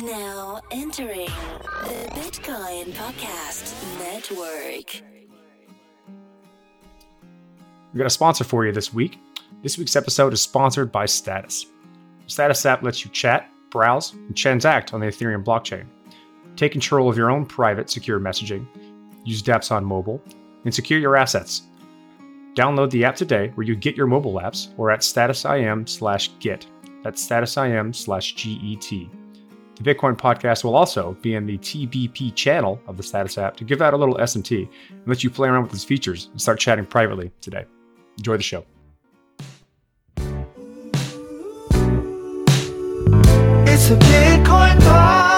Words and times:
Now 0.00 0.62
entering 0.70 1.28
the 1.84 2.08
Bitcoin 2.14 2.92
Podcast 2.94 3.74
Network. 3.98 5.02
We've 7.92 7.98
got 7.98 8.06
a 8.06 8.10
sponsor 8.10 8.44
for 8.44 8.64
you 8.64 8.72
this 8.72 8.94
week. 8.94 9.18
This 9.62 9.76
week's 9.76 9.94
episode 9.94 10.32
is 10.32 10.40
sponsored 10.40 10.90
by 10.90 11.04
Status. 11.04 11.66
Status 12.26 12.64
app 12.64 12.82
lets 12.82 13.04
you 13.04 13.10
chat, 13.10 13.50
browse, 13.68 14.14
and 14.14 14.34
transact 14.34 14.94
on 14.94 15.00
the 15.00 15.08
Ethereum 15.08 15.44
blockchain. 15.44 15.84
Take 16.56 16.72
control 16.72 17.10
of 17.10 17.18
your 17.18 17.30
own 17.30 17.44
private, 17.44 17.90
secure 17.90 18.18
messaging, 18.18 18.66
use 19.26 19.42
dApps 19.42 19.70
on 19.70 19.84
mobile, 19.84 20.22
and 20.64 20.74
secure 20.74 21.00
your 21.00 21.16
assets. 21.16 21.64
Download 22.54 22.90
the 22.90 23.04
app 23.04 23.16
today 23.16 23.52
where 23.56 23.66
you 23.66 23.76
get 23.76 23.94
your 23.94 24.06
mobile 24.06 24.40
apps 24.40 24.68
or 24.78 24.90
at 24.90 25.00
statusim 25.00 25.86
slash 25.86 26.30
get. 26.38 26.66
That's 27.04 27.26
statusim 27.26 27.94
slash 27.94 28.34
GET. 28.36 29.10
The 29.82 29.94
Bitcoin 29.94 30.16
podcast 30.16 30.62
will 30.62 30.76
also 30.76 31.16
be 31.22 31.34
in 31.34 31.44
the 31.46 31.58
TBP 31.58 32.36
channel 32.36 32.80
of 32.86 32.96
the 32.96 33.02
Status 33.02 33.36
app 33.36 33.56
to 33.56 33.64
give 33.64 33.82
out 33.82 33.94
a 33.94 33.96
little 33.96 34.14
SNT 34.16 34.68
and 34.90 35.06
let 35.06 35.24
you 35.24 35.30
play 35.30 35.48
around 35.48 35.64
with 35.64 35.74
its 35.74 35.82
features 35.82 36.28
and 36.30 36.40
start 36.40 36.60
chatting 36.60 36.86
privately 36.86 37.32
today. 37.40 37.64
Enjoy 38.18 38.36
the 38.36 38.42
show. 38.44 38.64
It's 43.66 43.90
a 43.90 43.96
Bitcoin 43.96 44.78
podcast. 44.78 45.31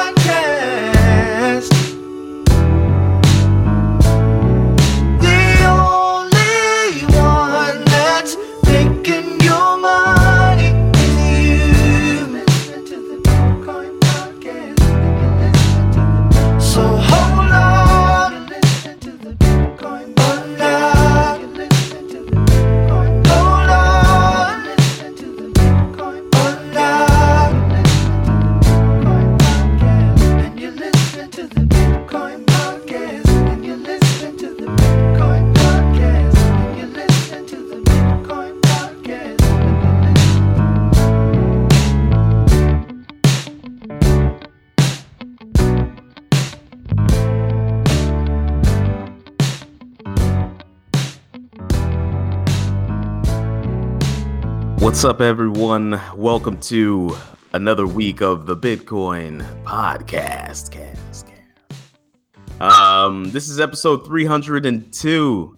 What's 54.84 55.02
up, 55.02 55.22
everyone? 55.22 55.98
Welcome 56.14 56.60
to 56.60 57.16
another 57.54 57.86
week 57.86 58.20
of 58.20 58.44
the 58.44 58.54
Bitcoin 58.54 59.42
Podcast. 59.64 60.70
Cast, 60.70 61.26
cast. 61.26 62.60
Um, 62.60 63.30
this 63.30 63.48
is 63.48 63.60
episode 63.60 64.04
302. 64.04 65.56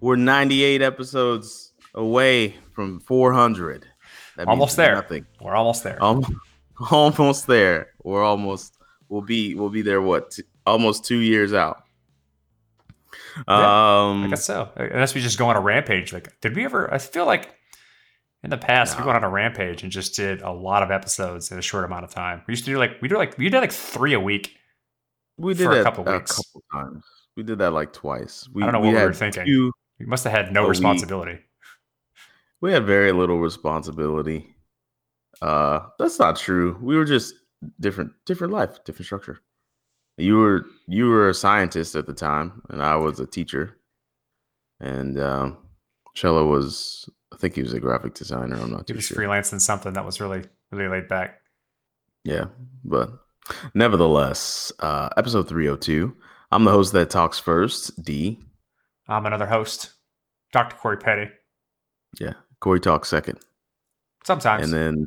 We're 0.00 0.14
98 0.14 0.80
episodes 0.80 1.72
away 1.94 2.54
from 2.72 3.00
400. 3.00 3.88
That 4.36 4.46
Almost 4.46 4.76
there. 4.76 4.94
Nothing. 4.94 5.26
We're 5.40 5.56
almost 5.56 5.82
there. 5.82 6.00
Almost, 6.00 6.32
almost 6.92 7.48
there. 7.48 7.88
We're 8.04 8.22
almost. 8.22 8.78
We'll 9.08 9.22
be. 9.22 9.56
We'll 9.56 9.70
be 9.70 9.82
there. 9.82 10.00
What? 10.00 10.30
T- 10.30 10.44
almost 10.64 11.04
two 11.04 11.18
years 11.18 11.52
out. 11.52 11.82
Yeah, 13.48 14.06
um, 14.08 14.22
I 14.22 14.28
guess 14.28 14.44
so. 14.44 14.70
Unless 14.76 15.16
we 15.16 15.20
just 15.20 15.36
go 15.36 15.48
on 15.48 15.56
a 15.56 15.60
rampage. 15.60 16.12
Like, 16.12 16.40
did 16.40 16.54
we 16.54 16.64
ever? 16.64 16.94
I 16.94 16.98
feel 16.98 17.26
like 17.26 17.56
in 18.42 18.50
the 18.50 18.56
past 18.58 18.98
we 18.98 19.04
went 19.04 19.16
on 19.16 19.24
a 19.24 19.28
rampage 19.28 19.82
and 19.82 19.92
just 19.92 20.14
did 20.16 20.40
a 20.42 20.50
lot 20.50 20.82
of 20.82 20.90
episodes 20.90 21.50
in 21.50 21.58
a 21.58 21.62
short 21.62 21.84
amount 21.84 22.04
of 22.04 22.10
time. 22.10 22.42
We 22.46 22.52
used 22.52 22.64
to 22.64 22.70
do 22.70 22.78
like 22.78 23.00
we 23.02 23.08
do 23.08 23.16
like 23.16 23.36
we 23.38 23.48
did 23.48 23.60
like 23.60 23.72
three 23.72 24.14
a 24.14 24.20
week. 24.20 24.56
we 25.36 25.54
did 25.54 25.64
for 25.64 25.78
a 25.80 25.82
couple 25.82 26.08
a 26.08 26.12
weeks. 26.12 26.36
couple 26.36 26.62
times. 26.72 27.04
We 27.36 27.42
did 27.42 27.58
that 27.58 27.72
like 27.72 27.92
twice. 27.92 28.48
We, 28.52 28.62
I 28.62 28.66
don't 28.66 28.72
know 28.74 28.80
what 28.80 28.94
we 28.94 29.02
were 29.02 29.12
thinking. 29.14 29.44
two- 29.46 29.72
We 29.98 30.06
must 30.06 30.24
have 30.24 30.32
had 30.32 30.52
no 30.52 30.62
week. 30.62 30.70
responsibility. 30.70 31.38
We 32.60 32.72
had 32.72 32.84
very 32.86 33.12
little 33.12 33.38
responsibility. 33.38 34.54
Uh 35.42 35.80
that's 35.98 36.18
not 36.18 36.36
true. 36.36 36.78
We 36.82 36.96
were 36.96 37.04
just 37.04 37.34
different 37.78 38.12
different 38.26 38.52
life, 38.52 38.82
different 38.84 39.06
structure. 39.06 39.40
You 40.16 40.36
were 40.38 40.66
you 40.86 41.06
were 41.08 41.28
a 41.30 41.34
scientist 41.34 41.94
at 41.94 42.06
the 42.06 42.12
time 42.14 42.62
and 42.70 42.82
I 42.82 42.96
was 42.96 43.20
a 43.20 43.26
teacher. 43.26 43.78
And 44.80 45.18
um 45.20 45.58
Cello 46.14 46.46
was 46.46 47.08
I 47.32 47.36
think 47.36 47.54
he 47.54 47.62
was 47.62 47.72
a 47.72 47.80
graphic 47.80 48.14
designer, 48.14 48.56
I'm 48.56 48.70
not 48.70 48.80
sure. 48.80 48.84
He 48.88 48.92
was 48.94 49.04
sure. 49.04 49.18
freelancing 49.18 49.60
something 49.60 49.92
that 49.94 50.04
was 50.04 50.20
really 50.20 50.44
really 50.70 50.88
laid 50.88 51.08
back. 51.08 51.40
Yeah, 52.24 52.46
but 52.84 53.10
nevertheless, 53.74 54.72
uh 54.80 55.08
episode 55.16 55.48
302. 55.48 56.14
I'm 56.52 56.64
the 56.64 56.72
host 56.72 56.92
that 56.92 57.10
talks 57.10 57.38
first, 57.38 58.02
D. 58.02 58.40
I'm 59.08 59.26
another 59.26 59.46
host, 59.46 59.92
Dr. 60.52 60.76
Corey 60.76 60.96
Petty. 60.96 61.30
Yeah, 62.18 62.34
Corey 62.60 62.80
talks 62.80 63.08
second. 63.08 63.38
Sometimes. 64.24 64.64
And 64.64 65.06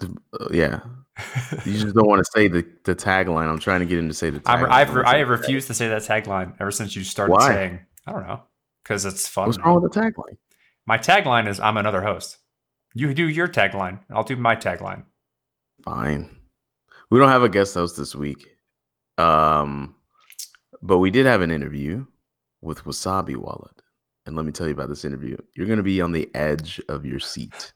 then 0.00 0.10
uh, 0.32 0.48
yeah, 0.50 0.80
You 1.64 1.78
just 1.78 1.94
don't 1.94 2.06
want 2.06 2.24
to 2.24 2.30
say 2.32 2.48
the, 2.48 2.66
the 2.84 2.94
tagline. 2.94 3.48
I'm 3.48 3.58
trying 3.58 3.80
to 3.80 3.86
get 3.86 3.98
him 3.98 4.08
to 4.08 4.14
say 4.14 4.30
the 4.30 4.40
tagline. 4.40 4.68
I've 4.70 4.90
I'm 4.90 5.06
I 5.06 5.18
have 5.18 5.28
refused 5.28 5.68
to 5.68 5.74
say 5.74 5.88
that 5.88 6.02
tagline 6.02 6.54
ever 6.60 6.70
since 6.70 6.94
you 6.94 7.04
started 7.04 7.32
Why? 7.32 7.48
saying. 7.48 7.80
I 8.06 8.12
don't 8.12 8.26
know 8.26 8.42
because 8.82 9.04
it's 9.04 9.26
fun. 9.26 9.46
What's 9.46 9.58
wrong 9.58 9.80
with 9.80 9.92
the 9.92 10.00
tagline? 10.00 10.36
My 10.86 10.98
tagline 10.98 11.48
is 11.48 11.60
"I'm 11.60 11.76
another 11.76 12.02
host." 12.02 12.38
You 12.94 13.12
do 13.12 13.28
your 13.28 13.48
tagline. 13.48 14.00
I'll 14.10 14.24
do 14.24 14.36
my 14.36 14.56
tagline. 14.56 15.04
Fine. 15.84 16.34
We 17.10 17.18
don't 17.18 17.28
have 17.28 17.42
a 17.42 17.48
guest 17.48 17.74
host 17.74 17.96
this 17.96 18.14
week. 18.14 18.46
Um, 19.18 19.96
but 20.82 20.98
we 20.98 21.10
did 21.10 21.26
have 21.26 21.42
an 21.42 21.50
interview 21.50 22.06
with 22.62 22.84
Wasabi 22.84 23.36
Wallet. 23.36 23.82
And 24.24 24.34
let 24.34 24.44
me 24.44 24.52
tell 24.52 24.66
you 24.66 24.72
about 24.72 24.88
this 24.88 25.04
interview. 25.04 25.36
You're 25.54 25.66
going 25.66 25.76
to 25.76 25.82
be 25.82 26.00
on 26.00 26.12
the 26.12 26.28
edge 26.34 26.80
of 26.88 27.04
your 27.04 27.20
seat. 27.20 27.72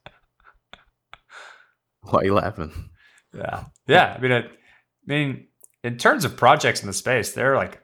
Why 2.03 2.21
are 2.21 2.25
you 2.25 2.35
laughing? 2.35 2.91
Yeah, 3.35 3.65
yeah. 3.87 4.15
I 4.17 4.21
mean, 4.21 4.33
it, 4.33 4.47
I 4.47 5.07
mean, 5.07 5.47
in 5.85 5.97
terms 5.97 6.25
of 6.25 6.37
projects 6.37 6.81
in 6.81 6.87
the 6.87 6.93
space, 6.93 7.33
they're 7.33 7.57
like 7.57 7.81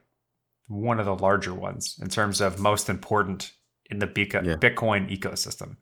one 0.67 0.99
of 0.99 1.05
the 1.05 1.15
larger 1.15 1.53
ones 1.53 1.97
in 2.01 2.09
terms 2.09 2.41
of 2.41 2.59
most 2.59 2.89
important 2.89 3.53
in 3.89 3.99
the 3.99 4.07
Beca- 4.07 4.45
Yeah. 4.45 4.55
Bitcoin 4.55 5.09
ecosystem. 5.15 5.77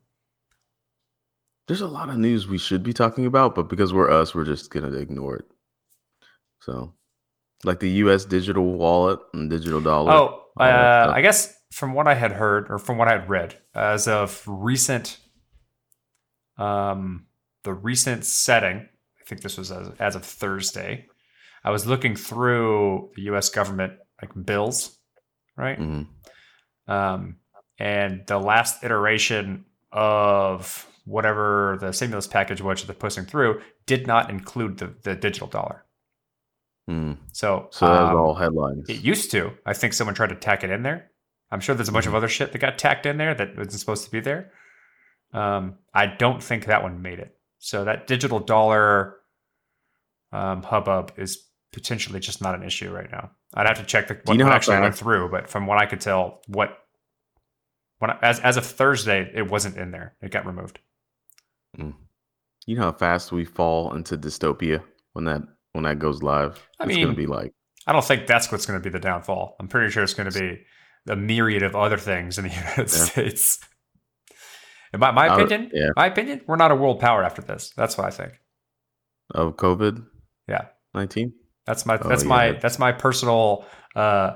There's 1.68 1.80
a 1.80 1.88
lot 1.88 2.08
of 2.08 2.16
news 2.16 2.46
we 2.46 2.58
should 2.58 2.82
be 2.84 2.92
talking 2.92 3.26
about, 3.26 3.54
but 3.56 3.68
because 3.68 3.92
we're 3.92 4.10
us, 4.10 4.34
we're 4.34 4.44
just 4.44 4.70
going 4.70 4.90
to 4.90 4.96
ignore 4.98 5.36
it. 5.36 5.44
So, 6.60 6.94
like 7.64 7.80
the 7.80 7.90
US 8.04 8.24
digital 8.24 8.64
wallet 8.74 9.18
and 9.34 9.50
digital 9.50 9.80
dollar. 9.80 10.12
Oh, 10.12 10.42
uh. 10.60 11.10
I 11.12 11.20
guess 11.22 11.52
from 11.72 11.92
what 11.94 12.06
I 12.06 12.14
had 12.14 12.32
heard 12.32 12.70
or 12.70 12.78
from 12.78 12.98
what 12.98 13.08
I 13.08 13.12
had 13.12 13.28
read, 13.28 13.58
as 13.74 14.06
of 14.06 14.42
recent, 14.46 15.18
um, 16.58 17.26
the 17.64 17.74
recent 17.74 18.24
setting, 18.24 18.76
I 19.20 19.24
think 19.28 19.40
this 19.42 19.58
was 19.58 19.70
as, 19.72 19.90
as 19.98 20.14
of 20.16 20.24
Thursday. 20.24 21.06
I 21.64 21.70
was 21.70 21.84
looking 21.86 22.14
through 22.14 23.10
the 23.16 23.22
U.S. 23.22 23.48
government 23.48 23.94
like 24.22 24.30
bills, 24.46 24.96
right? 25.56 25.78
Mhm. 25.78 26.06
Um, 26.86 27.36
and 27.78 28.26
the 28.26 28.38
last 28.38 28.82
iteration 28.84 29.64
of 29.92 30.86
whatever 31.04 31.78
the 31.80 31.92
stimulus 31.92 32.26
package 32.26 32.60
was 32.60 32.80
that 32.80 32.86
they're 32.86 32.96
pushing 32.96 33.24
through 33.24 33.60
did 33.86 34.06
not 34.06 34.28
include 34.30 34.78
the, 34.78 34.92
the 35.02 35.14
digital 35.14 35.46
dollar. 35.46 35.84
Mhm. 36.90 37.18
So, 37.32 37.68
So 37.70 37.86
that 37.86 38.02
was 38.02 38.10
um, 38.10 38.16
all 38.16 38.34
headlines. 38.34 38.88
it 38.88 39.02
used 39.02 39.30
to. 39.32 39.52
I 39.64 39.72
think 39.72 39.92
someone 39.92 40.14
tried 40.14 40.30
to 40.30 40.36
tack 40.36 40.64
it 40.64 40.70
in 40.70 40.82
there. 40.82 41.10
I'm 41.50 41.60
sure 41.60 41.74
there's 41.74 41.88
a 41.88 41.92
bunch 41.92 42.06
of 42.06 42.14
other 42.14 42.28
shit 42.28 42.52
that 42.52 42.58
got 42.58 42.78
tacked 42.78 43.06
in 43.06 43.18
there 43.18 43.34
that 43.34 43.56
wasn't 43.56 43.80
supposed 43.80 44.04
to 44.04 44.10
be 44.10 44.20
there. 44.20 44.52
Um, 45.32 45.76
I 45.94 46.06
don't 46.06 46.42
think 46.42 46.66
that 46.66 46.82
one 46.82 47.02
made 47.02 47.18
it. 47.20 47.36
So 47.58 47.84
that 47.84 48.06
digital 48.06 48.38
dollar 48.40 49.16
um, 50.32 50.62
hubbub 50.62 51.12
is 51.16 51.44
potentially 51.72 52.20
just 52.20 52.42
not 52.42 52.54
an 52.54 52.62
issue 52.64 52.90
right 52.90 53.10
now. 53.10 53.30
I'd 53.54 53.66
have 53.66 53.78
to 53.78 53.84
check 53.84 54.08
the, 54.08 54.14
you 54.14 54.20
what, 54.24 54.36
know 54.38 54.44
what 54.46 54.54
actually 54.54 54.80
went 54.80 54.96
through, 54.96 55.30
but 55.30 55.48
from 55.48 55.66
what 55.66 55.78
I 55.78 55.86
could 55.86 56.00
tell, 56.00 56.40
what 56.48 56.78
when 57.98 58.10
I, 58.10 58.18
as 58.22 58.40
as 58.40 58.56
of 58.56 58.66
Thursday, 58.66 59.30
it 59.34 59.50
wasn't 59.50 59.76
in 59.76 59.90
there. 59.90 60.14
It 60.22 60.30
got 60.30 60.46
removed. 60.46 60.78
you 61.78 62.76
know 62.76 62.82
how 62.82 62.92
fast 62.92 63.32
we 63.32 63.44
fall 63.44 63.94
into 63.94 64.16
dystopia 64.16 64.82
when 65.12 65.24
that 65.26 65.42
when 65.72 65.84
that 65.84 65.98
goes 65.98 66.22
live. 66.22 66.66
I 66.80 66.84
it's 66.84 66.94
mean- 66.96 67.04
gonna 67.04 67.16
be 67.16 67.26
like 67.26 67.52
I 67.88 67.92
don't 67.92 68.04
think 68.04 68.26
that's 68.26 68.50
what's 68.50 68.66
going 68.66 68.80
to 68.80 68.82
be 68.82 68.90
the 68.90 68.98
downfall. 68.98 69.54
I'm 69.60 69.68
pretty 69.68 69.92
sure 69.92 70.02
it's 70.02 70.12
going 70.12 70.28
to 70.28 70.36
be 70.36 70.58
a 71.08 71.14
myriad 71.14 71.62
of 71.62 71.76
other 71.76 71.96
things 71.96 72.36
in 72.36 72.42
the 72.48 72.50
United 72.54 72.78
Yeah. 72.78 72.86
States. 72.86 73.60
In 74.92 74.98
my, 74.98 75.12
my 75.12 75.28
I 75.28 75.36
opinion, 75.40 75.70
yeah. 75.72 75.90
my 75.94 76.06
opinion, 76.06 76.40
we're 76.48 76.56
not 76.56 76.72
a 76.72 76.74
world 76.74 76.98
power 76.98 77.22
after 77.22 77.42
this. 77.42 77.72
That's 77.76 77.96
what 77.96 78.08
I 78.08 78.10
think. 78.10 78.32
of 79.32 79.54
COVID. 79.54 80.04
Yeah. 80.48 80.64
19? 80.94 81.32
That's 81.64 81.86
my 81.86 81.96
Oh, 82.02 82.08
that's 82.08 82.24
my 82.24 82.52
that's 82.60 82.80
my 82.80 82.90
personal 82.90 83.64
uh 83.94 84.32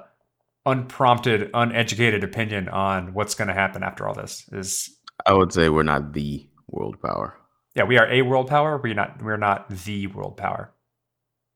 unprompted, 0.66 1.50
uneducated 1.54 2.22
opinion 2.24 2.68
on 2.68 3.14
what's 3.14 3.34
going 3.34 3.48
to 3.48 3.54
happen 3.54 3.82
after 3.82 4.06
all 4.06 4.14
this. 4.14 4.48
Is 4.52 4.88
I 5.26 5.32
would 5.32 5.52
say 5.52 5.68
we're 5.68 5.82
not 5.82 6.12
the 6.12 6.48
world 6.68 7.00
power. 7.02 7.36
yeah, 7.74 7.84
we 7.84 7.98
are 7.98 8.06
a 8.10 8.22
world 8.22 8.48
power. 8.48 8.80
We're 8.82 8.94
not 8.94 9.22
we're 9.22 9.36
not 9.36 9.68
the 9.70 10.06
world 10.08 10.36
power. 10.36 10.72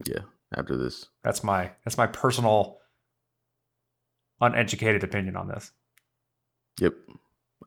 Yeah, 0.06 0.20
after 0.56 0.76
this. 0.76 1.06
That's 1.22 1.44
my 1.44 1.72
that's 1.84 1.96
my 1.98 2.06
personal 2.06 2.78
uneducated 4.40 5.04
opinion 5.04 5.36
on 5.36 5.48
this. 5.48 5.70
Yep. 6.80 6.94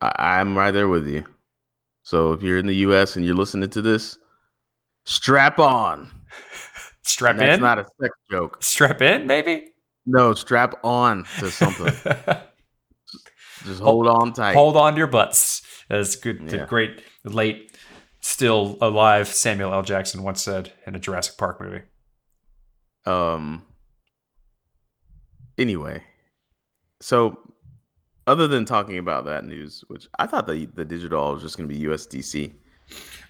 I- 0.01 0.39
I'm 0.39 0.57
right 0.57 0.71
there 0.71 0.87
with 0.87 1.07
you. 1.07 1.25
So 2.03 2.33
if 2.33 2.41
you're 2.43 2.57
in 2.57 2.67
the 2.67 2.75
US 2.87 3.15
and 3.15 3.25
you're 3.25 3.35
listening 3.35 3.69
to 3.71 3.81
this, 3.81 4.17
strap 5.05 5.59
on. 5.59 6.11
Strap 7.03 7.31
And 7.31 7.39
that's 7.39 7.55
in, 7.57 7.61
not 7.63 7.79
a 7.79 7.85
sex 8.01 8.13
joke. 8.29 8.61
strap 8.61 9.01
in, 9.01 9.27
maybe. 9.27 9.71
No, 10.09 10.33
strap 10.33 10.73
on 10.83 11.25
to 11.39 11.51
something. 11.51 11.93
Just 13.65 13.81
hold 13.81 14.07
on 14.07 14.31
tight. 14.33 14.53
Hold 14.53 14.77
on 14.77 14.93
to 14.93 14.97
your 14.97 15.07
butts, 15.07 15.61
as 15.89 16.15
good 16.15 16.47
the 16.47 16.57
Yeah. 16.57 16.65
great 16.65 17.01
late 17.25 17.71
still 18.21 18.77
alive 18.81 19.27
Samuel 19.27 19.73
L. 19.73 19.83
Jackson 19.83 20.23
once 20.23 20.41
said 20.41 20.71
in 20.85 20.95
a 20.95 20.99
Jurassic 20.99 21.37
Park 21.37 21.59
movie. 21.61 21.81
Um. 23.05 23.63
Anyway, 25.57 26.03
so 27.01 27.37
other 28.27 28.47
than 28.47 28.63
talking 28.63 28.97
about 28.99 29.25
that 29.25 29.43
news, 29.43 29.83
which 29.87 30.07
I 30.19 30.27
thought 30.27 30.47
the 30.47 30.67
the 30.73 30.85
digital 30.85 31.33
was 31.33 31.41
just 31.41 31.57
going 31.57 31.67
to 31.67 31.75
be 31.75 31.81
USDC, 31.85 32.53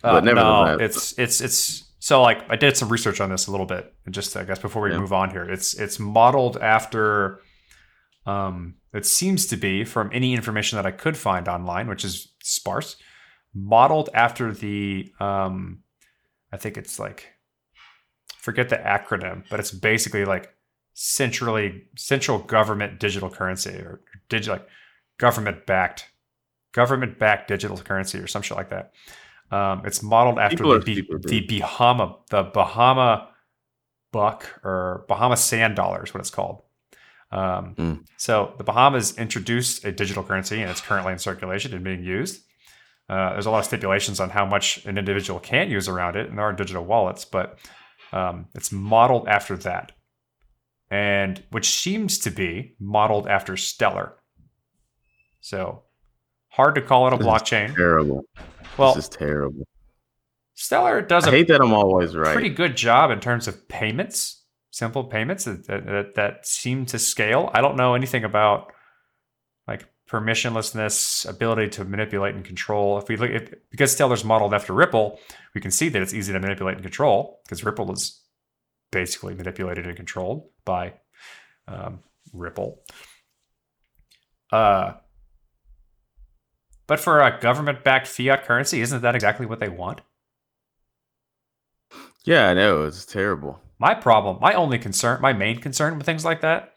Uh, 0.03 0.13
But 0.13 0.23
no, 0.25 0.33
nevertheless- 0.33 0.79
it's 0.81 1.19
it's 1.19 1.41
it's 1.41 1.86
so 2.07 2.21
like 2.21 2.49
I 2.49 2.55
did 2.55 2.77
some 2.77 2.87
research 2.87 3.19
on 3.19 3.29
this 3.29 3.47
a 3.47 3.51
little 3.51 3.65
bit, 3.65 3.93
and 4.05 4.13
just 4.13 4.37
I 4.37 4.45
guess 4.45 4.59
before 4.59 4.81
we 4.81 4.91
Yeah. 4.91 4.99
move 4.99 5.11
on 5.11 5.29
here, 5.29 5.43
it's 5.43 5.73
it's 5.73 5.99
modeled 5.99 6.55
after. 6.55 7.41
Um, 8.25 8.75
it 8.93 9.05
seems 9.05 9.45
to 9.47 9.57
be 9.57 9.83
from 9.83 10.09
any 10.13 10.33
information 10.33 10.77
that 10.77 10.85
I 10.85 10.91
could 10.91 11.17
find 11.17 11.49
online, 11.49 11.89
which 11.89 12.05
is 12.05 12.31
sparse, 12.41 12.95
modeled 13.53 14.09
after 14.13 14.53
the 14.53 15.11
um, 15.19 15.83
I 16.53 16.55
think 16.55 16.77
it's 16.77 16.97
like 16.97 17.27
forget 18.37 18.69
the 18.69 18.77
acronym, 18.77 19.43
but 19.49 19.59
it's 19.59 19.71
basically 19.71 20.23
like 20.23 20.55
centrally 20.93 21.87
central 21.97 22.39
government 22.39 23.01
digital 23.01 23.29
currency 23.29 23.71
or 23.71 23.99
digital 24.29 24.55
like 24.59 24.67
government 25.17 25.65
backed 25.65 26.05
government 26.71 27.19
backed 27.19 27.49
digital 27.49 27.77
currency 27.77 28.17
or 28.17 28.27
some 28.27 28.41
shit 28.41 28.55
like 28.55 28.69
that. 28.69 28.93
Um, 29.51 29.83
it's 29.85 30.03
modeled 30.03 30.39
after 30.39 30.57
People 30.57 30.79
the, 30.81 31.27
the 31.27 31.59
Bahama 31.59 32.17
the 32.29 32.43
Bahama 32.43 33.29
buck 34.11 34.59
or 34.63 35.05
Bahama 35.07 35.37
sand 35.37 35.75
dollar 35.75 36.03
is 36.03 36.13
what 36.13 36.19
it's 36.19 36.29
called. 36.29 36.61
Um, 37.31 37.75
Mm. 37.75 38.05
So 38.17 38.53
the 38.57 38.63
Bahamas 38.63 39.17
introduced 39.17 39.85
a 39.85 39.91
digital 39.91 40.23
currency 40.23 40.61
and 40.61 40.71
it's 40.71 40.81
currently 40.81 41.13
in 41.13 41.19
circulation 41.19 41.73
and 41.73 41.83
being 41.83 42.03
used. 42.03 42.43
Uh, 43.09 43.31
there's 43.31 43.45
a 43.45 43.51
lot 43.51 43.59
of 43.59 43.65
stipulations 43.65 44.19
on 44.19 44.29
how 44.29 44.45
much 44.45 44.85
an 44.85 44.97
individual 44.97 45.39
can 45.39 45.69
use 45.69 45.87
around 45.87 46.17
it, 46.17 46.27
and 46.27 46.37
there 46.37 46.45
are 46.45 46.51
digital 46.53 46.83
wallets, 46.83 47.23
but 47.23 47.57
um, 48.11 48.47
it's 48.53 48.71
modeled 48.71 49.29
after 49.29 49.55
that, 49.55 49.93
and 50.91 51.41
which 51.51 51.69
seems 51.69 52.19
to 52.19 52.29
be 52.29 52.75
modeled 52.79 53.25
after 53.27 53.55
Stellar. 53.55 54.13
So 55.39 55.83
hard 56.57 56.75
to 56.75 56.81
call 56.81 57.07
it 57.07 57.13
a 57.13 57.17
This 57.17 57.25
is 57.25 57.31
blockchain. 57.31 57.75
terrible. 57.75 58.25
Well, 58.77 58.95
this 58.95 59.05
is 59.05 59.09
terrible. 59.09 59.65
Stellar 60.55 61.01
does 61.01 61.25
I 61.25 61.29
a 61.29 61.31
hate 61.31 61.47
that 61.49 61.61
I'm 61.61 61.71
always 61.71 62.15
right. 62.15 62.33
pretty 62.33 62.49
good 62.49 62.75
job 62.75 63.11
in 63.11 63.19
terms 63.19 63.47
of 63.47 63.67
payments, 63.67 64.43
simple 64.71 65.03
payments 65.03 65.45
that, 65.45 65.67
that, 65.67 65.85
that, 65.85 66.15
that 66.15 66.47
seem 66.47 66.87
to 66.87 66.97
scale. 66.97 67.51
I 67.53 67.61
don't 67.61 67.77
know 67.77 67.93
anything 67.93 68.23
about 68.23 68.73
like 69.67 69.87
permissionlessness, 70.09 71.29
ability 71.29 71.69
to 71.69 71.85
manipulate 71.85 72.33
and 72.33 72.43
control. 72.43 72.97
If 72.97 73.07
we 73.07 73.17
look 73.17 73.29
if, 73.29 73.53
because 73.69 73.95
Stellar's 73.95 74.23
modeled 74.25 74.55
after 74.55 74.73
Ripple, 74.73 75.19
we 75.53 75.61
can 75.61 75.69
see 75.69 75.89
that 75.89 76.01
it's 76.01 76.13
easy 76.13 76.33
to 76.33 76.39
manipulate 76.39 76.75
and 76.75 76.83
control 76.83 77.39
because 77.45 77.63
Ripple 77.63 77.91
is 77.91 78.19
basically 78.91 79.35
manipulated 79.35 79.85
and 79.85 79.95
controlled 79.95 80.49
by 80.65 80.93
um, 81.67 81.99
Ripple. 82.33 82.81
Uh, 84.51 84.93
but 86.87 86.99
for 86.99 87.19
a 87.19 87.39
government-backed 87.39 88.07
fiat 88.07 88.45
currency, 88.45 88.81
isn't 88.81 89.01
that 89.01 89.15
exactly 89.15 89.45
what 89.45 89.59
they 89.59 89.69
want? 89.69 90.01
yeah, 92.27 92.49
I 92.49 92.53
know 92.53 92.83
it's 92.83 93.05
terrible. 93.05 93.61
my 93.79 93.93
problem, 93.93 94.37
my 94.41 94.53
only 94.53 94.77
concern, 94.77 95.21
my 95.21 95.31
main 95.31 95.59
concern 95.59 95.97
with 95.97 96.05
things 96.05 96.25
like 96.25 96.41
that, 96.41 96.73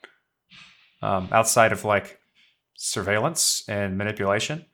um, 1.03 1.29
outside 1.33 1.73
of 1.73 1.85
like 1.85 2.19
surveillance 2.77 3.65
and 3.69 3.99
manipulation 3.99 4.65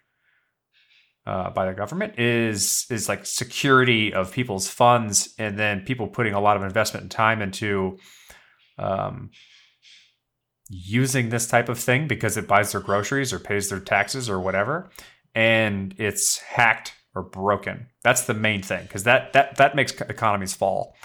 uh, 1.27 1.51
by 1.51 1.65
the 1.65 1.73
government, 1.73 2.19
is 2.19 2.87
is 2.91 3.09
like 3.09 3.25
security 3.25 4.13
of 4.13 4.33
people's 4.33 4.69
funds, 4.69 5.35
and 5.39 5.59
then 5.59 5.81
people 5.81 6.09
putting 6.09 6.35
a 6.35 6.41
lot 6.41 6.59
of 6.59 6.63
investment 6.63 7.03
and 7.05 7.11
time 7.11 7.41
into 7.41 7.99
um, 8.79 9.31
using 10.69 11.31
this 11.31 11.47
type 11.47 11.71
of 11.71 11.79
thing 11.79 12.07
because 12.07 12.37
it 12.37 12.47
buys 12.47 12.73
their 12.73 12.83
groceries 12.83 13.33
or 13.33 13.39
pays 13.39 13.71
their 13.71 13.81
taxes 13.81 14.29
or 14.29 14.39
whatever, 14.41 14.91
and 15.37 15.95
it's 15.99 16.39
hacked 16.39 16.95
or 17.15 17.23
broken. 17.23 17.87
That's 18.03 18.23
the 18.23 18.35
main 18.35 18.63
thing 18.63 18.85
because 18.85 19.05
that 19.05 19.35
that 19.35 19.57
that 19.57 19.77
makes 19.77 19.93
economies 19.93 20.55
fall. 20.55 20.97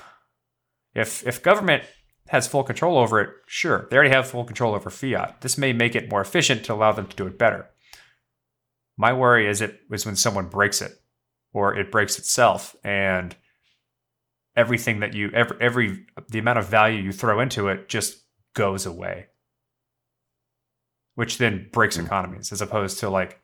If 0.95 1.27
if 1.27 1.43
government 1.43 1.83
has 2.29 2.47
full 2.47 2.63
control 2.63 2.97
over 2.97 3.19
it, 3.19 3.29
sure, 3.45 3.87
they 3.89 3.97
already 3.97 4.13
have 4.13 4.29
full 4.29 4.45
control 4.45 4.73
over 4.73 4.89
fiat. 4.89 5.41
This 5.41 5.57
may 5.57 5.73
make 5.73 5.95
it 5.95 6.09
more 6.09 6.21
efficient 6.21 6.63
to 6.65 6.73
allow 6.73 6.93
them 6.93 7.07
to 7.07 7.15
do 7.15 7.27
it 7.27 7.37
better. 7.37 7.67
My 8.97 9.11
worry 9.11 9.47
is 9.47 9.59
it 9.59 9.81
is 9.91 10.05
when 10.05 10.15
someone 10.15 10.47
breaks 10.47 10.81
it 10.81 10.93
or 11.53 11.75
it 11.75 11.91
breaks 11.91 12.17
itself 12.17 12.73
and 12.85 13.35
everything 14.55 15.01
that 15.01 15.13
you 15.13 15.29
every, 15.33 15.57
every 15.59 16.05
the 16.29 16.39
amount 16.39 16.59
of 16.59 16.67
value 16.67 17.01
you 17.01 17.11
throw 17.11 17.41
into 17.41 17.67
it 17.67 17.89
just 17.89 18.23
goes 18.53 18.85
away. 18.85 19.27
Which 21.15 21.37
then 21.37 21.67
breaks 21.73 21.97
Hmm. 21.97 22.05
economies 22.05 22.53
as 22.53 22.61
opposed 22.61 22.99
to 22.99 23.09
like 23.09 23.41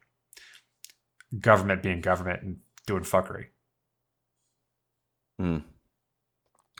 government 1.39 1.83
being 1.83 2.01
government 2.01 2.44
and 2.44 2.57
doing 2.85 3.03
fuckery. 3.03 3.47
Hmm. 5.39 5.57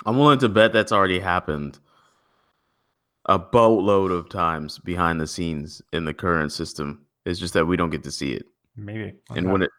I'm 0.06 0.18
willing 0.18 0.40
to 0.40 0.50
bet 0.50 0.74
that's 0.74 0.92
already 0.92 1.20
happened 1.20 1.80
a 3.26 3.38
boatload 3.38 4.12
of 4.12 4.30
times 4.30 4.80
behind 4.80 5.20
the 5.20 5.28
scenes 5.28 5.82
in 5.92 6.06
the 6.06 6.14
current 6.14 6.52
system. 6.52 7.06
It's 7.26 7.40
just 7.40 7.54
that 7.56 7.66
we 7.66 7.76
don't 7.76 7.90
get 7.90 8.04
to 8.04 8.12
see 8.12 8.34
it. 8.34 8.46
Maybe. 8.76 9.16
And 9.36 9.52
when 9.52 9.64
it 9.64 9.72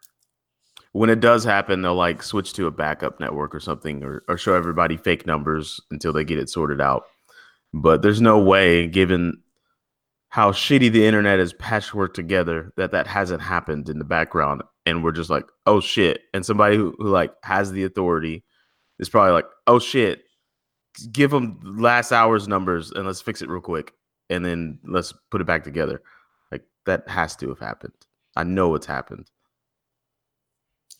when 0.91 1.09
it 1.09 1.19
does 1.19 1.43
happen, 1.43 1.81
they'll 1.81 1.95
like 1.95 2.21
switch 2.21 2.53
to 2.53 2.67
a 2.67 2.71
backup 2.71 3.19
network 3.19 3.53
or 3.55 3.59
something, 3.59 4.03
or, 4.03 4.23
or 4.27 4.37
show 4.37 4.55
everybody 4.55 4.97
fake 4.97 5.25
numbers 5.25 5.79
until 5.91 6.13
they 6.13 6.23
get 6.23 6.39
it 6.39 6.49
sorted 6.49 6.81
out. 6.81 7.03
But 7.73 8.01
there's 8.01 8.21
no 8.21 8.39
way, 8.39 8.87
given 8.87 9.41
how 10.29 10.51
shitty 10.51 10.91
the 10.91 11.05
internet 11.05 11.39
is 11.39 11.53
patchwork 11.53 12.13
together, 12.13 12.71
that 12.77 12.91
that 12.91 13.07
hasn't 13.07 13.41
happened 13.41 13.89
in 13.89 13.97
the 13.97 14.05
background, 14.05 14.61
and 14.85 15.03
we're 15.03 15.11
just 15.11 15.29
like, 15.29 15.45
oh 15.65 15.79
shit. 15.79 16.21
And 16.33 16.45
somebody 16.45 16.77
who, 16.77 16.95
who 16.99 17.09
like 17.09 17.33
has 17.43 17.71
the 17.71 17.83
authority 17.83 18.43
is 18.99 19.09
probably 19.09 19.33
like, 19.33 19.47
oh 19.65 19.79
shit, 19.79 20.23
give 21.11 21.31
them 21.31 21.59
last 21.63 22.11
hour's 22.11 22.47
numbers 22.47 22.91
and 22.91 23.07
let's 23.07 23.21
fix 23.21 23.41
it 23.41 23.49
real 23.49 23.61
quick, 23.61 23.93
and 24.29 24.45
then 24.45 24.79
let's 24.83 25.13
put 25.31 25.41
it 25.41 25.47
back 25.47 25.63
together. 25.63 26.01
Like 26.51 26.63
that 26.85 27.07
has 27.09 27.35
to 27.37 27.49
have 27.49 27.59
happened. 27.59 27.93
I 28.35 28.43
know 28.43 28.75
it's 28.75 28.85
happened. 28.85 29.29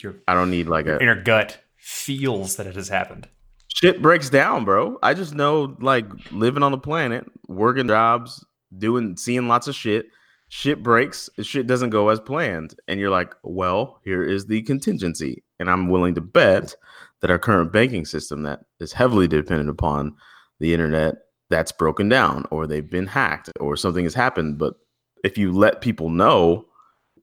your 0.02 0.16
I 0.28 0.34
don't 0.34 0.50
need 0.50 0.68
like 0.68 0.88
a 0.88 1.00
inner 1.02 1.22
gut 1.22 1.60
feels 1.78 2.56
that 2.56 2.66
it 2.66 2.76
has 2.76 2.90
happened. 2.90 3.28
shit 3.68 4.02
breaks 4.02 4.30
down, 4.30 4.66
bro. 4.66 4.98
I 5.04 5.14
just 5.14 5.36
know 5.36 5.78
like 5.80 6.06
living 6.32 6.64
on 6.64 6.72
the 6.72 6.78
planet, 6.80 7.26
working 7.48 7.88
jobs, 7.88 8.44
doing 8.78 9.18
seeing 9.18 9.48
lots 9.48 9.68
of 9.68 9.76
shit. 9.76 10.08
Shit 10.52 10.82
breaks, 10.82 11.30
shit 11.44 11.68
doesn't 11.68 11.92
go 11.92 12.10
as 12.10 12.20
planned. 12.20 12.74
And 12.88 13.00
you're 13.00 13.12
like, 13.12 13.36
well, 13.44 14.02
here 14.04 14.24
is 14.24 14.48
the 14.48 14.64
contingency. 14.64 15.44
And 15.60 15.70
I'm 15.70 15.90
willing 15.90 16.16
to 16.16 16.22
bet 16.22 16.74
that 17.22 17.30
our 17.30 17.38
current 17.38 17.72
banking 17.72 18.06
system 18.06 18.42
that 18.44 18.62
is 18.80 18.92
heavily 18.92 19.28
dependent 19.28 19.70
upon 19.70 20.16
the 20.60 20.74
internet 20.74 21.16
that's 21.50 21.72
broken 21.72 22.10
down 22.10 22.46
or 22.52 22.66
they've 22.66 22.90
been 22.90 23.08
hacked 23.08 23.52
or 23.60 23.76
something 23.76 24.06
has 24.06 24.14
happened. 24.14 24.58
But 24.58 24.76
if 25.24 25.38
you 25.38 25.52
let 25.52 25.82
people 25.82 26.10
know 26.10 26.66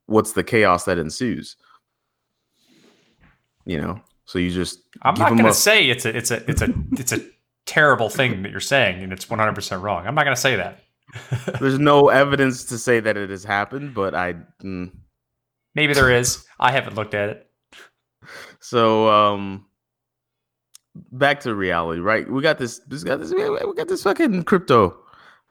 what's 0.06 0.32
the 0.32 0.44
chaos 0.44 0.84
that 0.84 0.98
ensues, 0.98 1.56
you 3.64 3.80
know, 3.80 4.00
so 4.24 4.38
you 4.38 4.50
just 4.50 4.80
I'm 5.02 5.14
not 5.14 5.30
going 5.30 5.44
to 5.44 5.54
say 5.54 5.88
it's 5.88 6.04
a 6.04 6.16
it's 6.16 6.30
a 6.30 6.50
it's 6.50 6.62
a 6.62 6.74
it's 6.92 7.12
a 7.12 7.20
terrible 7.64 8.08
thing 8.08 8.42
that 8.42 8.50
you're 8.50 8.60
saying 8.60 9.02
and 9.02 9.12
it's 9.12 9.26
100% 9.26 9.82
wrong. 9.82 10.06
I'm 10.06 10.14
not 10.14 10.24
going 10.24 10.34
to 10.34 10.40
say 10.40 10.56
that. 10.56 10.80
There's 11.60 11.78
no 11.78 12.08
evidence 12.08 12.64
to 12.64 12.78
say 12.78 13.00
that 13.00 13.16
it 13.16 13.30
has 13.30 13.44
happened, 13.44 13.94
but 13.94 14.14
I. 14.14 14.34
Mm. 14.62 14.92
Maybe 15.74 15.94
there 15.94 16.10
is. 16.10 16.44
I 16.58 16.72
haven't 16.72 16.96
looked 16.96 17.14
at 17.14 17.28
it. 17.28 17.46
So, 18.60 19.08
um, 19.08 19.66
back 21.12 21.40
to 21.40 21.54
reality, 21.54 22.00
right? 22.00 22.28
We 22.28 22.42
got 22.42 22.58
this. 22.58 22.80
We 22.90 22.98
got 23.00 23.20
this. 23.20 23.32
We 23.32 23.74
got 23.74 23.88
this 23.88 24.02
fucking 24.02 24.44
crypto. 24.44 24.96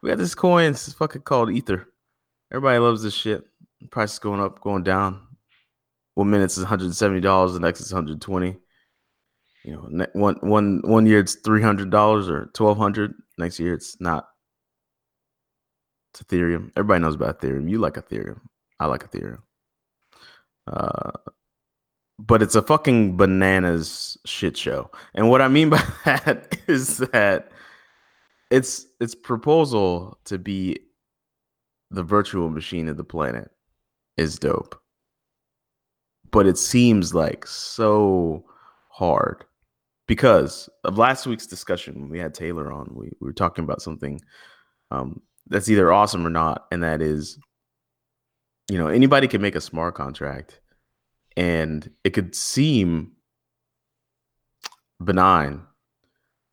We 0.01 0.09
got 0.09 0.17
this 0.17 0.35
coin. 0.35 0.71
It's 0.71 0.91
fucking 0.93 1.21
called 1.21 1.51
Ether. 1.51 1.87
Everybody 2.51 2.79
loves 2.79 3.01
this 3.03 3.13
shit. 3.13 3.43
Price 3.91 4.13
is 4.13 4.19
going 4.19 4.41
up, 4.41 4.61
going 4.61 4.83
down. 4.83 5.21
One 6.15 6.29
minute 6.29 6.51
is 6.51 6.57
one 6.57 6.67
hundred 6.67 6.85
and 6.85 6.95
seventy 6.95 7.21
dollars. 7.21 7.53
The 7.53 7.59
next 7.59 7.81
is 7.81 7.93
one 7.93 8.03
hundred 8.03 8.21
twenty. 8.21 8.57
You 9.63 9.73
know, 9.73 9.87
ne- 9.89 10.07
one 10.13 10.35
one 10.41 10.81
one 10.83 11.05
year 11.05 11.19
it's 11.19 11.35
three 11.35 11.61
hundred 11.61 11.89
dollars 11.89 12.29
or 12.29 12.49
twelve 12.53 12.77
hundred. 12.77 13.13
Next 13.37 13.59
year 13.59 13.73
it's 13.73 13.99
not. 13.99 14.27
It's 16.15 16.23
Ethereum. 16.23 16.71
Everybody 16.77 17.01
knows 17.01 17.15
about 17.15 17.41
Ethereum. 17.41 17.69
You 17.69 17.77
like 17.77 17.95
Ethereum. 17.95 18.39
I 18.79 18.85
like 18.85 19.09
Ethereum. 19.09 19.39
Uh, 20.65 21.11
but 22.17 22.41
it's 22.41 22.55
a 22.55 22.61
fucking 22.61 23.17
bananas 23.17 24.17
shit 24.25 24.55
show. 24.55 24.89
And 25.13 25.29
what 25.29 25.41
I 25.41 25.49
mean 25.49 25.69
by 25.71 25.83
that 26.05 26.57
is 26.67 26.97
that 26.97 27.51
it's 28.49 28.85
its 29.01 29.13
proposal 29.13 30.17
to 30.25 30.37
be 30.37 30.79
the 31.91 32.03
virtual 32.03 32.49
machine 32.49 32.87
of 32.87 32.95
the 32.95 33.03
planet 33.03 33.51
is 34.15 34.39
dope. 34.39 34.81
But 36.31 36.47
it 36.47 36.57
seems 36.57 37.13
like 37.13 37.45
so 37.45 38.45
hard 38.87 39.43
because 40.07 40.69
of 40.85 40.97
last 40.97 41.27
week's 41.27 41.47
discussion 41.47 41.99
when 41.99 42.09
we 42.09 42.19
had 42.19 42.33
Taylor 42.33 42.71
on. 42.71 42.89
We, 42.93 43.11
we 43.19 43.27
were 43.27 43.33
talking 43.33 43.65
about 43.65 43.81
something 43.81 44.21
um, 44.91 45.21
that's 45.47 45.69
either 45.69 45.91
awesome 45.91 46.25
or 46.25 46.29
not, 46.29 46.65
and 46.71 46.83
that 46.83 47.01
is, 47.01 47.37
you 48.69 48.77
know, 48.77 48.87
anybody 48.87 49.27
can 49.27 49.41
make 49.41 49.55
a 49.55 49.61
smart 49.61 49.95
contract 49.95 50.59
and 51.37 51.89
it 52.03 52.11
could 52.11 52.35
seem 52.35 53.11
benign, 55.03 55.61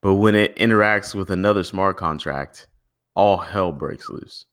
but 0.00 0.14
when 0.14 0.34
it 0.34 0.56
interacts 0.56 1.14
with 1.14 1.30
another 1.30 1.62
smart 1.62 1.96
contract, 1.96 2.66
all 3.14 3.36
hell 3.38 3.72
breaks 3.72 4.08
loose. 4.08 4.46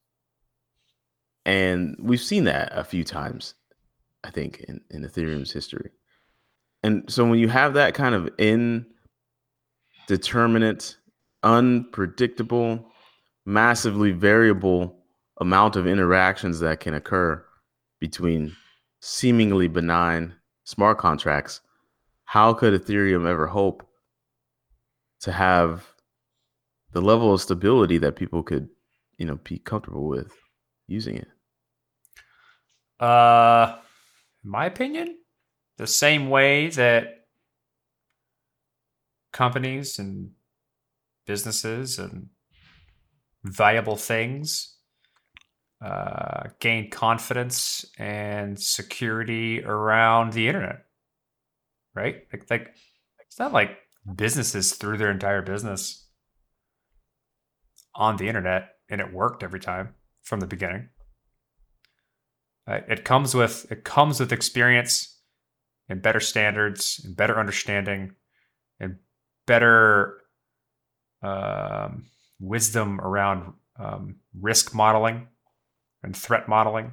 And 1.45 1.95
we've 1.99 2.21
seen 2.21 2.43
that 2.43 2.71
a 2.73 2.83
few 2.83 3.03
times, 3.03 3.55
I 4.23 4.29
think, 4.29 4.59
in, 4.67 4.81
in 4.91 5.03
Ethereum's 5.03 5.51
history. 5.51 5.89
And 6.83 7.11
so 7.11 7.25
when 7.25 7.39
you 7.39 7.47
have 7.49 7.73
that 7.73 7.95
kind 7.95 8.13
of 8.13 8.29
indeterminate, 10.07 10.97
unpredictable, 11.41 12.91
massively 13.49 14.11
variable 14.11 14.95
amount 15.41 15.75
of 15.75 15.87
interactions 15.87 16.59
that 16.59 16.79
can 16.79 16.93
occur 16.93 17.43
between 17.99 18.55
seemingly 19.01 19.67
benign 19.67 20.33
smart 20.65 20.99
contracts, 20.99 21.61
how 22.25 22.53
could 22.53 22.79
Ethereum 22.79 23.27
ever 23.27 23.47
hope 23.47 23.85
to 25.21 25.31
have 25.31 25.87
the 26.91 27.01
level 27.01 27.33
of 27.33 27.41
stability 27.41 27.97
that 27.97 28.15
people 28.15 28.43
could, 28.43 28.69
you 29.17 29.25
know, 29.25 29.39
be 29.43 29.57
comfortable 29.57 30.07
with 30.07 30.31
using 30.87 31.15
it? 31.15 31.27
Uh, 33.03 33.77
in 34.43 34.49
my 34.51 34.65
opinion, 34.65 35.17
the 35.77 35.87
same 35.87 36.29
way 36.29 36.67
that 36.67 37.25
companies 39.31 39.97
and 39.97 40.31
businesses 41.25 41.97
and 41.97 42.29
valuable 43.43 43.95
things 43.95 44.75
uh, 45.81 46.49
gain 46.59 46.89
confidence 46.89 47.85
and 47.97 48.59
security 48.59 49.63
around 49.63 50.33
the 50.33 50.47
internet, 50.47 50.85
right? 51.95 52.23
Like, 52.33 52.49
like 52.49 52.75
it's 53.21 53.39
not 53.39 53.53
like 53.53 53.77
businesses 54.15 54.73
threw 54.73 54.97
their 54.97 55.11
entire 55.11 55.41
business 55.41 56.05
on 57.95 58.17
the 58.17 58.27
internet 58.27 58.71
and 58.89 58.99
it 58.99 59.13
worked 59.13 59.43
every 59.43 59.59
time 59.59 59.95
from 60.21 60.39
the 60.41 60.47
beginning. 60.47 60.89
Right? 62.67 62.83
It 62.87 63.05
comes 63.05 63.33
with 63.33 63.65
it 63.71 63.83
comes 63.83 64.19
with 64.19 64.31
experience 64.31 65.17
and 65.87 66.01
better 66.01 66.19
standards 66.19 67.01
and 67.03 67.15
better 67.15 67.39
understanding 67.39 68.15
and 68.79 68.97
better 69.47 70.17
um, 71.23 72.05
wisdom 72.39 72.99
around 73.01 73.53
um, 73.77 74.15
risk 74.39 74.73
modeling 74.73 75.27
and 76.03 76.15
threat 76.15 76.47
modeling. 76.47 76.91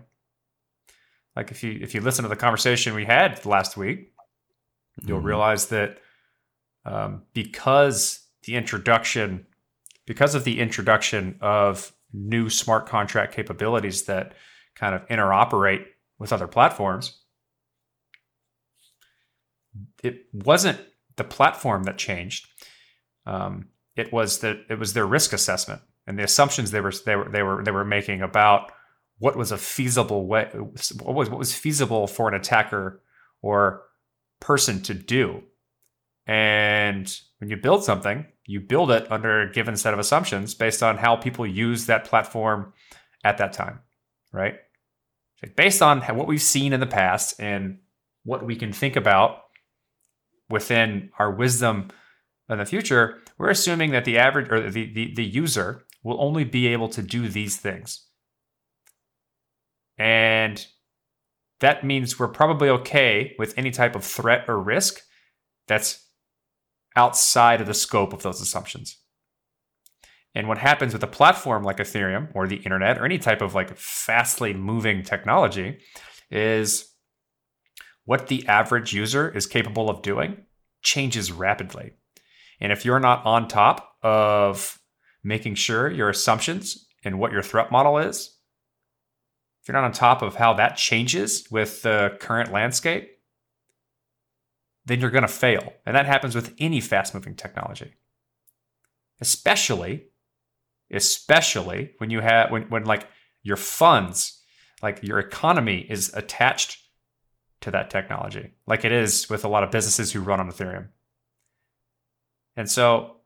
Like 1.35 1.51
if 1.51 1.63
you 1.63 1.79
if 1.83 1.95
you 1.95 2.01
listen 2.01 2.23
to 2.23 2.29
the 2.29 2.37
conversation 2.37 2.95
we 2.95 3.05
had 3.05 3.45
last 3.45 3.77
week, 3.77 4.13
you'll 5.03 5.21
Mhm. 5.21 5.25
realize 5.25 5.67
that 5.69 5.99
um, 6.85 7.23
because 7.35 8.27
the 8.45 8.55
introduction, 8.55 9.47
because 10.07 10.35
of 10.35 10.45
the 10.45 10.61
introduction 10.61 11.37
of 11.41 11.93
new 12.13 12.49
smart 12.49 12.87
contract 12.87 13.35
capabilities 13.35 14.05
that 14.05 14.35
kind 14.75 14.95
of 14.95 15.07
interoperate 15.09 15.85
with 16.19 16.33
other 16.33 16.47
platforms, 16.47 17.23
it 20.03 20.27
wasn't 20.33 20.81
the 21.17 21.25
platform 21.25 21.83
that 21.85 21.99
changed. 21.99 22.49
Um, 23.27 23.69
it 23.97 24.13
was 24.13 24.41
that 24.41 24.59
it 24.69 24.79
was 24.79 24.93
their 24.93 25.07
risk 25.07 25.33
assessment 25.33 25.83
and 26.07 26.19
the 26.19 26.25
assumptions 26.25 26.71
they 26.71 26.81
were 26.81 26.93
they 27.05 27.17
were 27.17 27.29
they 27.31 27.43
were 27.43 27.65
they 27.65 27.71
were 27.71 27.85
making 27.85 28.23
about 28.23 28.73
what 29.19 29.37
was 29.37 29.51
a 29.51 29.59
feasible 29.59 30.27
way 30.27 30.49
what 30.55 31.15
was 31.15 31.31
what 31.31 31.39
was 31.39 31.55
feasible 31.55 32.07
for 32.07 32.29
an 32.29 32.35
attacker 32.35 33.03
or 33.43 33.83
person 34.41 34.83
to 34.83 34.95
do. 34.95 35.43
And 36.27 37.13
when 37.39 37.51
you 37.51 37.57
build 37.57 37.85
something, 37.85 38.27
you 38.45 38.61
build 38.61 38.91
it 38.91 39.11
under 39.11 39.43
a 39.43 39.53
given 39.53 39.77
set 39.77 39.93
of 39.95 40.01
assumptions 40.01 40.55
based 40.55 40.83
on 40.83 40.97
how 40.97 41.17
people 41.17 41.47
use 41.47 41.87
that 41.87 42.05
platform 42.05 42.73
at 43.25 43.39
that 43.39 43.53
time, 43.53 43.81
right? 44.33 44.55
Based 45.55 45.83
on 45.83 46.01
what 46.03 46.27
we've 46.27 46.43
seen 46.43 46.73
in 46.73 46.81
the 46.81 46.87
past 46.87 47.41
and 47.41 47.79
what 48.25 48.45
we 48.45 48.57
can 48.57 48.73
think 48.73 48.97
about 48.97 49.43
within 50.49 51.11
our 51.19 51.31
wisdom 51.31 51.89
in 52.49 52.59
the 52.59 52.67
future, 52.67 53.23
we're 53.39 53.51
assuming 53.51 53.91
that 53.91 54.05
the 54.05 54.19
average 54.19 54.51
or 54.51 54.71
the, 54.71 54.93
the, 54.93 55.15
the 55.15 55.25
user 55.25 55.85
will 56.03 56.23
only 56.23 56.45
be 56.45 56.69
able 56.69 56.89
to 56.91 57.03
do 57.03 57.29
these 57.29 57.57
things. 57.57 58.07
And 59.99 60.65
that 61.61 61.85
means 61.85 62.19
we're 62.19 62.29
probably 62.29 62.69
okay 62.69 63.35
with 63.39 63.55
any 63.57 63.71
type 63.71 63.97
of 63.97 64.05
threat 64.05 64.45
or 64.47 64.61
risk 64.61 65.01
that's 65.67 66.07
outside 66.95 67.61
of 67.61 67.67
the 67.67 67.75
scope 67.75 68.13
of 68.13 68.23
those 68.23 68.41
assumptions. 68.41 68.99
And 70.35 70.49
what 70.49 70.59
happens 70.59 70.93
with 70.93 71.03
a 71.03 71.09
platform 71.09 71.65
like 71.65 71.79
Ethereum 71.79 72.29
or 72.35 72.47
the 72.47 72.57
internet 72.57 72.99
or 72.99 73.05
any 73.05 73.19
type 73.19 73.41
of 73.41 73.55
like 73.55 73.77
fastly 73.77 74.53
moving 74.53 75.03
technology 75.03 75.79
is 76.31 76.93
what 78.05 78.29
the 78.29 78.47
average 78.47 78.93
user 78.93 79.31
is 79.31 79.47
capable 79.47 79.89
of 79.89 80.03
doing 80.03 80.45
changes 80.83 81.33
rapidly. 81.33 81.93
And 82.61 82.73
if 82.73 82.85
you're 82.85 83.01
not 83.01 83.25
on 83.27 83.49
top 83.49 83.97
of 84.03 84.79
making 85.23 85.57
sure 85.57 85.91
your 85.91 86.09
assumptions 86.09 86.87
and 87.05 87.19
what 87.19 87.33
your 87.33 87.43
threat 87.43 87.71
model 87.71 87.99
is, 87.99 88.37
if 89.61 89.69
you're 89.69 89.81
not 89.81 89.85
on 89.85 89.93
top 89.93 90.23
of 90.23 90.37
how 90.37 90.55
that 90.55 90.77
changes 90.77 91.47
with 91.51 91.83
the 91.83 92.17
current 92.21 92.53
landscape, 92.53 93.11
then 94.85 95.01
you're 95.01 95.11
going 95.11 95.23
to 95.23 95.29
fail. 95.29 95.73
And 95.85 95.97
that 95.97 96.07
happens 96.07 96.35
with 96.35 96.55
any 96.59 96.81
fast 96.81 97.15
moving 97.15 97.35
technology. 97.35 97.95
Especially, 99.21 100.05
especially 100.93 101.91
when 101.99 102.11
you 102.11 102.21
have, 102.21 102.51
when, 102.51 102.63
when 102.71 102.85
like 102.85 103.09
your 103.43 103.57
funds, 103.57 104.41
like 104.83 105.03
your 105.03 105.19
economy 105.19 105.85
is 105.91 106.13
attached 106.15 106.79
to 107.63 107.71
that 107.73 107.91
technology, 107.91 108.53
like 108.67 108.85
it 108.85 108.93
is 108.93 109.29
with 109.29 109.45
a 109.45 109.49
lot 109.49 109.65
of 109.65 109.73
businesses 109.73 110.13
who 110.13 110.21
run 110.21 110.39
on 110.39 110.51
Ethereum. 110.51 110.89
And 112.57 112.71
so 112.71 113.17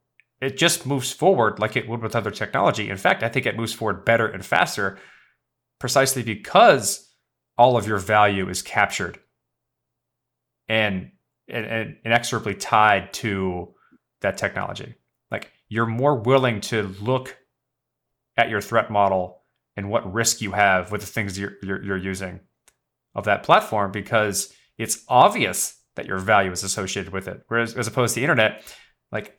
it 0.40 0.56
just 0.56 0.87
moves 0.87 1.12
forward 1.12 1.58
like 1.58 1.76
it 1.76 1.88
would 1.88 2.02
with 2.02 2.16
other 2.16 2.30
technology. 2.30 2.88
In 2.88 2.96
fact, 2.96 3.22
I 3.22 3.28
think 3.28 3.46
it 3.46 3.56
moves 3.56 3.72
forward 3.72 4.04
better 4.04 4.26
and 4.26 4.44
faster 4.44 4.99
precisely 5.78 6.22
because 6.22 7.08
all 7.58 7.76
of 7.76 7.87
your 7.87 7.99
value 7.99 8.49
is 8.49 8.62
captured 8.62 9.18
and, 10.68 11.10
and, 11.49 11.66
and 11.66 11.96
inexorably 12.04 12.54
tied 12.54 13.12
to 13.12 13.75
that 14.22 14.38
technology. 14.38 14.94
Like 15.30 15.50
you're 15.68 15.87
more 15.87 16.16
willing 16.16 16.60
to 16.62 16.94
look 17.00 17.37
at 18.37 18.49
your 18.49 18.60
threat 18.60 18.90
model 18.90 19.42
and 19.76 19.90
what 19.90 20.12
risk 20.12 20.40
you 20.40 20.52
have 20.52 20.90
with 20.90 21.02
the 21.02 21.06
things 21.06 21.38
you're, 21.38 21.52
you're, 21.62 21.82
you're 21.82 21.96
using 21.96 22.40
of 23.14 23.25
that 23.25 23.42
platform 23.42 23.92
because 23.92 24.52
it's 24.78 25.04
obvious 25.08 25.78
that 25.96 26.06
your 26.06 26.18
value 26.18 26.50
is 26.50 26.64
associated 26.64 27.12
with 27.12 27.28
it. 27.28 27.42
Whereas 27.49 27.75
as 27.75 27.87
opposed 27.87 28.14
to 28.14 28.20
the 28.20 28.25
internet, 28.25 28.62
like 29.12 29.38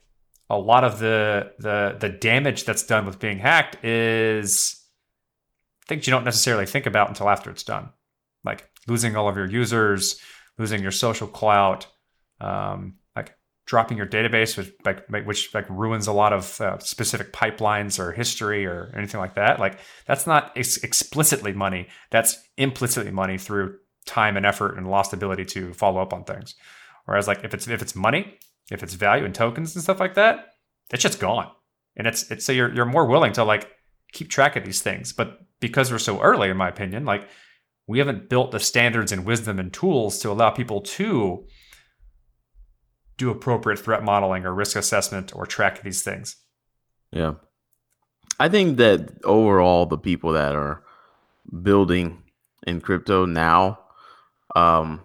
a 0.49 0.57
lot 0.57 0.83
of 0.83 0.99
the 0.99 1.53
the 1.59 1.95
the 1.99 2.09
damage 2.09 2.65
that's 2.65 2.83
done 2.83 3.05
with 3.05 3.19
being 3.19 3.39
hacked 3.39 3.83
is 3.85 4.81
things 5.87 6.05
you 6.05 6.11
don't 6.11 6.25
necessarily 6.25 6.65
think 6.65 6.85
about 6.85 7.09
until 7.09 7.29
after 7.29 7.49
it's 7.49 7.63
done, 7.63 7.89
like 8.43 8.69
losing 8.87 9.15
all 9.15 9.29
of 9.29 9.37
your 9.37 9.49
users, 9.49 10.19
losing 10.57 10.81
your 10.81 10.91
social 10.91 11.27
clout, 11.27 11.87
um, 12.39 12.95
like 13.15 13.35
dropping 13.65 13.97
your 13.97 14.07
database, 14.07 14.57
which 14.57 14.71
like 14.83 15.07
which 15.25 15.53
like 15.53 15.69
ruins 15.69 16.07
a 16.07 16.13
lot 16.13 16.33
of 16.33 16.59
uh, 16.59 16.77
specific 16.79 17.31
pipelines 17.31 17.99
or 17.99 18.11
history 18.11 18.65
or 18.65 18.93
anything 18.95 19.19
like 19.19 19.35
that. 19.35 19.59
Like 19.59 19.79
that's 20.05 20.27
not 20.27 20.51
ex- 20.57 20.77
explicitly 20.77 21.53
money. 21.53 21.87
That's 22.09 22.37
implicitly 22.57 23.11
money 23.11 23.37
through 23.37 23.77
time 24.05 24.35
and 24.35 24.45
effort 24.45 24.77
and 24.77 24.89
lost 24.89 25.13
ability 25.13 25.45
to 25.45 25.73
follow 25.73 26.01
up 26.01 26.13
on 26.13 26.23
things. 26.23 26.55
Whereas 27.05 27.27
like 27.27 27.43
if 27.43 27.53
it's 27.53 27.67
if 27.67 27.81
it's 27.81 27.95
money, 27.95 28.37
if 28.71 28.81
it's 28.83 28.93
value 28.93 29.25
and 29.25 29.35
tokens 29.35 29.75
and 29.75 29.83
stuff 29.83 29.99
like 29.99 30.15
that, 30.15 30.53
it's 30.91 31.03
just 31.03 31.19
gone. 31.19 31.51
And 31.95 32.07
it's 32.07 32.31
it's 32.31 32.45
so 32.45 32.51
you're 32.51 32.73
you're 32.73 32.85
more 32.85 33.05
willing 33.05 33.33
to 33.33 33.43
like 33.43 33.69
keep 34.13 34.29
track 34.29 34.55
of 34.55 34.65
these 34.65 34.81
things. 34.81 35.13
But 35.13 35.39
because 35.59 35.91
we're 35.91 35.99
so 35.99 36.21
early, 36.21 36.49
in 36.49 36.57
my 36.57 36.69
opinion, 36.69 37.05
like 37.05 37.27
we 37.87 37.99
haven't 37.99 38.29
built 38.29 38.51
the 38.51 38.59
standards 38.59 39.11
and 39.11 39.25
wisdom 39.25 39.59
and 39.59 39.71
tools 39.71 40.19
to 40.19 40.31
allow 40.31 40.49
people 40.49 40.81
to 40.81 41.45
do 43.17 43.29
appropriate 43.29 43.79
threat 43.79 44.03
modeling 44.03 44.45
or 44.45 44.53
risk 44.53 44.75
assessment 44.75 45.35
or 45.35 45.45
track 45.45 45.83
these 45.83 46.01
things. 46.01 46.37
Yeah. 47.11 47.33
I 48.39 48.49
think 48.49 48.77
that 48.77 49.11
overall 49.23 49.85
the 49.85 49.97
people 49.97 50.31
that 50.31 50.55
are 50.55 50.83
building 51.61 52.23
in 52.65 52.81
crypto 52.81 53.25
now, 53.25 53.79
um, 54.55 55.01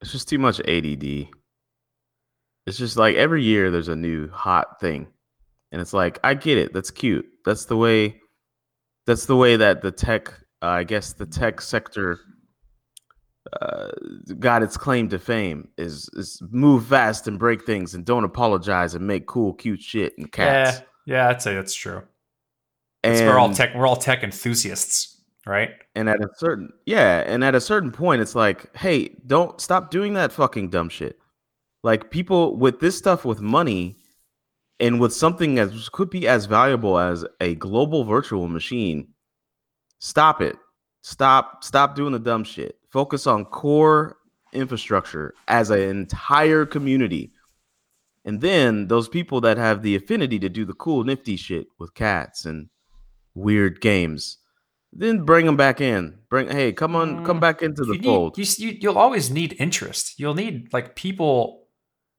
it's 0.00 0.12
just 0.12 0.28
too 0.28 0.38
much 0.38 0.60
ADD. 0.60 1.28
It's 2.66 2.78
just 2.78 2.96
like 2.96 3.16
every 3.16 3.42
year 3.42 3.70
there's 3.70 3.88
a 3.88 3.96
new 3.96 4.28
hot 4.30 4.80
thing. 4.80 5.08
And 5.72 5.80
it's 5.80 5.92
like, 5.92 6.18
I 6.24 6.34
get 6.34 6.58
it. 6.58 6.72
That's 6.72 6.90
cute. 6.90 7.26
That's 7.44 7.66
the 7.66 7.76
way 7.76 8.20
that's 9.06 9.26
the 9.26 9.36
way 9.36 9.56
that 9.56 9.82
the 9.82 9.92
tech 9.92 10.28
uh, 10.62 10.66
I 10.66 10.84
guess 10.84 11.12
the 11.12 11.26
tech 11.26 11.60
sector 11.60 12.18
uh, 13.60 13.90
got 14.38 14.62
its 14.62 14.76
claim 14.76 15.08
to 15.10 15.18
fame 15.18 15.68
is 15.78 16.08
is 16.14 16.42
move 16.50 16.86
fast 16.86 17.28
and 17.28 17.38
break 17.38 17.64
things 17.64 17.94
and 17.94 18.04
don't 18.04 18.24
apologize 18.24 18.94
and 18.94 19.06
make 19.06 19.26
cool, 19.26 19.54
cute 19.54 19.80
shit 19.80 20.14
and 20.18 20.32
cats. 20.32 20.82
Yeah, 21.06 21.16
yeah, 21.16 21.28
I'd 21.28 21.42
say 21.42 21.54
that's 21.54 21.74
true. 21.74 22.02
And, 23.04 23.28
we're 23.28 23.38
all 23.38 23.52
tech. 23.52 23.74
We're 23.74 23.86
all 23.86 23.96
tech 23.96 24.24
enthusiasts, 24.24 25.20
right? 25.46 25.70
and 25.94 26.08
at 26.08 26.20
a 26.20 26.28
certain 26.36 26.70
yeah, 26.84 27.22
and 27.26 27.44
at 27.44 27.54
a 27.54 27.60
certain 27.60 27.92
point, 27.92 28.20
it's 28.20 28.34
like, 28.34 28.74
hey, 28.76 29.16
don't 29.26 29.60
stop 29.60 29.90
doing 29.90 30.14
that 30.14 30.32
fucking 30.32 30.70
dumb 30.70 30.88
shit. 30.88 31.18
Like 31.86 32.10
people 32.10 32.56
with 32.56 32.80
this 32.80 32.98
stuff 32.98 33.24
with 33.24 33.40
money 33.40 33.96
and 34.80 34.98
with 34.98 35.14
something 35.14 35.60
as 35.60 35.88
could 35.88 36.10
be 36.10 36.26
as 36.26 36.46
valuable 36.46 36.98
as 36.98 37.24
a 37.40 37.54
global 37.54 38.02
virtual 38.02 38.48
machine, 38.48 39.06
stop 40.00 40.42
it. 40.42 40.56
Stop 41.02 41.62
stop 41.62 41.94
doing 41.94 42.12
the 42.12 42.18
dumb 42.18 42.42
shit. 42.42 42.74
Focus 42.90 43.28
on 43.28 43.44
core 43.44 44.16
infrastructure 44.52 45.32
as 45.46 45.70
an 45.70 45.78
entire 45.78 46.66
community. 46.66 47.30
And 48.24 48.40
then 48.40 48.88
those 48.88 49.08
people 49.08 49.40
that 49.42 49.56
have 49.56 49.82
the 49.82 49.94
affinity 49.94 50.40
to 50.40 50.48
do 50.48 50.64
the 50.64 50.74
cool 50.74 51.04
nifty 51.04 51.36
shit 51.36 51.68
with 51.78 51.94
cats 51.94 52.44
and 52.46 52.68
weird 53.36 53.80
games, 53.80 54.38
then 54.92 55.24
bring 55.24 55.46
them 55.46 55.56
back 55.56 55.80
in. 55.80 56.18
Bring 56.30 56.48
hey, 56.48 56.72
come 56.72 56.96
on, 56.96 57.24
come 57.24 57.38
Mm, 57.38 57.42
back 57.42 57.62
into 57.62 57.84
the 57.84 57.92
you 57.94 58.00
need, 58.00 58.06
fold. 58.08 58.38
you, 58.38 58.44
you, 58.58 58.78
you'll 58.80 58.98
always 58.98 59.30
need 59.30 59.54
interest. 59.60 60.18
You'll 60.18 60.34
need 60.34 60.72
like 60.72 60.96
people 60.96 61.62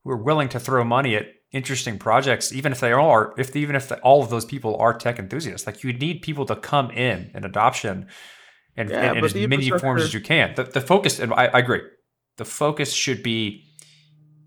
who 0.07 0.13
are 0.13 0.17
willing 0.17 0.47
to 0.47 0.59
throw 0.59 0.85
money 0.85 1.15
at 1.17 1.27
interesting 1.51 1.99
projects, 1.99 2.53
even 2.53 2.71
if 2.71 2.79
they 2.79 2.93
are, 2.93 3.33
if 3.37 3.53
even 3.55 3.75
if 3.75 3.91
all 4.03 4.23
of 4.23 4.29
those 4.29 4.45
people 4.45 4.77
are 4.77 4.97
tech 4.97 5.19
enthusiasts. 5.19 5.67
Like 5.67 5.83
you 5.83 5.91
need 5.91 6.21
people 6.21 6.45
to 6.45 6.55
come 6.55 6.91
in 6.91 7.29
and 7.33 7.43
adoption, 7.43 8.07
and 8.77 8.89
Yeah, 8.89 9.11
in, 9.11 9.17
in 9.17 9.21
but 9.21 9.35
as 9.35 9.47
many 9.47 9.69
forms 9.69 10.03
as 10.03 10.13
you 10.13 10.21
can. 10.21 10.55
The, 10.55 10.63
the 10.63 10.79
focus, 10.79 11.19
and 11.19 11.33
I, 11.33 11.47
I 11.47 11.59
agree, 11.59 11.81
the 12.37 12.45
focus 12.45 12.93
should 12.93 13.21
be 13.21 13.65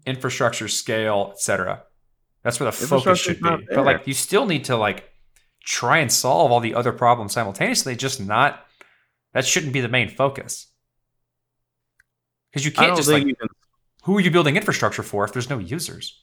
infrastructure, 0.06 0.66
scale, 0.66 1.32
etc. 1.34 1.82
That's 2.42 2.58
where 2.58 2.70
the 2.70 2.76
focus 2.76 3.18
should 3.18 3.40
be. 3.40 3.50
But 3.68 3.84
like 3.84 4.06
you 4.06 4.14
still 4.14 4.46
need 4.46 4.64
to 4.64 4.78
like 4.78 5.10
try 5.62 5.98
and 5.98 6.10
solve 6.10 6.52
all 6.52 6.60
the 6.60 6.74
other 6.74 6.92
problems 6.92 7.32
simultaneously. 7.32 7.96
Just 7.96 8.18
not 8.18 8.64
that 9.34 9.44
shouldn't 9.44 9.74
be 9.74 9.82
the 9.82 9.88
main 9.88 10.08
focus. 10.08 10.68
Because 12.50 12.64
you 12.64 12.72
can't 12.72 12.96
just 12.96 13.10
like 13.10 13.26
you 13.26 13.36
can 13.36 13.48
who 14.02 14.16
are 14.16 14.20
you 14.20 14.30
building 14.30 14.56
infrastructure 14.56 15.02
for 15.02 15.24
if 15.24 15.32
there's 15.32 15.50
no 15.50 15.58
users? 15.58 16.20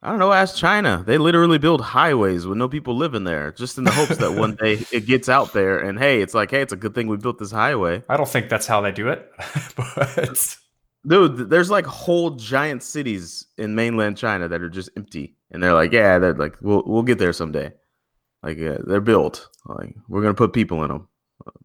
I 0.00 0.10
don't 0.10 0.20
know. 0.20 0.32
Ask 0.32 0.56
China. 0.56 1.02
They 1.04 1.18
literally 1.18 1.58
build 1.58 1.80
highways 1.80 2.46
with 2.46 2.56
no 2.56 2.68
people 2.68 2.96
living 2.96 3.24
there, 3.24 3.50
just 3.50 3.78
in 3.78 3.84
the 3.84 3.90
hopes 3.90 4.16
that 4.18 4.32
one 4.32 4.54
day 4.54 4.78
it 4.92 5.06
gets 5.06 5.28
out 5.28 5.52
there 5.52 5.80
and 5.80 5.98
hey, 5.98 6.22
it's 6.22 6.34
like, 6.34 6.52
hey, 6.52 6.62
it's 6.62 6.72
a 6.72 6.76
good 6.76 6.94
thing 6.94 7.08
we 7.08 7.16
built 7.16 7.38
this 7.38 7.50
highway, 7.50 8.02
I 8.08 8.16
don't 8.16 8.28
think 8.28 8.48
that's 8.48 8.66
how 8.66 8.80
they 8.80 8.92
do 8.92 9.08
it, 9.08 9.28
but 9.76 10.56
dude. 11.06 11.50
There's 11.50 11.70
like 11.70 11.86
whole 11.86 12.30
giant 12.30 12.84
cities 12.84 13.46
in 13.56 13.74
mainland 13.74 14.16
China 14.16 14.46
that 14.46 14.62
are 14.62 14.68
just 14.68 14.90
empty, 14.96 15.34
and 15.50 15.60
they're 15.60 15.74
like, 15.74 15.92
yeah, 15.92 16.18
they're 16.20 16.34
like, 16.34 16.56
we'll 16.60 16.84
we'll 16.86 17.02
get 17.02 17.18
there 17.18 17.32
someday. 17.32 17.72
Like 18.42 18.60
uh, 18.60 18.78
they're 18.86 19.00
built. 19.00 19.48
Like 19.66 19.96
we're 20.08 20.22
gonna 20.22 20.34
put 20.34 20.52
people 20.52 20.84
in 20.84 20.88
them, 20.90 21.08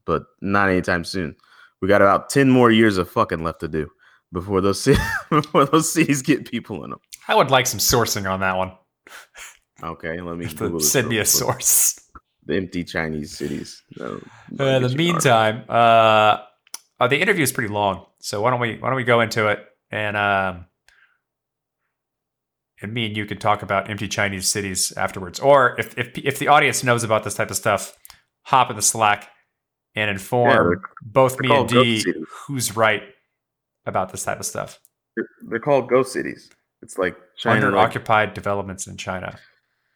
but 0.06 0.24
not 0.42 0.70
anytime 0.70 1.04
soon. 1.04 1.36
We 1.84 1.90
got 1.90 2.02
about 2.02 2.30
ten 2.30 2.50
more 2.50 2.72
years 2.72 2.98
of 2.98 3.10
fucking 3.10 3.44
left 3.44 3.60
to 3.60 3.68
do 3.68 3.90
before 4.32 4.62
those 4.62 4.82
ci- 4.82 4.96
before 5.30 5.66
those 5.66 5.92
cities 5.92 6.22
get 6.22 6.50
people 6.50 6.82
in 6.86 6.92
them. 6.92 7.00
I 7.28 7.36
would 7.36 7.52
like 7.52 7.68
some 7.68 7.82
sourcing 7.82 8.26
on 8.32 8.40
that 8.40 8.56
one. 8.56 8.72
Okay, 9.84 10.22
let 10.22 10.38
me 10.38 10.46
Google 10.56 10.80
send 10.80 11.10
me 11.10 11.18
a 11.18 11.26
source. 11.26 12.00
The 12.46 12.56
empty 12.56 12.86
Chinese 12.86 13.38
cities. 13.38 13.84
No, 13.98 14.22
Uh, 14.58 14.64
in 14.64 14.84
the 14.84 14.96
meantime, 14.96 15.66
uh, 15.68 16.38
uh, 17.02 17.08
the 17.10 17.20
interview 17.20 17.44
is 17.44 17.52
pretty 17.52 17.74
long, 17.74 18.06
so 18.20 18.42
why 18.42 18.52
don't 18.52 18.62
we 18.62 18.78
why 18.78 18.88
don't 18.88 18.96
we 18.96 19.04
go 19.04 19.20
into 19.20 19.50
it 19.50 19.60
and 19.92 20.16
um, 20.16 20.68
and 22.82 22.94
me 22.94 23.08
and 23.08 23.18
you 23.18 23.26
can 23.26 23.40
talk 23.40 23.62
about 23.62 23.90
empty 23.90 24.08
Chinese 24.08 24.50
cities 24.50 24.94
afterwards, 24.96 25.38
or 25.42 25.76
if 25.78 25.98
if 25.98 26.18
if 26.18 26.40
the 26.40 26.48
audience 26.48 26.82
knows 26.82 27.04
about 27.04 27.26
this 27.26 27.34
type 27.34 27.52
of 27.52 27.58
stuff, 27.58 27.98
hop 28.44 28.70
in 28.70 28.78
the 28.78 28.82
Slack 28.82 29.28
and 29.96 30.10
inform 30.10 30.50
Yeah, 30.50 30.80
both 31.02 31.40
me 31.40 31.56
and 31.56 31.68
D 31.70 32.04
who's 32.30 32.76
right 32.76 33.04
about 33.86 34.12
this 34.12 34.24
type 34.24 34.40
of 34.40 34.46
stuff. 34.46 34.80
They're, 35.16 35.28
they're 35.50 35.60
called 35.60 35.90
ghost 35.90 36.14
cities. 36.14 36.50
It's 36.82 36.98
like 36.98 37.16
China. 37.38 37.68
Under 37.68 37.78
like, 37.78 37.90
occupied 37.90 38.34
developments 38.34 38.88
in 38.88 38.98
China. 38.98 39.38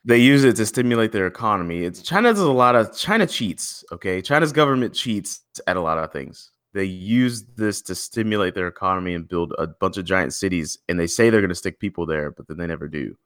they 0.05 0.17
use 0.17 0.43
it 0.43 0.55
to 0.55 0.65
stimulate 0.65 1.11
their 1.11 1.27
economy. 1.27 1.83
It's 1.83 2.01
China 2.01 2.29
does 2.29 2.39
a 2.39 2.51
lot 2.51 2.75
of 2.75 2.95
China 2.95 3.27
cheats. 3.27 3.83
Okay, 3.91 4.21
China's 4.21 4.51
government 4.53 4.93
cheats 4.93 5.41
at 5.67 5.77
a 5.77 5.81
lot 5.81 5.97
of 5.97 6.11
things. 6.13 6.51
They 6.73 6.85
use 6.85 7.43
this 7.55 7.81
to 7.83 7.95
stimulate 7.95 8.53
their 8.53 8.67
economy 8.67 9.15
and 9.15 9.27
build 9.27 9.53
a 9.57 9.67
bunch 9.67 9.97
of 9.97 10.05
giant 10.05 10.33
cities, 10.33 10.77
and 10.87 10.99
they 10.99 11.07
say 11.07 11.29
they're 11.29 11.41
going 11.41 11.49
to 11.49 11.55
stick 11.55 11.79
people 11.79 12.05
there, 12.05 12.31
but 12.31 12.47
then 12.47 12.57
they 12.57 12.67
never 12.67 12.87
do. 12.87 13.17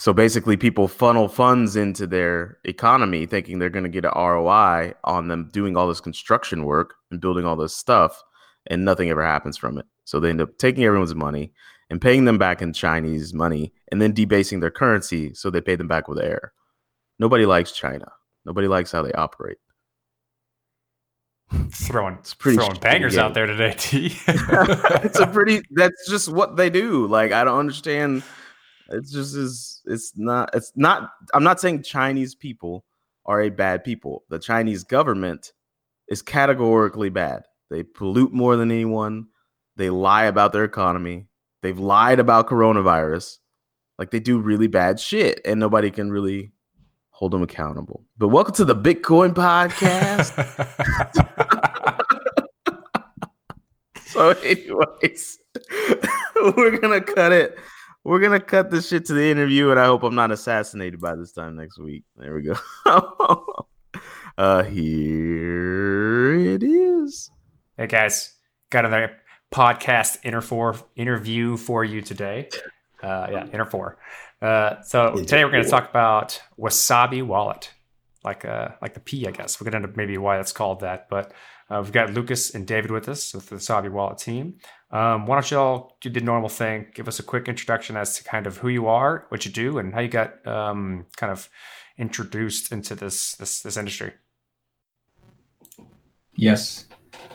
So 0.00 0.14
basically, 0.14 0.56
people 0.56 0.88
funnel 0.88 1.28
funds 1.28 1.76
into 1.76 2.06
their 2.06 2.56
economy 2.64 3.26
thinking 3.26 3.58
they're 3.58 3.68
going 3.68 3.84
to 3.84 3.90
get 3.90 4.06
an 4.06 4.12
ROI 4.16 4.94
on 5.04 5.28
them 5.28 5.50
doing 5.52 5.76
all 5.76 5.86
this 5.86 6.00
construction 6.00 6.64
work 6.64 6.94
and 7.10 7.20
building 7.20 7.44
all 7.44 7.54
this 7.54 7.76
stuff, 7.76 8.22
and 8.68 8.82
nothing 8.82 9.10
ever 9.10 9.22
happens 9.22 9.58
from 9.58 9.76
it. 9.76 9.84
So 10.06 10.18
they 10.18 10.30
end 10.30 10.40
up 10.40 10.56
taking 10.56 10.84
everyone's 10.84 11.14
money 11.14 11.52
and 11.90 12.00
paying 12.00 12.24
them 12.24 12.38
back 12.38 12.62
in 12.62 12.72
Chinese 12.72 13.34
money 13.34 13.74
and 13.92 14.00
then 14.00 14.14
debasing 14.14 14.60
their 14.60 14.70
currency 14.70 15.34
so 15.34 15.50
they 15.50 15.60
pay 15.60 15.76
them 15.76 15.86
back 15.88 16.08
with 16.08 16.18
air. 16.18 16.54
Nobody 17.18 17.44
likes 17.44 17.72
China. 17.72 18.10
Nobody 18.46 18.68
likes 18.68 18.92
how 18.92 19.02
they 19.02 19.12
operate. 19.12 19.58
Throwing 21.72 22.16
pretty 22.38 22.56
throwing 22.56 22.72
shitty 22.72 22.80
bangers 22.80 23.16
game. 23.16 23.24
out 23.24 23.34
there 23.34 23.44
today, 23.44 23.74
T. 23.76 24.16
it's 24.28 25.18
a 25.18 25.26
pretty 25.30 25.60
that's 25.72 26.08
just 26.08 26.30
what 26.30 26.56
they 26.56 26.70
do. 26.70 27.06
Like 27.06 27.32
I 27.32 27.44
don't 27.44 27.58
understand 27.58 28.22
it's 28.90 29.12
just 29.12 29.36
is 29.36 29.82
it's 29.86 30.12
not 30.16 30.50
it's 30.54 30.72
not 30.76 31.10
I'm 31.34 31.44
not 31.44 31.60
saying 31.60 31.82
Chinese 31.82 32.34
people 32.34 32.84
are 33.26 33.40
a 33.40 33.50
bad 33.50 33.84
people. 33.84 34.24
The 34.28 34.38
Chinese 34.38 34.84
government 34.84 35.52
is 36.08 36.22
categorically 36.22 37.10
bad. 37.10 37.44
They 37.70 37.82
pollute 37.82 38.32
more 38.32 38.56
than 38.56 38.70
anyone. 38.70 39.26
They 39.76 39.90
lie 39.90 40.24
about 40.24 40.52
their 40.52 40.64
economy. 40.64 41.26
They've 41.62 41.78
lied 41.78 42.18
about 42.18 42.48
coronavirus. 42.48 43.38
Like 43.98 44.10
they 44.10 44.20
do 44.20 44.38
really 44.38 44.66
bad 44.66 44.98
shit 44.98 45.40
and 45.44 45.60
nobody 45.60 45.90
can 45.90 46.10
really 46.10 46.52
hold 47.10 47.32
them 47.32 47.42
accountable. 47.42 48.04
But 48.18 48.28
welcome 48.28 48.54
to 48.54 48.64
the 48.64 48.76
Bitcoin 48.76 49.34
podcast. 49.34 50.36
So, 54.10 54.30
anyways, 54.30 55.38
we're 56.56 56.78
gonna 56.78 57.00
cut 57.00 57.30
it. 57.30 57.56
We're 58.02 58.20
gonna 58.20 58.40
cut 58.40 58.70
this 58.70 58.88
shit 58.88 59.04
to 59.06 59.14
the 59.14 59.30
interview, 59.30 59.70
and 59.70 59.78
I 59.78 59.84
hope 59.84 60.02
I'm 60.04 60.14
not 60.14 60.30
assassinated 60.30 61.00
by 61.00 61.16
this 61.16 61.32
time 61.32 61.56
next 61.56 61.78
week. 61.78 62.04
There 62.16 62.34
we 62.34 62.42
go. 62.42 62.56
uh, 64.38 64.62
here 64.62 66.32
it 66.32 66.62
is. 66.62 67.30
Hey 67.76 67.88
guys, 67.88 68.36
got 68.70 68.86
another 68.86 69.18
podcast 69.52 70.18
inter 70.22 70.40
for 70.40 70.76
interview 70.96 71.58
for 71.58 71.84
you 71.84 72.00
today. 72.00 72.48
Uh, 73.02 73.26
yeah, 73.30 73.44
inter 73.44 73.66
four. 73.66 73.98
Uh, 74.40 74.80
so 74.80 75.16
today 75.16 75.44
we're 75.44 75.50
going 75.50 75.64
to 75.64 75.70
talk 75.70 75.90
about 75.90 76.40
Wasabi 76.58 77.22
Wallet, 77.22 77.70
like 78.24 78.46
uh, 78.46 78.68
like 78.80 78.94
the 78.94 79.00
P, 79.00 79.26
I 79.26 79.30
guess. 79.30 79.60
We'll 79.60 79.70
get 79.70 79.74
into 79.74 79.94
maybe 79.94 80.16
why 80.16 80.40
it's 80.40 80.52
called 80.52 80.80
that, 80.80 81.10
but 81.10 81.34
Uh, 81.70 81.80
we've 81.80 81.92
got 81.92 82.12
Lucas 82.12 82.52
and 82.52 82.66
David 82.66 82.90
with 82.90 83.08
us 83.08 83.32
with 83.32 83.48
the 83.48 83.56
Wasabi 83.56 83.90
Wallet 83.90 84.18
team. 84.18 84.56
Um, 84.90 85.26
why 85.26 85.36
don't 85.36 85.50
y'all 85.50 85.96
do 86.00 86.10
the 86.10 86.20
normal 86.20 86.48
thing? 86.48 86.86
Give 86.94 87.06
us 87.06 87.20
a 87.20 87.22
quick 87.22 87.46
introduction 87.46 87.96
as 87.96 88.16
to 88.16 88.24
kind 88.24 88.46
of 88.48 88.56
who 88.58 88.68
you 88.68 88.88
are, 88.88 89.26
what 89.28 89.44
you 89.44 89.52
do, 89.52 89.78
and 89.78 89.94
how 89.94 90.00
you 90.00 90.08
got 90.08 90.44
um, 90.46 91.06
kind 91.16 91.30
of 91.30 91.48
introduced 91.96 92.72
into 92.72 92.96
this 92.96 93.36
this 93.36 93.62
this 93.62 93.76
industry. 93.76 94.12
Yes, 96.34 96.86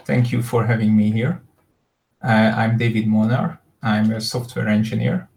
thank 0.04 0.34
you 0.34 0.41
for 0.41 0.65
having 0.65 0.98
me 0.98 1.12
here. 1.12 1.41
Uh, 2.21 2.52
I'm 2.58 2.78
David 2.78 3.06
Molnár. 3.06 3.60
I'm 3.82 4.12
a 4.12 4.19
software 4.19 4.67
engineer, 4.67 5.30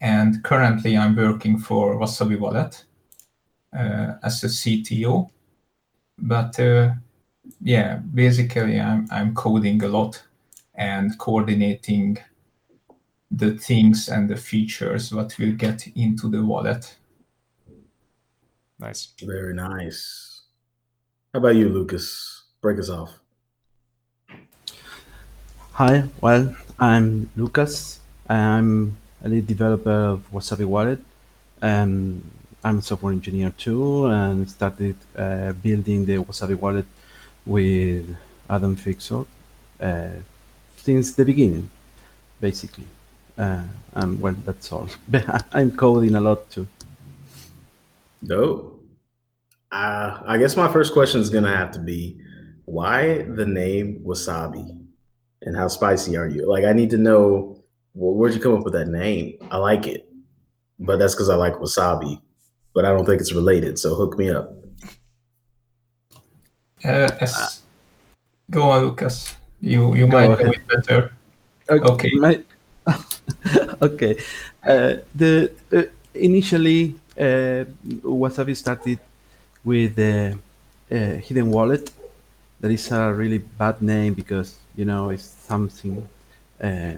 and 0.00 0.44
currently 0.44 0.96
I'm 0.96 1.16
working 1.16 1.58
for 1.58 1.98
Wasabi 1.98 2.38
Wallet 2.38 2.84
uh, 3.76 4.14
as 4.22 4.44
a 4.44 4.48
CTO. 4.48 5.30
But 6.18 6.60
uh, 6.60 6.90
yeah, 7.62 7.96
basically 8.14 8.80
I'm 8.80 9.06
I'm 9.10 9.34
coding 9.34 9.82
a 9.82 9.88
lot 9.88 10.22
and 10.74 11.16
coordinating 11.18 12.18
the 13.30 13.56
things 13.56 14.08
and 14.08 14.28
the 14.28 14.36
features 14.36 15.12
what 15.12 15.36
will 15.38 15.52
get 15.52 15.86
into 15.94 16.28
the 16.28 16.42
wallet. 16.42 16.96
Nice. 18.78 19.08
Very 19.22 19.54
nice. 19.54 20.42
How 21.32 21.38
about 21.40 21.54
you, 21.54 21.68
Lucas? 21.68 22.44
Break 22.62 22.78
us 22.78 22.88
off. 22.88 23.12
Hi, 25.72 26.04
well, 26.20 26.54
I'm 26.78 27.30
Lucas. 27.36 28.00
I'm 28.28 28.96
a 29.22 29.28
lead 29.28 29.46
developer 29.46 29.90
of 29.90 30.30
Wasabi 30.32 30.64
Wallet. 30.64 31.00
Um, 31.62 32.22
I'm 32.64 32.78
a 32.78 32.82
software 32.82 33.12
engineer 33.12 33.52
too, 33.56 34.06
and 34.06 34.48
started 34.50 34.96
uh, 35.16 35.52
building 35.52 36.04
the 36.04 36.16
Wasabi 36.18 36.58
Wallet 36.58 36.86
with 37.46 38.16
Adam 38.48 38.76
Ficsor 38.76 39.26
uh, 39.80 40.08
since 40.76 41.14
the 41.14 41.24
beginning, 41.24 41.70
basically. 42.40 42.86
Uh, 43.38 43.62
and 43.94 44.20
well, 44.20 44.36
that's 44.44 44.70
all. 44.72 44.88
I'm 45.52 45.72
coding 45.72 46.14
a 46.14 46.20
lot 46.20 46.50
too. 46.50 46.66
Dope. 48.24 48.76
Uh, 49.72 50.20
I 50.26 50.36
guess 50.36 50.56
my 50.56 50.70
first 50.70 50.92
question 50.92 51.20
is 51.20 51.30
gonna 51.30 51.56
have 51.56 51.70
to 51.72 51.78
be, 51.78 52.20
why 52.64 53.22
the 53.22 53.46
name 53.46 54.02
Wasabi, 54.04 54.80
and 55.42 55.56
how 55.56 55.68
spicy 55.68 56.16
are 56.16 56.28
you? 56.28 56.46
Like, 56.46 56.64
I 56.64 56.72
need 56.72 56.90
to 56.90 56.98
know, 56.98 57.62
well, 57.94 58.14
where'd 58.14 58.34
you 58.34 58.40
come 58.40 58.54
up 58.54 58.64
with 58.64 58.74
that 58.74 58.88
name? 58.88 59.38
I 59.50 59.56
like 59.56 59.86
it, 59.86 60.08
but 60.78 60.98
that's 60.98 61.14
because 61.14 61.28
I 61.28 61.36
like 61.36 61.54
wasabi, 61.54 62.20
but 62.74 62.84
I 62.84 62.90
don't 62.90 63.06
think 63.06 63.20
it's 63.20 63.32
related. 63.32 63.78
So 63.78 63.94
hook 63.94 64.18
me 64.18 64.30
up. 64.30 64.52
Uh, 66.84 67.10
as, 67.20 67.60
go 68.50 68.70
on, 68.70 68.82
Lucas. 68.84 69.36
You 69.60 69.94
you 69.94 70.06
Go 70.06 70.12
might 70.16 70.28
know 70.28 70.34
ahead. 70.34 70.54
it 70.54 70.66
better. 70.68 71.12
Okay. 71.70 72.10
my- 72.14 72.42
okay. 73.82 74.16
Uh, 74.64 74.94
the 75.14 75.52
uh, 75.72 75.82
initially 76.14 76.94
uh, 77.18 77.64
Wasabi 78.02 78.56
started 78.56 78.98
with 79.64 79.94
the 79.96 80.38
uh, 80.90 80.96
hidden 81.26 81.50
wallet. 81.50 81.90
That 82.60 82.70
is 82.70 82.90
a 82.90 83.12
really 83.12 83.38
bad 83.38 83.80
name 83.82 84.14
because 84.14 84.56
you 84.76 84.84
know 84.84 85.10
it's 85.10 85.24
something 85.24 86.08
uh, 86.62 86.92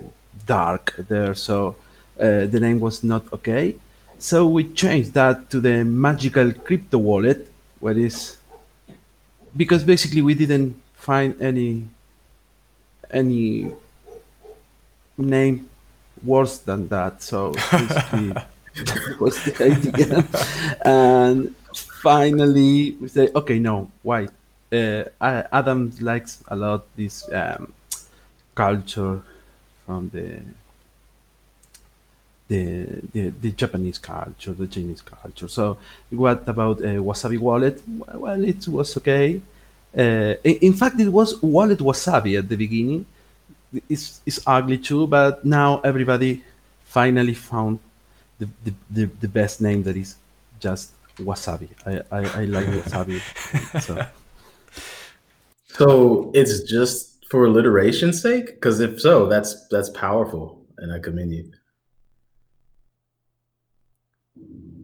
dark 0.47 0.95
there. 1.09 1.35
So 1.35 1.77
uh, 2.21 2.47
the 2.47 2.61
name 2.61 2.81
was 2.81 3.03
not 3.03 3.25
okay. 3.33 3.77
So 4.19 4.47
we 4.47 4.65
changed 4.73 5.15
that 5.15 5.51
to 5.51 5.61
the 5.61 5.85
magical 5.85 6.53
crypto 6.53 6.99
wallet, 6.99 7.51
what 7.81 7.97
is 7.97 8.39
because 9.57 9.85
basically 9.85 10.23
we 10.23 10.35
didn't 10.35 10.81
find 10.95 11.41
any 11.41 11.89
any 13.11 13.73
name 15.19 15.69
worse 16.25 16.59
than 16.59 16.89
that. 16.89 17.23
So 17.23 17.53
basically, 17.53 18.29
that 18.77 19.17
was 19.21 19.37
the 19.45 19.53
idea. 19.65 20.25
and 20.85 21.55
finally, 22.03 22.93
we 23.01 23.09
say, 23.09 23.29
okay, 23.35 23.59
no, 23.59 23.91
why? 24.03 24.29
Uh, 24.73 25.05
Adam 25.21 25.93
likes 26.01 26.43
a 26.49 26.57
lot 26.57 26.87
this 26.97 27.29
um, 27.33 27.73
culture 28.55 29.21
from 29.85 30.09
the, 30.11 30.41
the 32.53 32.65
the 33.13 33.23
the 33.45 33.51
Japanese 33.63 33.99
culture, 33.99 34.53
the 34.63 34.69
Chinese 34.75 35.03
culture. 35.15 35.49
So, 35.59 35.65
what 36.11 36.41
about 36.55 36.77
uh, 36.81 37.01
Wasabi 37.09 37.39
Wallet? 37.39 37.77
Well, 38.25 38.43
it 38.53 38.63
was 38.69 38.97
okay. 38.99 39.41
Uh, 40.03 40.35
in, 40.51 40.57
in 40.69 40.75
fact, 40.81 40.99
it 41.01 41.11
was 41.21 41.29
Wallet 41.43 41.81
Wasabi 41.89 42.33
at 42.41 42.49
the 42.49 42.57
beginning 42.65 43.07
it's, 43.89 44.21
it's 44.27 44.41
ugly 44.47 44.79
too, 44.79 45.07
but 45.07 45.45
now 45.45 45.81
everybody 45.81 46.43
finally 46.85 47.35
found 47.35 47.79
the, 48.39 48.49
the, 48.65 48.75
the, 48.91 49.05
the 49.21 49.29
best 49.29 49.61
name 49.61 49.83
that 49.85 49.97
is 49.97 50.17
just 50.61 50.93
wasabi. 51.19 51.69
I, 51.87 52.01
I, 52.17 52.43
I 52.43 52.45
like 52.45 52.67
wasabi. 52.67 53.21
So 53.81 54.07
So 55.69 56.31
it's 56.35 56.63
just 56.65 57.25
for 57.31 57.47
alliteration's 57.47 58.21
sake? 58.21 58.47
Because 58.47 58.81
if 58.81 59.01
so, 59.01 59.27
that's 59.27 59.67
that's 59.69 59.89
powerful, 59.89 60.61
and 60.77 60.93
I 60.93 60.99
commend 60.99 61.33
you. 61.33 61.51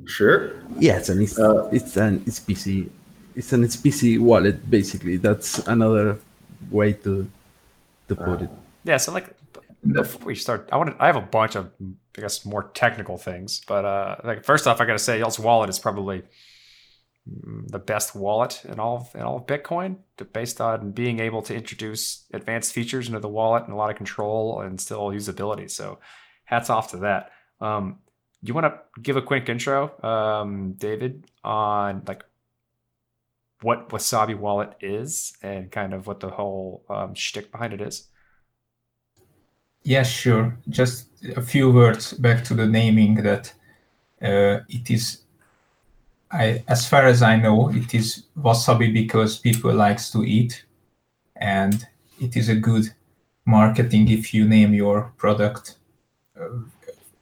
Sure. 0.08 0.52
yes, 0.78 1.08
and 1.10 1.22
it's 1.22 1.38
Uh, 1.38 1.68
it's 1.72 1.96
an 1.96 2.22
it's 2.26 2.40
PC 2.40 2.88
it's 3.36 3.52
an 3.52 3.62
PC 3.64 4.18
wallet 4.18 4.68
basically. 4.70 5.16
That's 5.16 5.58
another 5.68 6.18
way 6.70 6.92
to 7.04 7.30
to 8.08 8.14
put 8.16 8.42
it. 8.42 8.50
Yeah. 8.84 8.96
So 8.96 9.12
like 9.12 9.28
before 9.86 10.26
we 10.26 10.34
start, 10.34 10.68
I 10.72 10.76
want 10.76 10.90
to. 10.96 11.02
I 11.02 11.06
have 11.06 11.16
a 11.16 11.20
bunch 11.38 11.54
of 11.56 11.70
I 12.16 12.20
guess 12.22 12.44
more 12.44 12.64
technical 12.74 13.16
things, 13.16 13.60
but 13.68 13.84
uh, 13.84 14.16
like 14.24 14.44
first 14.44 14.66
off, 14.66 14.80
I 14.80 14.86
got 14.86 14.94
to 14.94 14.98
say, 14.98 15.20
y'all's 15.20 15.38
wallet 15.38 15.70
is 15.70 15.78
probably 15.78 16.22
the 17.26 17.78
best 17.78 18.14
wallet 18.14 18.62
in 18.64 18.80
all 18.80 18.96
of, 18.96 19.14
in 19.14 19.20
all 19.20 19.36
of 19.36 19.46
Bitcoin, 19.46 19.96
to- 20.16 20.24
based 20.24 20.60
on 20.60 20.92
being 20.92 21.20
able 21.20 21.42
to 21.42 21.54
introduce 21.54 22.24
advanced 22.32 22.72
features 22.72 23.06
into 23.06 23.20
the 23.20 23.28
wallet 23.28 23.64
and 23.64 23.72
a 23.72 23.76
lot 23.76 23.90
of 23.90 23.96
control 23.96 24.60
and 24.62 24.80
still 24.80 25.10
usability. 25.10 25.70
So, 25.70 25.98
hats 26.44 26.70
off 26.70 26.90
to 26.92 26.96
that. 26.98 27.30
Um, 27.60 27.98
you 28.42 28.54
want 28.54 28.66
to 28.66 29.00
give 29.02 29.16
a 29.16 29.22
quick 29.22 29.48
intro, 29.48 29.92
um, 30.04 30.74
David, 30.74 31.24
on 31.42 32.02
like 32.06 32.24
what 33.62 33.88
Wasabi 33.88 34.38
Wallet 34.38 34.74
is 34.80 35.32
and 35.42 35.70
kind 35.70 35.92
of 35.92 36.06
what 36.06 36.20
the 36.20 36.30
whole 36.30 36.84
um, 36.88 37.14
shtick 37.14 37.50
behind 37.50 37.72
it 37.72 37.80
is? 37.80 38.06
Yeah, 39.82 40.02
sure. 40.02 40.56
Just 40.68 41.08
a 41.36 41.42
few 41.42 41.72
words 41.72 42.12
back 42.12 42.44
to 42.44 42.54
the 42.54 42.66
naming 42.66 43.16
that 43.16 43.52
uh, 44.22 44.60
it 44.68 44.90
is. 44.90 45.22
I, 46.30 46.62
as 46.68 46.86
far 46.86 47.06
as 47.06 47.22
I 47.22 47.36
know, 47.36 47.70
it 47.70 47.94
is 47.94 48.24
wasabi 48.38 48.92
because 48.92 49.38
people 49.38 49.72
likes 49.72 50.10
to 50.12 50.24
eat, 50.24 50.64
and 51.36 51.86
it 52.20 52.36
is 52.36 52.50
a 52.50 52.54
good 52.54 52.94
marketing 53.46 54.10
if 54.10 54.34
you 54.34 54.46
name 54.46 54.74
your 54.74 55.12
product 55.16 55.76
uh, 56.38 56.48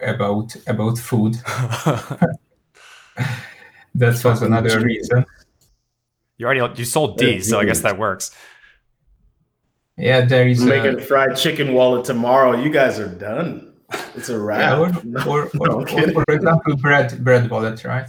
about 0.01 0.57
about 0.67 0.99
food. 0.99 1.37
That 3.97 4.23
was 4.23 4.43
another 4.43 4.81
reason. 4.81 5.25
You 6.37 6.47
already 6.47 6.79
you 6.79 6.85
sold 6.85 7.21
Yeah, 7.21 7.29
D, 7.29 7.41
so 7.41 7.61
I 7.61 7.65
guess 7.65 7.81
that 7.81 7.99
works. 7.99 8.31
Yeah, 9.97 10.27
there 10.27 10.47
is 10.47 10.63
I'm 10.63 10.71
a, 10.71 10.77
making 10.77 11.07
fried 11.07 11.37
chicken 11.37 11.73
wallet 11.73 12.05
tomorrow. 12.05 12.61
You 12.61 12.69
guys 12.69 12.99
are 12.99 13.09
done. 13.09 13.73
It's 14.15 14.29
a 14.29 14.33
yeah, 14.33 14.39
wrap. 14.39 14.79
or, 14.79 14.87
or, 14.87 15.01
no, 15.05 15.21
or, 15.27 15.51
or 15.61 15.87
for 15.87 16.25
example, 16.29 16.77
bread 16.77 17.25
bread 17.25 17.49
wallet, 17.51 17.83
right? 17.85 18.09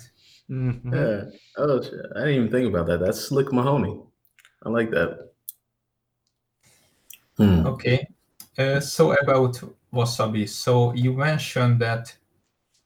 Mhm. 0.50 0.92
Yeah. 0.92 1.32
Oh, 1.58 1.82
shit. 1.82 1.94
I 2.16 2.20
didn't 2.20 2.36
even 2.36 2.52
think 2.52 2.68
about 2.68 2.88
that. 2.88 3.00
That's 3.00 3.22
slick 3.22 3.54
Mahoney. 3.54 4.02
I 4.64 4.70
like 4.70 4.92
that. 4.92 5.32
Hmm. 7.38 7.66
Okay. 7.66 8.08
Uh, 8.58 8.82
so 8.82 9.14
about 9.14 9.62
Wasabi. 9.98 10.48
So 10.48 10.94
you 10.94 11.14
mentioned 11.14 11.82
that 11.82 12.16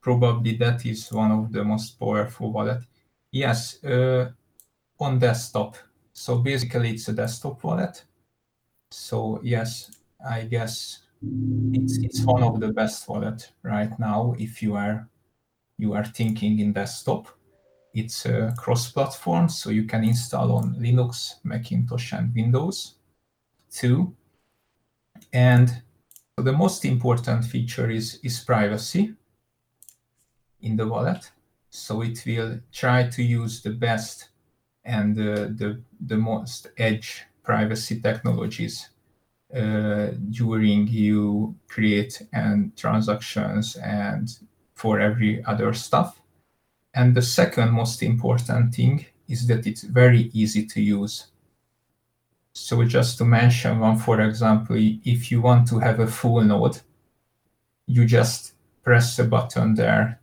probably 0.02 0.58
that 0.58 0.86
is 0.86 1.12
one 1.12 1.32
of 1.32 1.52
the 1.52 1.64
most 1.64 2.00
powerful 2.00 2.52
wallet. 2.52 2.84
Yes, 3.32 3.84
uh, 3.84 4.32
on 5.00 5.20
desktop. 5.20 5.78
So 6.14 6.38
basically, 6.40 6.92
it's 6.92 7.08
a 7.08 7.14
desktop 7.14 7.64
wallet. 7.64 8.04
So 8.92 9.40
yes, 9.44 9.92
I 10.28 10.44
guess 10.44 11.00
it's 11.74 11.98
it's 11.98 12.22
one 12.26 12.44
of 12.44 12.60
the 12.60 12.70
best 12.74 13.08
wallet 13.08 13.52
right 13.64 13.92
now. 14.00 14.36
If 14.40 14.62
you 14.62 14.76
are 14.76 15.08
you 15.78 15.94
are 15.94 16.06
thinking 16.06 16.60
in 16.60 16.74
desktop, 16.74 17.28
it's 17.94 18.26
uh, 18.26 18.52
cross-platform, 18.58 19.50
so 19.50 19.70
you 19.70 19.86
can 19.86 20.04
install 20.04 20.52
on 20.52 20.76
Linux, 20.76 21.36
Macintosh, 21.44 22.14
and 22.14 22.34
Windows 22.36 22.96
too. 23.72 24.16
And 25.34 25.82
so 26.42 26.46
the 26.46 26.58
most 26.58 26.86
important 26.86 27.46
feature 27.46 27.92
is, 27.92 28.20
is 28.24 28.40
privacy 28.40 29.14
in 30.62 30.76
the 30.76 30.88
wallet. 30.88 31.30
So 31.70 32.02
it 32.02 32.24
will 32.26 32.60
try 32.74 33.10
to 33.10 33.22
use 33.22 33.62
the 33.62 33.70
best 33.70 34.30
and 34.84 35.16
the, 35.16 35.54
the, 35.56 35.84
the 36.08 36.18
most 36.18 36.70
edge 36.80 37.26
privacy 37.44 38.02
technologies 38.02 38.90
uh, 39.56 40.08
during 40.32 40.88
you 40.88 41.54
create 41.68 42.24
and 42.34 42.76
transactions 42.76 43.76
and 43.76 44.28
for 44.74 45.00
every 45.00 45.46
other 45.46 45.74
stuff. 45.74 46.20
And 46.96 47.14
the 47.14 47.22
second 47.22 47.70
most 47.70 48.02
important 48.02 48.74
thing 48.74 49.06
is 49.28 49.46
that 49.46 49.68
it's 49.68 49.84
very 49.84 50.32
easy 50.34 50.66
to 50.66 50.82
use. 50.82 51.28
So 52.54 52.84
just 52.84 53.18
to 53.18 53.26
mention 53.26 53.80
one, 53.80 53.98
for 53.98 54.20
example, 54.22 54.76
if 54.78 55.32
you 55.32 55.42
want 55.42 55.68
to 55.70 55.80
have 55.80 56.00
a 56.00 56.08
full 56.08 56.42
node, 56.42 56.80
you 57.88 58.06
just 58.06 58.54
press 58.84 59.18
a 59.20 59.24
button 59.24 59.76
there 59.76 60.20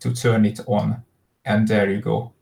to 0.00 0.14
turn 0.14 0.44
it 0.44 0.60
on, 0.66 1.02
and 1.44 1.66
there 1.66 1.90
you 1.90 2.00
go, 2.00 2.32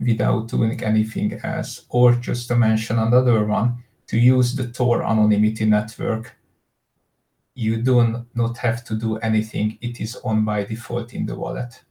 without 0.00 0.48
doing 0.48 0.82
anything 0.82 1.40
else. 1.42 1.86
Or 1.88 2.12
just 2.12 2.48
to 2.48 2.56
mention 2.56 2.98
another 2.98 3.44
one, 3.44 3.84
to 4.08 4.18
use 4.18 4.54
the 4.54 4.68
Tor 4.68 5.02
anonymity 5.02 5.64
network, 5.64 6.36
you 7.54 7.78
do 7.82 8.24
not 8.34 8.58
have 8.58 8.84
to 8.84 8.94
do 8.94 9.16
anything. 9.18 9.78
It 9.80 10.00
is 10.00 10.16
on 10.16 10.44
by 10.44 10.64
default 10.64 11.14
in 11.14 11.24
the 11.24 11.34
wallet. 11.34 11.82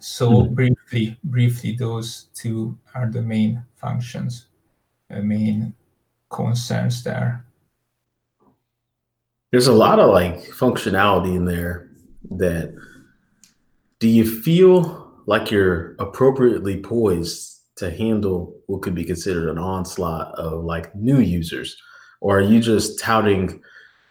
So 0.00 0.44
hmm. 0.44 0.54
briefly, 0.54 1.18
briefly, 1.24 1.76
those 1.76 2.28
two 2.34 2.78
are 2.94 3.10
the 3.10 3.22
main 3.22 3.64
functions, 3.76 4.46
the 5.10 5.22
main 5.22 5.74
concerns 6.30 7.02
there. 7.02 7.44
There's 9.52 9.68
a 9.68 9.72
lot 9.72 10.00
of 10.00 10.10
like 10.10 10.38
functionality 10.46 11.36
in 11.36 11.44
there 11.44 11.90
that 12.30 12.74
do 14.00 14.08
you 14.08 14.28
feel 14.28 15.12
like 15.26 15.50
you're 15.50 15.94
appropriately 15.98 16.80
poised 16.80 17.62
to 17.76 17.90
handle 17.90 18.60
what 18.66 18.82
could 18.82 18.94
be 18.94 19.04
considered 19.04 19.48
an 19.48 19.58
onslaught 19.58 20.34
of 20.34 20.64
like 20.64 20.94
new 20.94 21.20
users? 21.20 21.76
Or 22.20 22.38
are 22.38 22.42
you 22.42 22.60
just 22.60 22.98
touting 22.98 23.62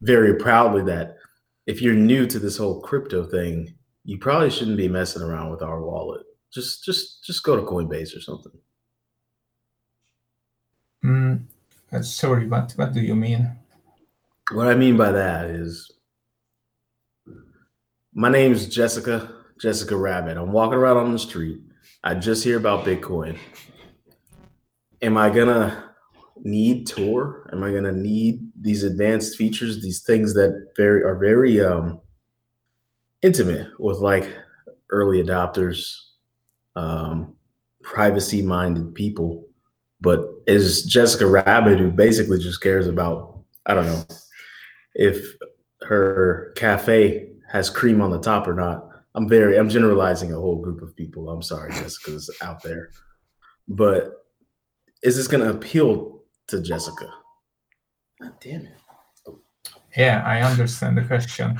very 0.02 0.36
proudly 0.36 0.84
that 0.84 1.17
if 1.65 1.82
you're 1.82 1.93
new 1.93 2.26
to 2.28 2.39
this 2.39 2.58
whole 2.58 2.82
crypto 2.82 3.26
thing, 3.26 3.74
you 4.05 4.17
probably 4.17 4.49
shouldn't 4.49 4.77
be 4.77 4.87
messing 4.87 5.21
around 5.21 5.49
with 5.49 5.61
our 5.61 5.81
wallet. 5.81 6.23
Just 6.53 6.83
just 6.83 7.23
just 7.23 7.43
go 7.43 7.55
to 7.55 7.63
Coinbase 7.63 8.15
or 8.15 8.21
something. 8.21 8.51
Mm, 11.03 11.43
sorry, 12.01 12.47
what, 12.47 12.71
what 12.75 12.93
do 12.93 13.01
you 13.01 13.15
mean? 13.15 13.51
What 14.51 14.67
I 14.67 14.75
mean 14.75 14.95
by 14.95 15.11
that 15.11 15.49
is 15.49 15.91
my 18.13 18.29
name's 18.29 18.67
Jessica, 18.67 19.33
Jessica 19.59 19.97
Rabbit. 19.97 20.37
I'm 20.37 20.51
walking 20.51 20.77
around 20.77 20.97
on 20.97 21.11
the 21.11 21.19
street. 21.19 21.59
I 22.03 22.15
just 22.15 22.43
hear 22.43 22.57
about 22.57 22.85
Bitcoin. 22.85 23.37
Am 25.01 25.17
I 25.17 25.29
gonna 25.29 25.91
need 26.43 26.87
Tor? 26.87 27.49
Am 27.51 27.63
I 27.63 27.71
gonna 27.71 27.91
need 27.91 28.41
these 28.59 28.83
advanced 28.83 29.37
features, 29.37 29.81
these 29.81 30.03
things 30.03 30.33
that 30.35 30.73
very 30.77 31.03
are 31.03 31.15
very 31.15 31.61
um 31.61 31.99
intimate 33.23 33.67
with 33.79 33.97
like 33.97 34.29
early 34.91 35.23
adopters, 35.23 35.95
um, 36.75 37.36
privacy 37.81 38.41
minded 38.41 38.93
people? 38.93 39.45
But 40.01 40.29
is 40.47 40.83
Jessica 40.83 41.25
Rabbit 41.25 41.79
who 41.79 41.89
basically 41.89 42.39
just 42.39 42.62
cares 42.62 42.88
about, 42.88 43.39
I 43.65 43.73
don't 43.73 43.86
know, 43.86 44.03
if 44.95 45.25
her 45.83 46.53
cafe 46.55 47.29
has 47.51 47.69
cream 47.69 48.01
on 48.01 48.12
the 48.12 48.19
top 48.19 48.47
or 48.47 48.53
not. 48.53 48.89
I'm 49.15 49.29
very 49.29 49.57
I'm 49.57 49.69
generalizing 49.69 50.33
a 50.33 50.39
whole 50.39 50.62
group 50.62 50.81
of 50.81 50.95
people. 50.95 51.29
I'm 51.29 51.43
sorry, 51.43 51.71
Jessica's 51.71 52.29
out 52.41 52.63
there. 52.63 52.89
But 53.67 54.12
is 55.03 55.15
this 55.15 55.27
gonna 55.27 55.51
appeal 55.51 56.23
to 56.47 56.62
Jessica? 56.62 57.07
God 58.21 58.33
damn 58.41 58.65
it. 58.65 58.77
Yeah, 59.95 60.23
I 60.25 60.41
understand 60.41 60.97
the 60.97 61.03
question. 61.03 61.59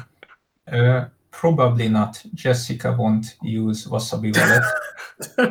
Uh, 0.72 1.06
probably 1.34 1.90
not. 1.90 2.24
Jessica 2.34 2.96
won't 2.98 3.36
use 3.42 3.88
Wasabi 3.88 4.32
Wallet 4.38 4.64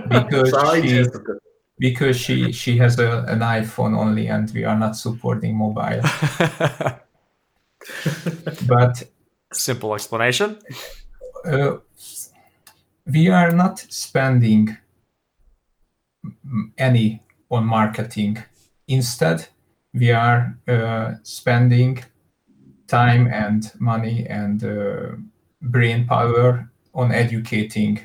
because 0.09 0.51
sorry, 0.51 0.83
she 0.83 0.89
Jessica. 0.89 1.33
because 1.79 2.17
she 2.17 2.53
she 2.53 2.79
has 2.79 2.99
a, 2.99 3.25
an 3.29 3.41
iPhone 3.41 3.95
only, 3.99 4.29
and 4.29 4.51
we 4.55 4.65
are 4.65 4.79
not 4.79 4.97
supporting 4.97 5.57
mobile. 5.57 6.01
But 8.67 9.03
Simple 9.53 9.95
explanation. 9.95 10.59
uh, 11.45 11.79
we 13.07 13.29
are 13.29 13.51
not 13.51 13.81
spending 13.91 14.77
any 16.79 17.23
on 17.51 17.67
marketing. 17.67 18.39
Instead, 18.89 19.49
we 19.93 20.13
are 20.13 20.57
uh, 20.69 21.15
spending 21.25 22.03
time 22.87 23.27
and 23.27 23.73
money 23.81 24.27
and 24.29 24.63
uh, 24.65 25.17
brain 25.63 26.07
power 26.07 26.69
on 26.95 27.13
educating 27.13 28.01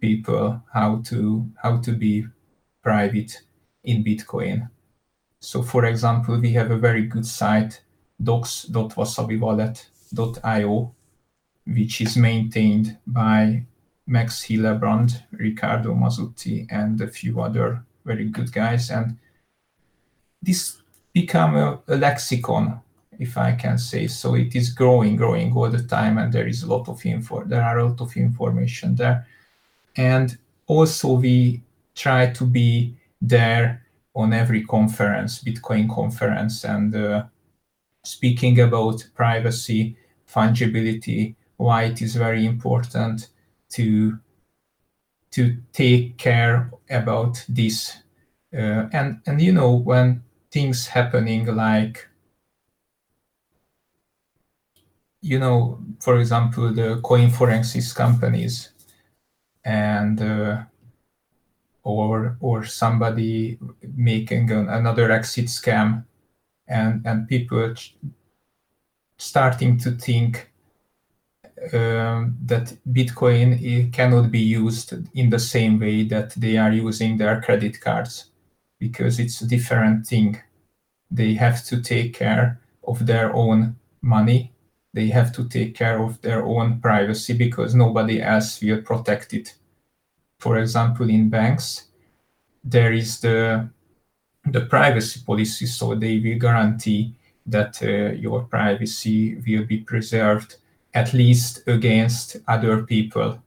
people 0.00 0.62
how 0.72 1.00
to 1.04 1.46
how 1.62 1.78
to 1.78 1.92
be 1.92 2.26
private 2.82 3.40
in 3.84 4.02
Bitcoin. 4.04 4.68
So, 5.40 5.62
for 5.62 5.86
example, 5.86 6.38
we 6.38 6.52
have 6.52 6.70
a 6.70 6.76
very 6.76 7.06
good 7.06 7.26
site 7.26 7.80
docs.wasabiwallet.io, 8.22 10.94
which 11.66 12.00
is 12.02 12.16
maintained 12.16 12.96
by 13.06 13.64
Max 14.06 14.46
Hillebrand, 14.46 15.22
Riccardo 15.32 15.94
Masutti, 15.94 16.66
and 16.70 17.00
a 17.00 17.08
few 17.08 17.40
other 17.40 17.82
very 18.04 18.26
good 18.26 18.52
guys. 18.52 18.90
And 18.90 19.16
this 20.42 20.76
become 21.12 21.56
a, 21.56 21.80
a 21.88 21.96
lexicon, 21.96 22.80
if 23.20 23.36
I 23.36 23.52
can 23.52 23.78
say 23.78 24.06
so. 24.06 24.34
It 24.34 24.56
is 24.56 24.70
growing, 24.70 25.14
growing 25.14 25.52
all 25.52 25.70
the 25.70 25.82
time, 25.82 26.18
and 26.18 26.32
there 26.32 26.48
is 26.48 26.62
a 26.62 26.66
lot 26.66 26.88
of 26.88 27.04
info. 27.04 27.44
There 27.44 27.62
are 27.62 27.78
a 27.78 27.84
lot 27.86 28.00
of 28.00 28.16
information 28.16 28.96
there, 28.96 29.26
and 29.96 30.36
also 30.66 31.12
we 31.12 31.62
try 31.94 32.32
to 32.32 32.44
be 32.44 32.96
there 33.20 33.86
on 34.14 34.32
every 34.32 34.64
conference, 34.64 35.44
Bitcoin 35.44 35.88
conference, 35.88 36.64
and 36.64 36.96
uh, 36.96 37.24
speaking 38.02 38.60
about 38.60 39.06
privacy, 39.14 39.96
fungibility, 40.26 41.36
why 41.58 41.84
it 41.84 42.00
is 42.00 42.16
very 42.16 42.46
important 42.46 43.28
to 43.70 44.18
to 45.30 45.56
take 45.72 46.16
care 46.16 46.72
about 46.88 47.44
this. 47.48 47.98
Uh, 48.52 48.88
and 48.92 49.20
and 49.26 49.40
you 49.42 49.52
know 49.52 49.74
when 49.74 50.22
things 50.50 50.86
happening 50.86 51.46
like 51.54 52.08
you 55.22 55.38
know 55.38 55.78
for 56.00 56.18
example 56.18 56.72
the 56.72 57.00
coin 57.02 57.30
forensics 57.30 57.92
companies 57.92 58.70
and 59.64 60.20
uh, 60.22 60.62
or 61.82 62.36
or 62.40 62.64
somebody 62.64 63.58
making 63.96 64.50
an, 64.50 64.68
another 64.68 65.10
exit 65.10 65.46
scam 65.46 66.04
and 66.68 67.06
and 67.06 67.28
people 67.28 67.74
ch- 67.74 67.96
starting 69.18 69.78
to 69.78 69.90
think 69.92 70.50
um, 71.74 72.36
that 72.46 72.76
Bitcoin 72.90 73.54
i- 73.60 73.90
cannot 73.90 74.30
be 74.30 74.40
used 74.40 74.94
in 75.14 75.30
the 75.30 75.38
same 75.38 75.78
way 75.78 76.04
that 76.04 76.30
they 76.30 76.56
are 76.56 76.72
using 76.72 77.16
their 77.16 77.40
credit 77.42 77.80
cards 77.80 78.30
because 78.78 79.18
it's 79.18 79.40
a 79.42 79.46
different 79.46 80.06
thing. 80.06 80.40
They 81.10 81.34
have 81.34 81.64
to 81.66 81.82
take 81.82 82.14
care 82.14 82.60
of 82.86 83.04
their 83.06 83.34
own 83.34 83.76
money. 84.02 84.52
They 84.92 85.08
have 85.08 85.32
to 85.32 85.48
take 85.48 85.74
care 85.74 86.02
of 86.02 86.20
their 86.20 86.44
own 86.44 86.80
privacy 86.80 87.34
because 87.34 87.74
nobody 87.74 88.20
else 88.20 88.60
will 88.60 88.82
protect 88.82 89.34
it. 89.34 89.54
For 90.38 90.58
example, 90.58 91.08
in 91.08 91.28
banks, 91.28 91.88
there 92.64 92.92
is 92.92 93.20
the 93.20 93.68
the 94.46 94.62
privacy 94.62 95.20
policy, 95.24 95.66
so 95.66 95.94
they 95.94 96.18
will 96.18 96.38
guarantee 96.38 97.14
that 97.46 97.82
uh, 97.82 98.12
your 98.14 98.42
privacy 98.44 99.36
will 99.46 99.64
be 99.64 99.78
preserved 99.78 100.56
at 100.94 101.12
least 101.12 101.62
against 101.68 102.36
other 102.48 102.82
people, 102.82 103.40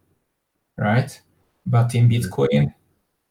right? 0.77 1.19
But 1.65 1.95
in 1.95 2.09
Bitcoin, 2.09 2.73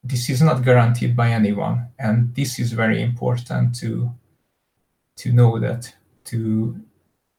this 0.03 0.29
is 0.29 0.41
not 0.41 0.63
guaranteed 0.63 1.15
by 1.15 1.29
anyone, 1.31 1.87
and 1.97 2.35
this 2.35 2.59
is 2.59 2.73
very 2.73 3.01
important 3.01 3.75
to 3.75 4.11
to 5.15 5.31
know 5.31 5.59
that 5.59 5.93
to 6.25 6.75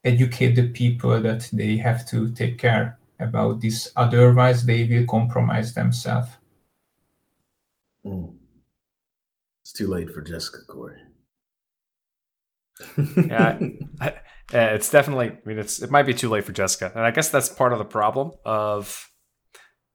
educate 0.04 0.54
the 0.54 0.68
people 0.68 1.20
that 1.20 1.48
they 1.52 1.76
have 1.76 2.06
to 2.08 2.30
take 2.32 2.58
care 2.58 2.98
about 3.18 3.60
this. 3.60 3.90
Otherwise, 3.96 4.66
they 4.66 4.84
will 4.84 5.06
compromise 5.06 5.74
themselves. 5.74 6.30
Mm. 8.04 8.34
It's 9.62 9.72
too 9.72 9.86
late 9.86 10.10
for 10.10 10.20
Jessica 10.20 10.58
Corey. 10.68 10.98
Yeah, 13.16 13.58
I, 14.00 14.14
yeah, 14.52 14.74
it's 14.74 14.90
definitely. 14.90 15.30
I 15.30 15.38
mean, 15.44 15.58
it's 15.58 15.80
it 15.80 15.90
might 15.90 16.06
be 16.06 16.12
too 16.14 16.28
late 16.28 16.44
for 16.44 16.52
Jessica, 16.52 16.92
and 16.94 17.04
I 17.04 17.12
guess 17.12 17.30
that's 17.30 17.48
part 17.48 17.72
of 17.72 17.78
the 17.78 17.84
problem 17.84 18.32
of 18.44 19.08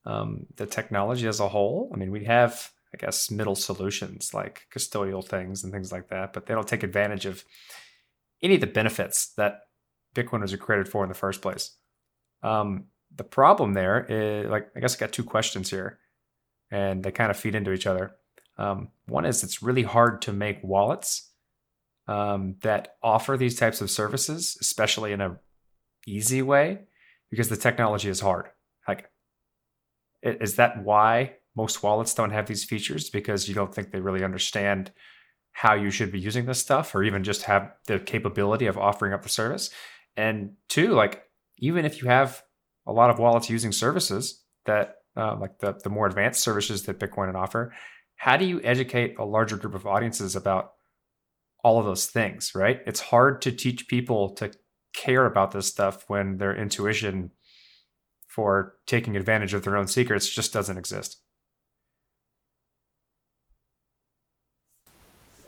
um, 0.06 0.48
the 0.56 0.66
technology 0.66 1.28
as 1.28 1.40
a 1.40 1.50
whole. 1.50 1.92
I 1.94 1.98
mean, 1.98 2.10
we 2.10 2.24
have 2.24 2.72
I 2.94 2.98
guess, 2.98 3.30
middle 3.30 3.56
solutions 3.56 4.34
like 4.34 4.68
custodial 4.74 5.26
things 5.26 5.64
and 5.64 5.72
things 5.72 5.92
like 5.92 6.10
that, 6.10 6.34
but 6.34 6.46
they 6.46 6.54
don't 6.54 6.68
take 6.68 6.84
advantage 6.84 7.26
of 7.26 7.44
any 8.42 8.56
of 8.56 8.62
the 8.62 8.68
benefits 8.68 9.34
that 9.34 9.62
Bitcoiners 10.16 10.52
was 10.52 10.56
created 10.56 10.88
for 10.90 11.04
in 11.04 11.10
the 11.10 11.16
first 11.16 11.42
place. 11.42 11.76
Um, 12.44 12.86
the 13.16 13.24
problem 13.24 13.74
there 13.74 14.06
is, 14.08 14.50
like, 14.50 14.70
I 14.76 14.80
guess 14.80 14.96
I 14.96 15.00
got 15.00 15.12
two 15.12 15.24
questions 15.24 15.70
here, 15.70 16.00
and 16.72 17.04
they 17.04 17.12
kind 17.12 17.32
of 17.32 17.38
feed 17.38 17.56
into 17.56 17.72
each 17.72 17.88
other. 17.88 18.12
Um, 18.58 18.90
one 19.08 19.26
is 19.26 19.44
it's 19.44 19.64
really 19.64 19.84
hard 19.84 20.22
to 20.24 20.34
make 20.34 20.64
wallets 20.64 21.32
um, 22.08 22.56
that 22.62 22.96
offer 23.02 23.38
these 23.38 23.58
types 23.58 23.82
of 23.82 23.90
services, 23.90 24.58
especially 24.62 25.12
in 25.12 25.22
a 25.22 25.40
easy 26.06 26.42
way, 26.42 26.82
because 27.30 27.50
the 27.50 27.58
technology 27.58 28.10
is 28.10 28.20
hard. 28.20 28.50
Like, 28.88 29.10
is 30.22 30.56
that 30.56 30.84
why 30.84 31.36
most 31.56 31.82
wallets 31.84 32.14
don't 32.14 32.32
have 32.32 32.48
these 32.48 32.64
features? 32.64 33.10
Because 33.10 33.48
you 33.48 33.56
don't 33.56 33.74
think 33.74 33.92
they 33.92 34.02
really 34.02 34.24
understand 34.24 34.92
how 35.52 35.74
you 35.74 35.90
should 35.90 36.12
be 36.12 36.20
using 36.20 36.46
this 36.46 36.60
stuff, 36.60 36.94
or 36.94 37.04
even 37.04 37.24
just 37.24 37.44
have 37.44 37.74
the 37.88 38.00
capability 38.00 38.66
of 38.66 38.78
offering 38.78 39.14
up 39.14 39.24
the 39.24 39.30
service. 39.30 39.70
And 40.20 40.56
two, 40.68 40.90
like, 40.90 41.24
even 41.60 41.86
if 41.86 42.02
you 42.02 42.10
have 42.10 42.44
a 42.86 42.92
lot 42.92 43.10
of 43.10 43.20
wallets 43.20 43.50
using 43.50 43.72
services 43.72 44.44
that, 44.66 44.98
uh, 45.16 45.38
like 45.40 45.60
the 45.60 45.80
the 45.82 45.90
more 45.90 46.08
advanced 46.08 46.44
services 46.44 46.84
that 46.84 47.00
Bitcoin 47.00 47.28
can 47.28 47.38
offer, 47.38 47.74
how 48.18 48.36
do 48.36 48.44
you 48.44 48.60
educate 48.64 49.18
a 49.18 49.24
larger 49.24 49.56
group 49.56 49.76
of 49.76 49.88
audiences 49.88 50.36
about 50.36 50.74
all 51.64 51.80
of 51.80 51.86
those 51.86 52.06
things, 52.06 52.54
right? 52.54 52.82
It's 52.86 53.00
hard 53.00 53.42
to 53.44 53.52
teach 53.54 53.88
people 53.88 54.32
to 54.32 54.52
care 54.94 55.26
about 55.26 55.52
this 55.52 55.68
stuff 55.68 56.04
when 56.08 56.38
their 56.38 56.54
intuition 56.54 57.32
for 58.28 58.76
taking 58.86 59.16
advantage 59.16 59.54
of 59.54 59.64
their 59.64 59.78
own 59.78 59.88
secrets 59.88 60.28
just 60.28 60.52
doesn't 60.52 60.78
exist. 60.78 61.22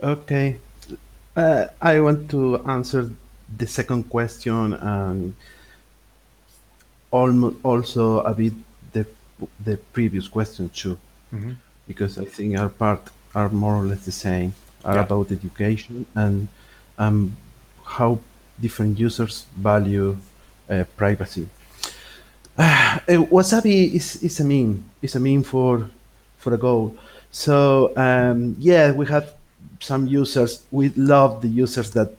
Okay. 0.02 0.58
Uh, 1.36 1.66
I 1.80 2.00
want 2.00 2.30
to 2.30 2.58
answer 2.66 3.10
the 3.58 3.66
second 3.66 4.04
question 4.08 4.72
and 4.74 5.34
almo- 7.12 7.54
also 7.62 8.20
a 8.20 8.34
bit 8.34 8.52
the 8.92 9.04
the 9.64 9.76
previous 9.92 10.28
question 10.28 10.68
too, 10.70 10.96
Mhm. 11.32 11.56
because 11.88 12.18
I 12.18 12.24
think 12.24 12.58
our 12.58 12.68
part 12.68 13.00
are 13.34 13.48
more 13.48 13.74
or 13.76 13.84
less 13.86 14.04
the 14.04 14.12
same. 14.12 14.52
Are 14.84 14.94
Yeah. 14.96 15.04
about 15.04 15.30
education 15.30 16.06
and 16.14 16.48
um, 16.98 17.36
how 17.84 18.18
different 18.60 18.98
users 18.98 19.46
value 19.56 20.16
uh, 20.70 20.84
privacy. 20.96 21.46
Uh, 22.58 23.24
Wasabi 23.30 23.94
is, 23.94 24.16
is 24.22 24.40
a 24.40 24.44
meme. 24.44 24.84
It's 25.02 25.14
a 25.16 25.20
meme 25.20 25.42
for 25.44 25.88
for 26.38 26.52
a 26.54 26.58
goal. 26.58 26.94
So 27.30 27.92
um, 27.96 28.56
yeah, 28.58 28.90
we 28.92 29.06
have 29.06 29.26
some 29.80 30.06
users. 30.06 30.62
We 30.70 30.90
love 30.96 31.40
the 31.42 31.48
users 31.48 31.90
that 31.92 32.10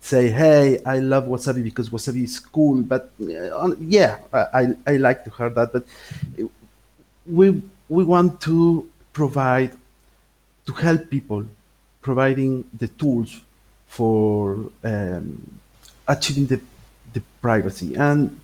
say, 0.00 0.30
"Hey, 0.30 0.80
I 0.84 0.98
love 0.98 1.24
Wasabi 1.24 1.62
because 1.64 1.90
Wasabi 1.90 2.24
is 2.24 2.38
cool." 2.38 2.82
But 2.82 3.10
uh, 3.20 3.74
yeah, 3.80 4.18
I, 4.32 4.74
I 4.86 4.96
like 4.96 5.24
to 5.24 5.30
hear 5.30 5.50
that. 5.50 5.72
But 5.72 5.84
we 7.26 7.62
we 7.88 8.04
want 8.04 8.40
to 8.42 8.88
provide 9.12 9.72
to 10.66 10.72
help 10.72 11.10
people, 11.10 11.44
providing 12.02 12.64
the 12.78 12.88
tools 12.88 13.40
for 13.86 14.70
um, 14.84 15.60
achieving 16.08 16.46
the 16.46 16.60
the 17.12 17.22
privacy 17.40 17.94
and 17.94 18.38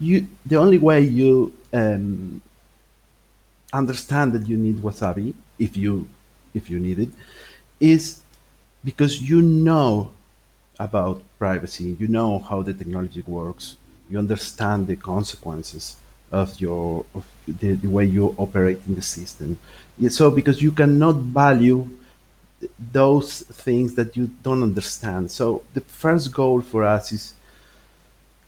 you 0.00 0.26
the 0.46 0.56
only 0.56 0.78
way 0.78 1.00
you 1.00 1.52
um, 1.72 2.40
understand 3.72 4.32
that 4.32 4.46
you 4.48 4.56
need 4.56 4.76
wasabi 4.78 5.34
if 5.58 5.76
you 5.76 6.08
if 6.54 6.70
you 6.70 6.78
need 6.80 6.98
it 6.98 7.10
is 7.80 8.20
because 8.84 9.20
you 9.22 9.42
know 9.42 10.10
about 10.78 11.22
privacy. 11.38 11.96
You 11.98 12.08
know 12.08 12.38
how 12.38 12.62
the 12.62 12.74
technology 12.74 13.22
works. 13.26 13.76
You 14.10 14.18
understand 14.18 14.86
the 14.86 14.96
consequences 14.96 15.96
of 16.30 16.60
your 16.60 17.04
of 17.14 17.24
the, 17.46 17.72
the 17.72 17.88
way 17.88 18.04
you 18.04 18.34
operate 18.38 18.80
in 18.86 18.94
the 18.94 19.02
system. 19.02 19.58
So 20.08 20.30
because 20.30 20.62
you 20.62 20.72
cannot 20.72 21.16
value 21.16 21.88
those 22.92 23.40
things 23.42 23.94
that 23.94 24.16
you 24.16 24.30
don't 24.42 24.62
understand. 24.62 25.30
So 25.30 25.62
the 25.74 25.80
first 25.80 26.32
goal 26.32 26.60
for 26.60 26.84
us 26.84 27.12
is 27.12 27.34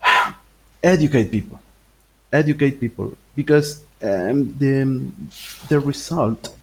educate 0.82 1.30
people. 1.30 1.60
Educate 2.32 2.80
people. 2.80 3.16
Because 3.34 3.82
um, 4.02 4.56
the 4.58 5.10
the 5.68 5.80
result 5.80 6.54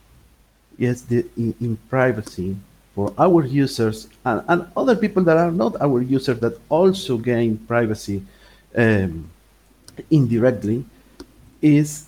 is 0.77 1.03
the 1.05 1.25
in, 1.37 1.55
in 1.59 1.77
privacy 1.89 2.55
for 2.97 3.13
our 3.19 3.45
users 3.45 4.07
and, 4.25 4.41
and 4.47 4.65
other 4.75 4.95
people 4.95 5.23
that 5.23 5.37
are 5.37 5.51
not 5.51 5.79
our 5.79 6.01
users 6.01 6.39
that 6.39 6.57
also 6.67 7.15
gain 7.15 7.55
privacy 7.73 8.23
um, 8.75 9.29
indirectly 10.09 10.83
is 11.61 12.07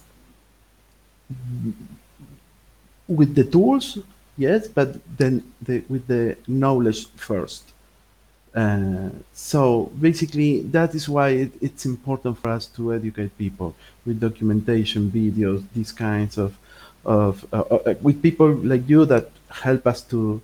with 3.08 3.36
the 3.36 3.44
tools 3.44 4.00
yes 4.36 4.68
but 4.68 4.90
then 5.16 5.44
the, 5.62 5.84
with 5.90 6.08
the 6.08 6.36
knowledge 6.48 7.08
first. 7.16 7.66
Uh, 8.56 9.10
so 9.32 9.92
basically, 10.02 10.62
that 10.64 10.96
is 10.96 11.08
why 11.08 11.30
it, 11.30 11.52
it's 11.62 11.86
important 11.86 12.36
for 12.40 12.50
us 12.50 12.66
to 12.66 12.96
educate 12.96 13.38
people 13.38 13.76
with 14.08 14.20
documentation, 14.20 15.12
videos, 15.12 15.64
these 15.76 15.92
kinds 15.92 16.40
of 16.40 16.58
of 17.06 17.46
uh, 17.54 17.60
uh, 17.60 17.94
with 18.02 18.24
people 18.24 18.50
like 18.72 18.90
you 18.90 19.06
that 19.06 19.30
help 19.50 19.86
us 19.86 20.02
to 20.02 20.42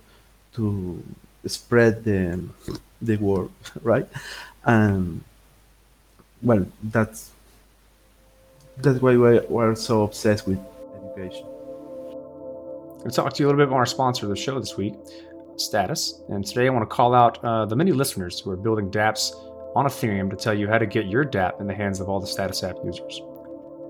to 0.56 1.02
spread 1.46 2.04
the 2.04 2.48
the 3.00 3.16
word, 3.16 3.50
right? 3.82 4.08
Um, 4.64 5.24
well, 6.42 6.66
that's 6.82 7.30
that's 8.78 9.00
why 9.00 9.16
we're, 9.16 9.42
we're 9.48 9.74
so 9.74 10.02
obsessed 10.02 10.46
with 10.46 10.58
education. 10.96 11.46
I'll 13.04 13.10
talk 13.10 13.32
to 13.34 13.42
you 13.42 13.46
a 13.46 13.48
little 13.48 13.58
bit 13.58 13.68
about 13.68 13.76
our 13.76 13.86
sponsor 13.86 14.26
of 14.26 14.30
the 14.30 14.36
show 14.36 14.58
this 14.58 14.76
week, 14.76 14.94
Status. 15.56 16.20
And 16.28 16.44
today 16.44 16.66
I 16.66 16.70
want 16.70 16.82
to 16.82 16.94
call 16.94 17.14
out 17.14 17.42
uh, 17.42 17.64
the 17.64 17.76
many 17.76 17.92
listeners 17.92 18.40
who 18.40 18.50
are 18.50 18.56
building 18.56 18.90
dApps 18.90 19.32
on 19.74 19.86
Ethereum 19.86 20.28
to 20.30 20.36
tell 20.36 20.52
you 20.52 20.68
how 20.68 20.78
to 20.78 20.86
get 20.86 21.06
your 21.06 21.24
dApp 21.24 21.60
in 21.60 21.66
the 21.66 21.74
hands 21.74 22.00
of 22.00 22.08
all 22.08 22.20
the 22.20 22.26
Status 22.26 22.62
app 22.64 22.76
users. 22.84 23.22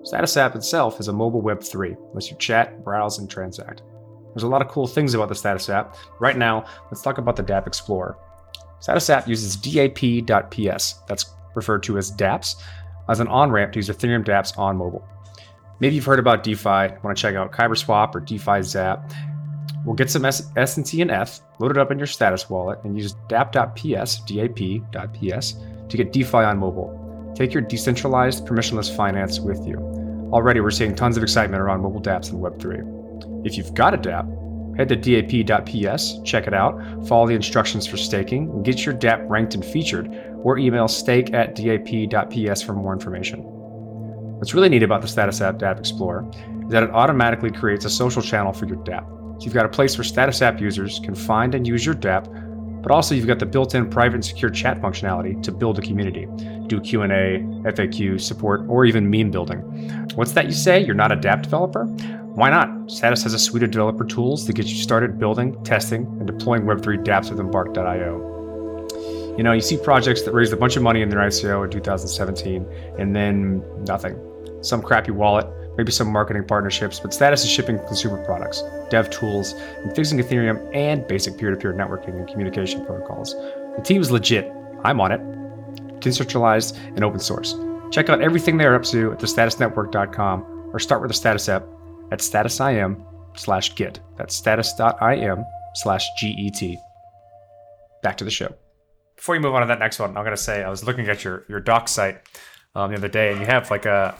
Status 0.04 0.36
app 0.36 0.54
itself 0.54 1.00
is 1.00 1.08
a 1.08 1.12
mobile 1.12 1.40
Web 1.40 1.62
3, 1.62 1.96
lets 2.12 2.30
you 2.30 2.36
chat, 2.36 2.84
browse, 2.84 3.18
and 3.18 3.28
transact. 3.28 3.82
There's 4.36 4.44
a 4.44 4.48
lot 4.48 4.60
of 4.60 4.68
cool 4.68 4.86
things 4.86 5.14
about 5.14 5.30
the 5.30 5.34
Status 5.34 5.70
app. 5.70 5.96
Right 6.20 6.36
now, 6.36 6.66
let's 6.90 7.00
talk 7.00 7.16
about 7.16 7.36
the 7.36 7.42
dApp 7.42 7.66
Explorer. 7.66 8.18
Status 8.80 9.08
app 9.08 9.26
uses 9.26 9.56
DAP.ps, 9.56 10.96
that's 11.08 11.34
referred 11.54 11.82
to 11.84 11.96
as 11.96 12.12
dApps, 12.12 12.56
as 13.08 13.18
an 13.18 13.28
on 13.28 13.50
ramp 13.50 13.72
to 13.72 13.78
use 13.78 13.88
Ethereum 13.88 14.26
dApps 14.26 14.58
on 14.58 14.76
mobile. 14.76 15.02
Maybe 15.80 15.94
you've 15.94 16.04
heard 16.04 16.18
about 16.18 16.42
DeFi, 16.42 16.68
want 17.02 17.16
to 17.16 17.22
check 17.22 17.34
out 17.34 17.50
KyberSwap 17.50 18.14
or 18.14 18.20
DeFi 18.20 18.60
Zap. 18.60 19.10
We'll 19.86 19.94
get 19.94 20.10
some 20.10 20.26
S- 20.26 20.50
SNT 20.54 21.00
and 21.00 21.10
ETH, 21.10 21.40
load 21.58 21.70
it 21.70 21.78
up 21.78 21.90
in 21.90 21.96
your 21.96 22.06
status 22.06 22.50
wallet, 22.50 22.78
and 22.84 22.94
use 22.94 23.14
dap.ps, 23.28 24.18
dap.ps, 24.20 25.54
to 25.88 25.96
get 25.96 26.12
DeFi 26.12 26.36
on 26.36 26.58
mobile. 26.58 27.32
Take 27.34 27.54
your 27.54 27.62
decentralized, 27.62 28.44
permissionless 28.46 28.94
finance 28.94 29.40
with 29.40 29.66
you. 29.66 29.78
Already, 30.30 30.60
we're 30.60 30.70
seeing 30.70 30.94
tons 30.94 31.16
of 31.16 31.22
excitement 31.22 31.62
around 31.62 31.80
mobile 31.80 32.02
dApps 32.02 32.32
and 32.32 32.42
Web3. 32.42 33.05
If 33.44 33.56
you've 33.56 33.74
got 33.74 33.94
a 33.94 33.98
dApp, 33.98 34.76
head 34.76 34.88
to 34.88 34.96
dap.ps, 34.96 36.20
check 36.24 36.46
it 36.46 36.54
out, 36.54 36.80
follow 37.06 37.26
the 37.26 37.34
instructions 37.34 37.86
for 37.86 37.96
staking, 37.96 38.62
get 38.62 38.84
your 38.84 38.94
dApp 38.94 39.28
ranked 39.28 39.54
and 39.54 39.64
featured, 39.64 40.08
or 40.42 40.58
email 40.58 40.88
stake 40.88 41.32
at 41.32 41.54
dap.ps 41.54 42.62
for 42.62 42.72
more 42.72 42.92
information. 42.92 43.40
What's 44.38 44.52
really 44.52 44.68
neat 44.68 44.82
about 44.82 45.00
the 45.00 45.08
Status 45.08 45.40
App 45.40 45.56
DApp 45.56 45.78
Explorer 45.78 46.30
is 46.66 46.70
that 46.70 46.82
it 46.82 46.90
automatically 46.90 47.50
creates 47.50 47.84
a 47.86 47.90
social 47.90 48.20
channel 48.20 48.52
for 48.52 48.66
your 48.66 48.76
dApp. 48.78 49.06
So 49.38 49.44
you've 49.46 49.54
got 49.54 49.64
a 49.64 49.70
place 49.70 49.96
where 49.96 50.04
Status 50.04 50.42
App 50.42 50.60
users 50.60 51.00
can 51.00 51.14
find 51.14 51.54
and 51.54 51.66
use 51.66 51.86
your 51.86 51.94
dApp, 51.94 52.82
but 52.82 52.92
also 52.92 53.14
you've 53.14 53.26
got 53.26 53.38
the 53.38 53.46
built-in 53.46 53.88
private 53.88 54.14
and 54.14 54.24
secure 54.24 54.50
chat 54.50 54.80
functionality 54.80 55.42
to 55.42 55.52
build 55.52 55.78
a 55.78 55.82
community, 55.82 56.28
do 56.66 56.80
Q&A, 56.80 57.40
FAQ, 57.64 58.20
support, 58.20 58.60
or 58.68 58.84
even 58.84 59.10
meme 59.10 59.30
building. 59.30 59.58
What's 60.14 60.32
that 60.32 60.46
you 60.46 60.52
say? 60.52 60.84
You're 60.84 60.94
not 60.94 61.12
a 61.12 61.16
dApp 61.16 61.42
developer? 61.42 61.86
Why 62.36 62.50
not? 62.50 62.90
Status 62.90 63.22
has 63.22 63.32
a 63.32 63.38
suite 63.38 63.62
of 63.62 63.70
developer 63.70 64.04
tools 64.04 64.44
to 64.44 64.52
get 64.52 64.66
you 64.66 64.76
started 64.76 65.18
building, 65.18 65.56
testing, 65.64 66.04
and 66.18 66.26
deploying 66.26 66.64
Web3 66.64 67.02
dApps 67.02 67.30
with 67.30 67.40
Embark.io. 67.40 68.84
You 69.38 69.42
know, 69.42 69.52
you 69.52 69.62
see 69.62 69.78
projects 69.78 70.20
that 70.20 70.34
raised 70.34 70.52
a 70.52 70.56
bunch 70.58 70.76
of 70.76 70.82
money 70.82 71.00
in 71.00 71.08
their 71.08 71.20
ICO 71.20 71.64
in 71.64 71.70
2017 71.70 72.66
and 72.98 73.16
then 73.16 73.62
nothing. 73.86 74.20
Some 74.60 74.82
crappy 74.82 75.12
wallet, 75.12 75.46
maybe 75.78 75.90
some 75.90 76.12
marketing 76.12 76.44
partnerships, 76.44 77.00
but 77.00 77.14
Status 77.14 77.42
is 77.42 77.50
shipping 77.50 77.78
consumer 77.86 78.22
products, 78.26 78.62
dev 78.90 79.08
tools, 79.08 79.54
and 79.54 79.96
fixing 79.96 80.18
Ethereum 80.18 80.60
and 80.76 81.06
basic 81.06 81.38
peer 81.38 81.50
to 81.52 81.56
peer 81.56 81.72
networking 81.72 82.18
and 82.18 82.28
communication 82.28 82.84
protocols. 82.84 83.32
The 83.78 83.82
team 83.82 84.02
is 84.02 84.10
legit. 84.10 84.52
I'm 84.84 85.00
on 85.00 85.10
it. 85.10 86.00
Decentralized 86.00 86.76
and 86.76 87.02
open 87.02 87.18
source. 87.18 87.54
Check 87.90 88.10
out 88.10 88.20
everything 88.20 88.58
they're 88.58 88.74
up 88.74 88.84
to 88.84 89.12
at 89.12 89.20
thestatusnetwork.com 89.20 90.70
or 90.74 90.78
start 90.78 91.00
with 91.00 91.08
the 91.08 91.14
Status 91.14 91.48
app 91.48 91.66
at 92.10 92.20
status.im/slash/get. 92.20 94.00
That's 94.16 94.34
status.im 94.34 95.44
slash 95.74 96.08
get. 96.20 96.78
Back 98.02 98.16
to 98.18 98.24
the 98.24 98.30
show. 98.30 98.54
Before 99.16 99.34
you 99.34 99.40
move 99.40 99.54
on 99.54 99.62
to 99.62 99.66
that 99.68 99.78
next 99.78 99.98
one, 99.98 100.10
I'm 100.10 100.24
going 100.24 100.36
to 100.36 100.42
say 100.42 100.62
I 100.62 100.68
was 100.68 100.84
looking 100.84 101.08
at 101.08 101.24
your, 101.24 101.44
your 101.48 101.60
doc 101.60 101.88
site 101.88 102.20
um, 102.74 102.90
the 102.90 102.96
other 102.96 103.08
day, 103.08 103.32
and 103.32 103.40
you 103.40 103.46
have 103.46 103.70
like 103.70 103.86
a 103.86 104.14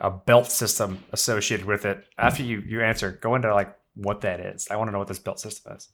a 0.00 0.10
belt 0.10 0.50
system 0.50 1.04
associated 1.12 1.66
with 1.66 1.84
it. 1.84 2.04
After 2.18 2.42
you 2.42 2.62
you 2.66 2.82
answer, 2.82 3.12
go 3.12 3.34
into 3.34 3.54
like 3.54 3.74
what 3.94 4.20
that 4.22 4.40
is. 4.40 4.66
I 4.70 4.76
want 4.76 4.88
to 4.88 4.92
know 4.92 4.98
what 4.98 5.08
this 5.08 5.18
belt 5.18 5.40
system 5.40 5.76
is. 5.76 5.88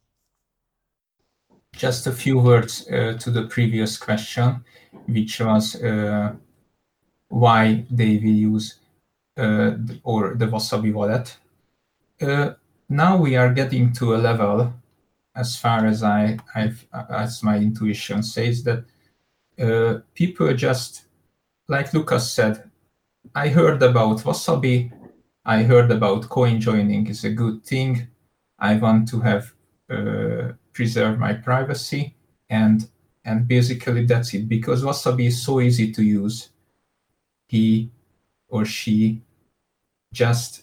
Just 1.74 2.06
a 2.06 2.12
few 2.12 2.38
words 2.38 2.88
uh, 2.90 3.16
to 3.20 3.30
the 3.30 3.46
previous 3.46 3.96
question, 3.96 4.64
which 5.06 5.40
was 5.40 5.80
uh, 5.82 6.32
why 7.28 7.84
they 7.90 8.16
will 8.16 8.38
use 8.52 8.74
th- 8.74 8.79
or 10.02 10.34
the 10.34 10.46
Wasabi 10.46 10.92
wallet. 10.92 11.36
Uh, 12.20 12.54
now 12.88 13.16
we 13.16 13.36
are 13.36 13.52
getting 13.52 13.92
to 13.94 14.14
a 14.14 14.18
level, 14.18 14.72
as 15.34 15.56
far 15.56 15.86
as 15.86 16.02
I, 16.02 16.38
I've, 16.54 16.86
as 17.08 17.42
my 17.42 17.56
intuition 17.56 18.22
says, 18.22 18.62
that 18.64 18.84
uh, 19.58 20.00
people 20.14 20.52
just, 20.54 21.04
like 21.68 21.94
Lucas 21.94 22.32
said, 22.32 22.70
I 23.34 23.48
heard 23.48 23.82
about 23.82 24.18
Wasabi. 24.18 24.92
I 25.44 25.62
heard 25.62 25.90
about 25.90 26.28
coin 26.28 26.60
joining 26.60 27.06
is 27.06 27.24
a 27.24 27.30
good 27.30 27.64
thing. 27.64 28.08
I 28.58 28.76
want 28.76 29.08
to 29.08 29.20
have 29.20 29.52
uh, 29.88 30.52
preserve 30.72 31.18
my 31.18 31.32
privacy 31.34 32.14
and 32.48 32.88
and 33.24 33.46
basically 33.46 34.06
that's 34.06 34.34
it 34.34 34.48
because 34.48 34.82
Wasabi 34.82 35.26
is 35.26 35.42
so 35.42 35.60
easy 35.60 35.92
to 35.92 36.02
use. 36.02 36.50
He 37.48 37.90
or 38.48 38.64
she 38.64 39.22
just 40.12 40.62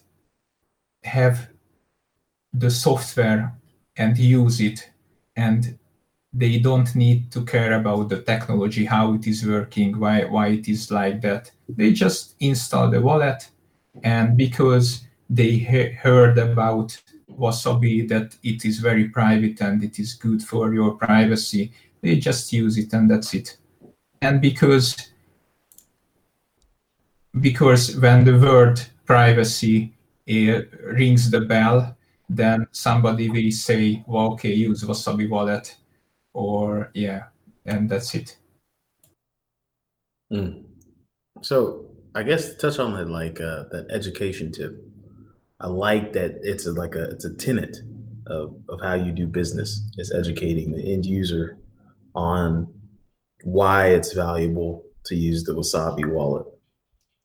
have 1.04 1.50
the 2.54 2.70
software 2.70 3.56
and 3.96 4.18
use 4.18 4.62
it 4.62 4.90
and 5.36 5.78
they 6.34 6.60
don't 6.60 6.94
need 6.96 7.32
to 7.32 7.44
care 7.46 7.74
about 7.74 8.10
the 8.10 8.22
technology 8.22 8.86
how 8.86 9.14
it 9.14 9.26
is 9.28 9.46
working 9.46 10.00
why 10.00 10.26
why 10.26 10.48
it 10.48 10.68
is 10.68 10.92
like 10.92 11.22
that. 11.22 11.52
They 11.70 11.94
just 11.94 12.36
install 12.40 12.90
the 12.90 13.02
wallet 13.02 13.50
and 14.04 14.38
because 14.38 15.06
they 15.30 15.52
he- 15.52 15.92
heard 15.92 16.38
about 16.38 17.00
wasabi 17.30 18.08
that 18.10 18.36
it 18.44 18.66
is 18.66 18.80
very 18.80 19.10
private 19.10 19.62
and 19.62 19.84
it 19.84 20.00
is 20.00 20.14
good 20.14 20.42
for 20.42 20.74
your 20.74 20.92
privacy 20.92 21.72
they 22.02 22.16
just 22.16 22.54
use 22.54 22.78
it 22.78 22.94
and 22.94 23.10
that's 23.10 23.34
it. 23.34 23.58
And 24.22 24.42
because 24.42 24.96
because 27.40 27.96
when 27.98 28.24
the 28.24 28.38
word 28.38 28.82
privacy 29.08 29.94
uh, 30.30 30.62
rings 30.94 31.32
the 31.32 31.42
bell 31.42 31.96
then 32.30 32.68
somebody 32.72 33.30
will 33.30 33.52
say 33.52 34.04
well 34.06 34.34
okay 34.34 34.54
use 34.54 34.84
wasabi 34.84 35.30
wallet 35.30 35.76
or 36.34 36.92
yeah 36.94 37.24
and 37.66 37.90
that's 37.90 38.14
it 38.14 38.38
Mm. 40.32 40.64
So 41.42 41.86
I 42.16 42.24
guess 42.24 42.56
touch 42.56 42.80
on 42.80 42.94
that 42.94 43.10
like 43.10 43.40
uh, 43.40 43.66
that 43.72 43.88
education 43.90 44.52
tip. 44.52 44.84
I 45.60 45.68
like 45.68 46.14
that 46.14 46.40
it's 46.44 46.66
a, 46.66 46.72
like 46.72 46.96
a 46.96 47.06
it's 47.12 47.26
a 47.26 47.34
tenet 47.34 47.78
of, 48.28 48.56
of 48.70 48.80
how 48.82 48.94
you 48.94 49.12
do 49.12 49.28
business. 49.28 49.90
It's 49.98 50.14
educating 50.14 50.72
the 50.72 50.94
end 50.94 51.06
user 51.06 51.58
on 52.14 52.68
why 53.44 53.88
it's 53.88 54.14
valuable 54.14 54.84
to 55.06 55.16
use 55.16 55.44
the 55.44 55.54
Wasabi 55.54 56.06
wallet. 56.06 56.48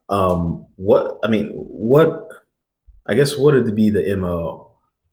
Um, 0.09 0.67
what 0.77 1.19
I 1.25 1.29
mean, 1.29 1.51
what 1.51 2.29
I 3.07 3.15
guess 3.15 3.37
what 3.37 3.55
would 3.55 3.75
be 3.75 3.91
the 3.91 4.17
MO? 4.17 4.71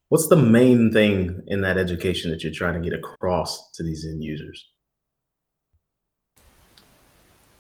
What's 0.10 0.28
the 0.28 0.36
main 0.36 0.92
thing 0.92 1.44
in 1.48 1.62
that 1.62 1.78
education 1.78 2.32
that 2.32 2.44
you're 2.44 2.54
trying 2.54 2.82
to 2.82 2.90
get 2.90 2.98
across 2.98 3.72
to 3.72 3.84
these 3.84 4.06
end 4.06 4.24
users? 4.24 4.70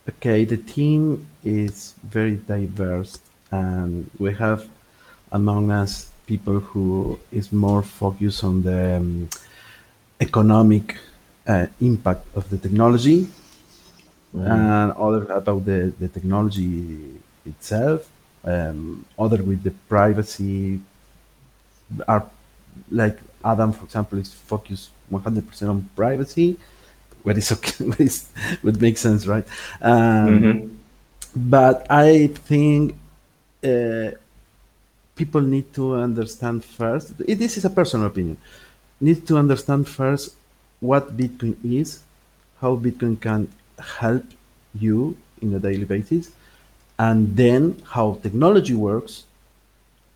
Okay, 0.09 0.43
the 0.45 0.57
team 0.57 1.27
is 1.43 1.93
very 2.03 2.37
diverse, 2.37 3.19
and 3.51 4.09
we 4.17 4.33
have 4.33 4.67
among 5.31 5.69
us 5.69 6.11
people 6.25 6.59
who 6.59 7.19
is 7.31 7.51
more 7.51 7.83
focused 7.83 8.43
on 8.43 8.63
the 8.63 8.97
um, 8.97 9.29
economic 10.19 10.97
uh, 11.47 11.67
impact 11.81 12.25
of 12.35 12.49
the 12.49 12.57
technology, 12.57 13.27
and 14.33 14.91
other 14.93 15.23
about 15.31 15.65
the, 15.65 15.93
the 15.99 16.07
technology 16.07 17.19
itself. 17.45 18.09
Um, 18.43 19.05
other 19.17 19.43
with 19.43 19.63
the 19.63 19.71
privacy 19.89 20.79
are 22.07 22.25
like 22.91 23.19
Adam, 23.43 23.73
for 23.73 23.83
example, 23.85 24.19
is 24.19 24.33
focused 24.33 24.89
100% 25.11 25.69
on 25.69 25.89
privacy, 25.95 26.57
what 27.23 27.37
is 27.37 27.51
okay, 27.51 27.85
what, 27.89 27.99
is, 27.99 28.29
what 28.61 28.79
makes 28.79 29.01
sense, 29.01 29.27
right? 29.27 29.45
Um, 29.81 30.79
But 31.35 31.85
I 31.91 32.27
think 32.49 32.95
uh, 33.63 34.11
people 35.15 35.41
need 35.41 35.71
to 35.75 35.95
understand 35.95 36.65
first. 36.65 37.17
This 37.19 37.57
is 37.57 37.65
a 37.65 37.69
personal 37.69 38.07
opinion. 38.07 38.37
Need 38.99 39.27
to 39.27 39.37
understand 39.37 39.87
first 39.87 40.33
what 40.79 41.15
Bitcoin 41.15 41.55
is, 41.63 42.01
how 42.59 42.75
Bitcoin 42.75 43.19
can 43.21 43.47
help 43.79 44.25
you 44.73 45.17
in 45.41 45.53
a 45.53 45.59
daily 45.59 45.85
basis, 45.85 46.31
and 46.97 47.35
then 47.35 47.81
how 47.85 48.19
technology 48.21 48.73
works, 48.73 49.23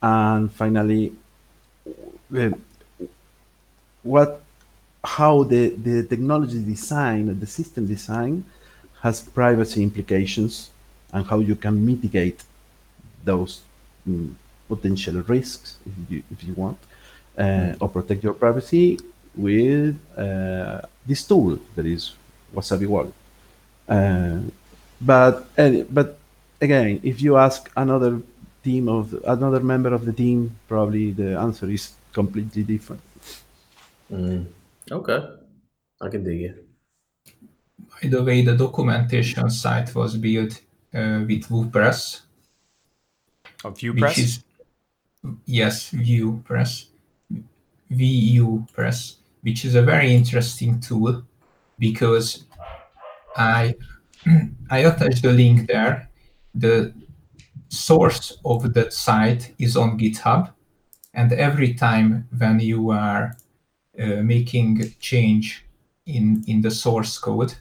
and 0.01 0.51
finally 0.51 1.13
uh, 2.37 2.49
what 4.03 4.41
how 5.03 5.43
the, 5.43 5.69
the 5.69 6.03
technology 6.03 6.63
design 6.63 7.37
the 7.39 7.47
system 7.47 7.85
design 7.87 8.43
has 9.01 9.21
privacy 9.21 9.83
implications 9.83 10.69
and 11.11 11.25
how 11.25 11.39
you 11.39 11.55
can 11.55 11.85
mitigate 11.85 12.43
those 13.23 13.61
mm, 14.07 14.33
potential 14.67 15.21
risks 15.23 15.77
if 15.85 16.11
you, 16.11 16.23
if 16.31 16.43
you 16.43 16.53
want 16.53 16.77
uh, 17.37 17.73
or 17.81 17.89
protect 17.89 18.23
your 18.23 18.33
privacy 18.33 18.99
with 19.35 19.97
uh, 20.17 20.81
this 21.05 21.23
tool 21.25 21.59
that 21.75 21.85
is 21.85 22.13
wasabi 22.55 22.87
wallet 22.87 23.13
uh, 23.89 24.39
but 25.01 25.47
but 25.93 26.17
again 26.61 26.99
if 27.03 27.21
you 27.21 27.37
ask 27.37 27.69
another 27.75 28.21
team 28.63 28.87
of 28.87 29.13
another 29.25 29.59
member 29.59 29.93
of 29.93 30.05
the 30.05 30.13
team 30.13 30.55
probably 30.67 31.11
the 31.11 31.37
answer 31.37 31.69
is 31.69 31.93
completely 32.13 32.63
different 32.63 33.01
Mm. 34.11 34.45
Okay, 34.91 35.19
I 36.01 36.09
can 36.09 36.23
dig 36.23 36.41
it. 36.43 36.65
by 37.89 38.09
the 38.09 38.21
way 38.21 38.43
the 38.43 38.55
documentation 38.55 39.49
site 39.49 39.95
was 39.95 40.17
built 40.17 40.61
uh, 40.93 41.23
with 41.27 41.47
WooPress 41.49 42.21
Oh, 43.65 43.69
View 43.71 43.93
which 43.93 44.01
Press. 44.03 44.17
is 44.19 44.43
yes 45.45 45.89
VuePress 45.91 46.85
vu 47.89 48.65
press 48.73 49.17
which 49.41 49.65
is 49.65 49.75
a 49.75 49.81
very 49.81 50.13
interesting 50.13 50.79
tool 50.79 51.23
because 51.79 52.43
i 53.35 53.75
i 54.69 54.79
attached 54.79 55.21
the 55.21 55.31
link 55.31 55.67
there. 55.67 56.09
The 56.55 56.93
source 57.69 58.37
of 58.45 58.73
that 58.73 58.93
site 58.93 59.53
is 59.57 59.75
on 59.75 59.97
github 59.97 60.53
and 61.13 61.33
every 61.33 61.73
time 61.73 62.27
when 62.37 62.59
you 62.59 62.91
are 62.91 63.35
uh, 63.99 64.21
making 64.21 64.93
change 64.99 65.65
in 66.05 66.43
in 66.47 66.61
the 66.61 66.71
source 66.71 67.17
code 67.17 67.55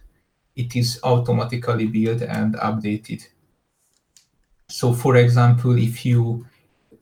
it 0.54 0.76
is 0.76 1.00
automatically 1.02 1.86
built 1.86 2.22
and 2.22 2.54
updated. 2.56 3.26
So, 4.68 4.92
for 4.92 5.16
example, 5.16 5.78
if 5.78 6.04
you 6.04 6.46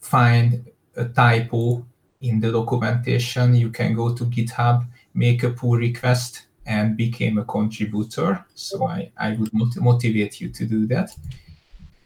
find 0.01 0.69
a 0.97 1.05
typo 1.07 1.85
in 2.21 2.41
the 2.41 2.53
documentation, 2.53 3.55
you 3.55 3.71
can 3.71 3.95
go 3.95 4.15
to 4.15 4.25
GitHub, 4.25 4.87
make 5.15 5.43
a 5.43 5.51
pull 5.51 5.77
request, 5.77 6.47
and 6.67 6.97
became 6.97 7.39
a 7.39 7.45
contributor. 7.45 8.45
So, 8.55 8.87
I, 8.87 9.11
I 9.17 9.33
would 9.33 9.53
mot- 9.53 9.77
motivate 9.77 10.41
you 10.41 10.49
to 10.51 10.67
do 10.67 10.87
that. 10.87 11.11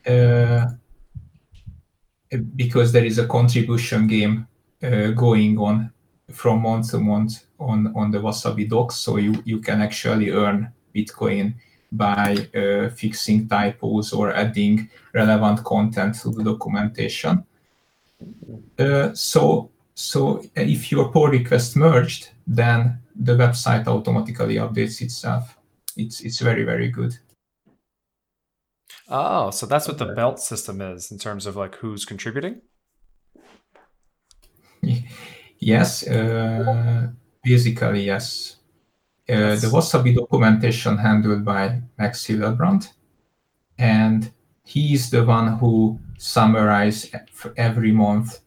Uh, 0.06 0.70
because 2.56 2.92
there 2.92 3.04
is 3.04 3.18
a 3.18 3.26
contribution 3.26 4.06
game 4.06 4.46
uh, 4.82 5.08
going 5.08 5.58
on 5.58 5.92
from 6.30 6.62
month 6.62 6.90
to 6.90 6.98
month 6.98 7.44
on, 7.58 7.92
on 7.94 8.10
the 8.10 8.18
Wasabi 8.18 8.68
docs. 8.68 8.96
So, 8.96 9.16
you, 9.16 9.42
you 9.44 9.60
can 9.60 9.80
actually 9.80 10.30
earn 10.30 10.72
Bitcoin 10.94 11.54
by 11.92 12.48
uh, 12.54 12.88
fixing 12.90 13.48
typos 13.48 14.12
or 14.12 14.32
adding 14.32 14.90
relevant 15.12 15.62
content 15.62 16.16
to 16.20 16.30
the 16.30 16.42
documentation. 16.42 17.44
Uh, 18.78 19.14
so, 19.14 19.70
so 19.94 20.42
if 20.56 20.90
your 20.90 21.10
pull 21.12 21.28
request 21.28 21.76
merged, 21.76 22.30
then 22.46 22.98
the 23.14 23.34
website 23.36 23.86
automatically 23.86 24.56
updates 24.56 25.00
itself. 25.00 25.56
It's 25.96 26.20
it's 26.20 26.40
very 26.40 26.64
very 26.64 26.90
good. 26.90 27.16
Oh, 29.08 29.50
so 29.50 29.66
that's 29.66 29.86
what 29.86 29.98
the 29.98 30.14
belt 30.14 30.40
system 30.40 30.80
is 30.80 31.12
in 31.12 31.18
terms 31.18 31.46
of 31.46 31.56
like 31.56 31.76
who's 31.76 32.04
contributing. 32.04 32.62
Yes, 35.60 36.06
uh, 36.06 37.08
basically 37.42 38.02
yes. 38.02 38.56
Uh, 39.26 39.56
the 39.56 39.68
Wasabi 39.72 40.14
documentation 40.14 40.98
handled 40.98 41.42
by 41.42 41.80
Max 41.96 42.26
Hillebrand, 42.26 42.92
and 43.78 44.30
he 44.62 44.92
is 44.92 45.08
the 45.08 45.24
one 45.24 45.56
who 45.58 45.98
summarize 46.18 47.08
f- 47.14 47.52
every 47.56 47.92
month 47.92 48.40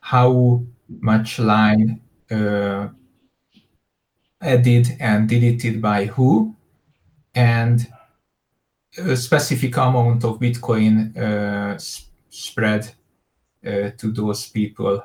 how 0.00 0.62
much 0.88 1.38
line 1.38 2.00
uh, 2.30 2.88
added 4.42 4.96
and 5.00 5.28
deleted 5.28 5.80
by 5.80 6.06
who, 6.06 6.54
and 7.34 7.86
a 8.98 9.16
specific 9.16 9.76
amount 9.76 10.24
of 10.24 10.38
Bitcoin 10.38 11.16
uh, 11.16 11.74
s- 11.74 12.06
spread 12.28 12.92
uh, 13.66 13.90
to 13.96 14.12
those 14.12 14.48
people. 14.48 15.02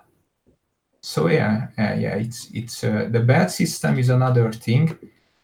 So 1.01 1.29
yeah, 1.29 1.67
uh, 1.77 1.93
yeah, 1.93 2.15
it's 2.15 2.49
it's 2.53 2.83
uh, 2.83 3.07
the 3.09 3.21
bad 3.21 3.49
system 3.51 3.97
is 3.97 4.09
another 4.09 4.51
thing. 4.51 4.97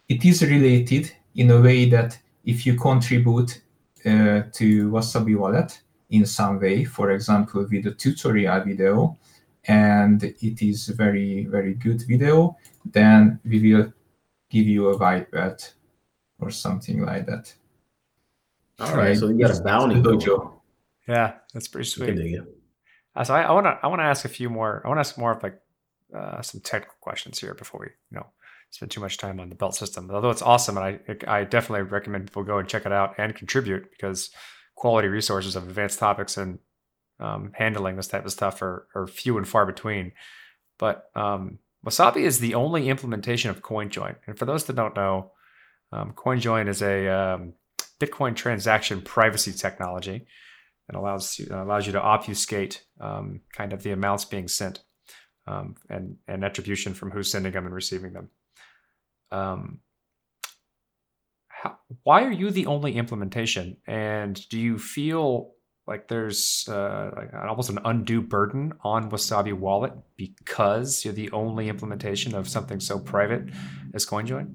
It 0.08 0.24
is 0.24 0.42
related 0.42 1.10
in 1.36 1.50
a 1.50 1.60
way 1.60 1.88
that 1.88 2.18
if 2.44 2.66
you 2.66 2.74
contribute 2.74 3.62
uh, 4.04 4.42
to 4.52 4.90
Wasabi 4.90 5.36
Wallet 5.38 5.80
in 6.10 6.26
some 6.26 6.60
way, 6.60 6.84
for 6.84 7.12
example, 7.12 7.66
with 7.70 7.86
a 7.86 7.92
tutorial 7.92 8.60
video, 8.60 9.16
and 9.64 10.22
it 10.22 10.60
is 10.60 10.88
very 10.88 11.46
very 11.46 11.74
good 11.74 12.02
video, 12.06 12.56
then 12.84 13.40
we 13.44 13.72
will 13.74 13.92
give 14.50 14.66
you 14.66 14.88
a 14.88 14.96
white 14.96 15.30
belt 15.30 15.74
or 16.40 16.50
something 16.50 17.04
like 17.04 17.26
that. 17.26 17.52
All 18.80 18.96
right, 18.96 19.16
so 19.16 19.28
you 19.28 19.38
got 19.46 19.58
a 19.58 19.62
bounty. 19.62 19.96
Dojo. 19.96 20.52
Yeah, 21.06 21.34
that's 21.52 21.68
pretty 21.68 21.88
You 21.88 22.06
can 22.06 22.16
sweet. 22.16 22.22
dig 22.24 22.34
it. 22.34 22.58
Uh, 23.14 23.24
so 23.24 23.34
I 23.34 23.52
want 23.52 23.66
to 23.66 23.78
I 23.82 23.86
want 23.86 24.00
to 24.00 24.04
ask 24.04 24.24
a 24.24 24.28
few 24.28 24.50
more. 24.50 24.82
I 24.84 24.88
want 24.88 24.96
to 24.98 25.00
ask 25.00 25.16
more 25.16 25.32
of 25.32 25.42
like 25.42 25.60
uh, 26.16 26.42
some 26.42 26.60
technical 26.60 26.96
questions 27.00 27.38
here 27.38 27.54
before 27.54 27.80
we 27.80 27.86
you 28.10 28.18
know 28.18 28.26
spend 28.70 28.90
too 28.90 29.00
much 29.00 29.18
time 29.18 29.38
on 29.38 29.48
the 29.48 29.54
belt 29.54 29.76
system. 29.76 30.10
Although 30.10 30.30
it's 30.30 30.42
awesome, 30.42 30.76
and 30.76 30.98
I 31.28 31.40
I 31.40 31.44
definitely 31.44 31.82
recommend 31.82 32.26
people 32.26 32.42
go 32.42 32.58
and 32.58 32.68
check 32.68 32.86
it 32.86 32.92
out 32.92 33.14
and 33.18 33.34
contribute 33.34 33.90
because 33.90 34.30
quality 34.74 35.06
resources 35.06 35.54
of 35.54 35.68
advanced 35.68 36.00
topics 36.00 36.36
and 36.36 36.58
um, 37.20 37.52
handling 37.54 37.94
this 37.94 38.08
type 38.08 38.24
of 38.24 38.32
stuff 38.32 38.60
are, 38.60 38.88
are 38.96 39.06
few 39.06 39.38
and 39.38 39.46
far 39.46 39.64
between. 39.66 40.10
But 40.78 41.08
um, 41.14 41.58
Wasabi 41.84 42.22
is 42.22 42.38
the 42.38 42.54
only 42.54 42.88
implementation 42.88 43.50
of 43.50 43.62
CoinJoin, 43.62 44.16
and 44.26 44.38
for 44.38 44.46
those 44.46 44.64
that 44.64 44.76
don't 44.76 44.96
know, 44.96 45.32
um, 45.92 46.12
CoinJoin 46.12 46.68
is 46.68 46.82
a 46.82 47.08
um, 47.08 47.52
Bitcoin 48.00 48.34
transaction 48.34 49.02
privacy 49.02 49.52
technology 49.52 50.26
and 50.88 50.96
allows 50.96 51.38
you, 51.38 51.46
allows 51.50 51.86
you 51.86 51.92
to 51.92 52.00
obfuscate 52.00 52.84
um, 53.00 53.40
kind 53.52 53.72
of 53.72 53.82
the 53.82 53.92
amounts 53.92 54.24
being 54.24 54.48
sent 54.48 54.82
um, 55.46 55.74
and 55.88 56.16
and 56.26 56.44
attribution 56.44 56.94
from 56.94 57.10
who's 57.10 57.30
sending 57.30 57.52
them 57.52 57.66
and 57.66 57.74
receiving 57.74 58.12
them. 58.12 58.30
Um, 59.30 59.80
how, 61.48 61.78
why 62.02 62.24
are 62.24 62.32
you 62.32 62.50
the 62.50 62.66
only 62.66 62.96
implementation? 62.96 63.76
And 63.86 64.40
do 64.48 64.58
you 64.58 64.78
feel 64.78 65.52
like 65.86 66.08
there's 66.08 66.66
uh, 66.68 67.10
like 67.16 67.34
almost 67.34 67.70
an 67.70 67.78
undue 67.84 68.22
burden 68.22 68.72
on 68.82 69.10
Wasabi 69.10 69.52
Wallet 69.52 69.92
because 70.16 71.04
you're 71.04 71.14
the 71.14 71.30
only 71.32 71.68
implementation 71.68 72.34
of 72.34 72.48
something 72.48 72.80
so 72.80 72.98
private 72.98 73.50
as 73.92 74.06
CoinJoin? 74.06 74.52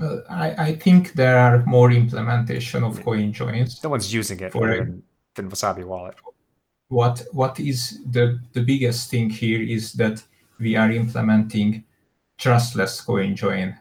Well, 0.00 0.22
I, 0.30 0.50
I 0.50 0.76
think 0.76 1.12
there 1.12 1.38
are 1.38 1.64
more 1.66 1.92
implementation 1.92 2.82
of 2.82 3.04
coin 3.04 3.32
joins. 3.32 3.84
No 3.84 3.90
one's 3.90 4.12
using 4.12 4.40
it 4.40 4.52
For 4.52 4.74
than, 4.74 5.02
than 5.34 5.50
Wasabi 5.50 5.84
Wallet. 5.84 6.14
What 6.88 7.22
what 7.32 7.60
is 7.60 8.02
the, 8.10 8.40
the 8.52 8.62
biggest 8.62 9.10
thing 9.10 9.30
here 9.30 9.62
is 9.62 9.92
that 9.92 10.22
we 10.58 10.74
are 10.74 10.90
implementing 10.90 11.84
trustless 12.38 13.00
coin 13.02 13.36
join, 13.36 13.78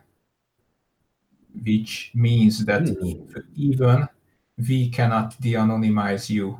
which 1.65 2.11
means 2.13 2.65
that 2.65 2.87
Hmm. 2.87 3.39
even 3.55 4.07
we 4.57 4.89
cannot 4.89 5.39
de-anonymize 5.39 6.29
you 6.29 6.59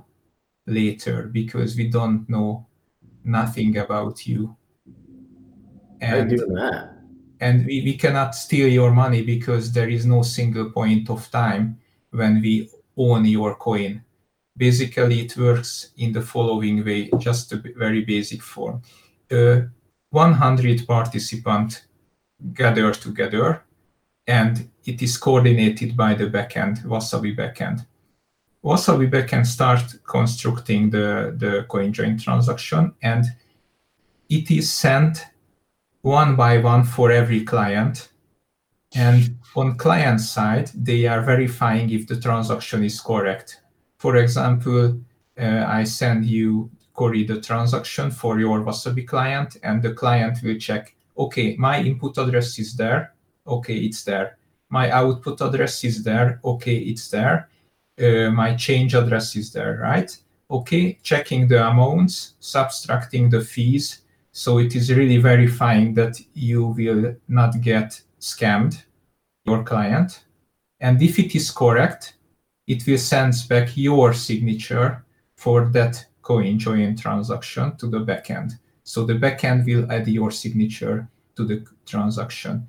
later 0.65 1.23
because 1.31 1.75
we 1.75 1.89
don't 1.89 2.29
know 2.29 2.65
nothing 3.23 3.77
about 3.77 4.25
you. 4.27 4.55
And 6.01 6.31
and 7.41 7.65
we, 7.65 7.81
we 7.83 7.97
cannot 7.97 8.35
steal 8.35 8.67
your 8.67 8.91
money 8.91 9.21
because 9.21 9.71
there 9.71 9.89
is 9.89 10.05
no 10.05 10.21
single 10.21 10.71
point 10.71 11.09
of 11.09 11.29
time 11.31 11.77
when 12.11 12.41
we 12.41 12.69
own 12.97 13.25
your 13.25 13.55
coin 13.55 14.03
basically 14.57 15.21
it 15.21 15.37
works 15.37 15.91
in 15.97 16.11
the 16.11 16.21
following 16.21 16.83
way 16.83 17.09
just 17.17 17.53
a 17.53 17.63
very 17.77 18.03
basic 18.03 18.41
form 18.41 18.81
uh, 19.31 19.61
100 20.11 20.85
participants 20.85 21.83
gather 22.53 22.91
together 22.91 23.63
and 24.29 24.69
it 24.85 25.01
is 25.01 25.17
coordinated 25.17 25.97
by 25.97 26.13
the 26.13 26.27
backend 26.35 26.75
wasabi 26.85 27.35
backend 27.35 27.85
wasabi 28.63 29.07
backend 29.15 29.45
start 29.45 29.83
constructing 30.07 30.89
the 30.89 31.07
the 31.43 31.65
coin 31.67 31.91
join 31.91 32.17
transaction 32.17 32.93
and 33.01 33.25
it 34.29 34.51
is 34.51 34.71
sent 34.71 35.25
one 36.01 36.35
by 36.35 36.57
one 36.59 36.83
for 36.83 37.11
every 37.11 37.43
client. 37.43 38.09
And 38.95 39.37
on 39.55 39.77
client 39.77 40.21
side, 40.21 40.71
they 40.73 41.05
are 41.05 41.21
verifying 41.21 41.89
if 41.89 42.07
the 42.07 42.19
transaction 42.19 42.83
is 42.83 43.01
correct. 43.01 43.61
For 43.97 44.15
example, 44.17 44.99
uh, 45.39 45.65
I 45.67 45.83
send 45.83 46.25
you, 46.25 46.71
Corey, 46.93 47.23
the 47.23 47.41
transaction 47.41 48.11
for 48.11 48.39
your 48.39 48.61
Wasabi 48.61 49.07
client, 49.07 49.57
and 49.63 49.81
the 49.81 49.93
client 49.93 50.39
will 50.43 50.57
check, 50.57 50.95
okay, 51.17 51.55
my 51.57 51.81
input 51.81 52.17
address 52.17 52.57
is 52.59 52.75
there. 52.75 53.13
Okay, 53.49 53.77
it's 53.77 54.03
there. 54.03 54.37
My 54.69 54.91
output 54.91 55.41
address 55.41 55.83
is 55.83 56.03
there. 56.03 56.39
Okay, 56.43 56.77
it's 56.77 57.09
there. 57.09 57.49
Uh, 57.99 58.29
my 58.31 58.55
change 58.55 58.93
address 58.93 59.35
is 59.35 59.51
there, 59.51 59.79
right? 59.81 60.15
Okay, 60.49 60.99
checking 61.03 61.47
the 61.47 61.67
amounts, 61.67 62.35
subtracting 62.39 63.29
the 63.29 63.41
fees, 63.41 64.01
so 64.31 64.59
it 64.59 64.75
is 64.75 64.93
really 64.93 65.17
verifying 65.17 65.93
that 65.95 66.19
you 66.33 66.67
will 66.67 67.15
not 67.27 67.59
get 67.61 68.01
scammed, 68.19 68.83
your 69.45 69.63
client. 69.63 70.23
And 70.79 71.01
if 71.01 71.19
it 71.19 71.35
is 71.35 71.51
correct, 71.51 72.13
it 72.67 72.85
will 72.87 72.97
send 72.97 73.33
back 73.49 73.75
your 73.75 74.13
signature 74.13 75.03
for 75.35 75.65
that 75.69 76.05
coin 76.21 76.59
join 76.59 76.95
transaction 76.95 77.75
to 77.77 77.87
the 77.87 77.99
backend. 77.99 78.53
So 78.83 79.05
the 79.05 79.15
backend 79.15 79.65
will 79.65 79.91
add 79.91 80.07
your 80.07 80.31
signature 80.31 81.07
to 81.35 81.45
the 81.45 81.65
transaction. 81.85 82.67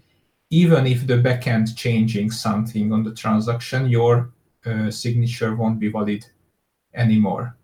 Even 0.51 0.87
if 0.87 1.07
the 1.07 1.15
backend 1.15 1.77
changing 1.77 2.31
something 2.31 2.93
on 2.93 3.05
the 3.05 3.15
transaction, 3.15 3.89
your 3.89 4.33
uh, 4.67 4.91
signature 4.91 5.55
won't 5.55 5.79
be 5.79 5.89
valid 5.89 6.27
anymore. 6.95 7.57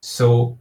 So 0.00 0.58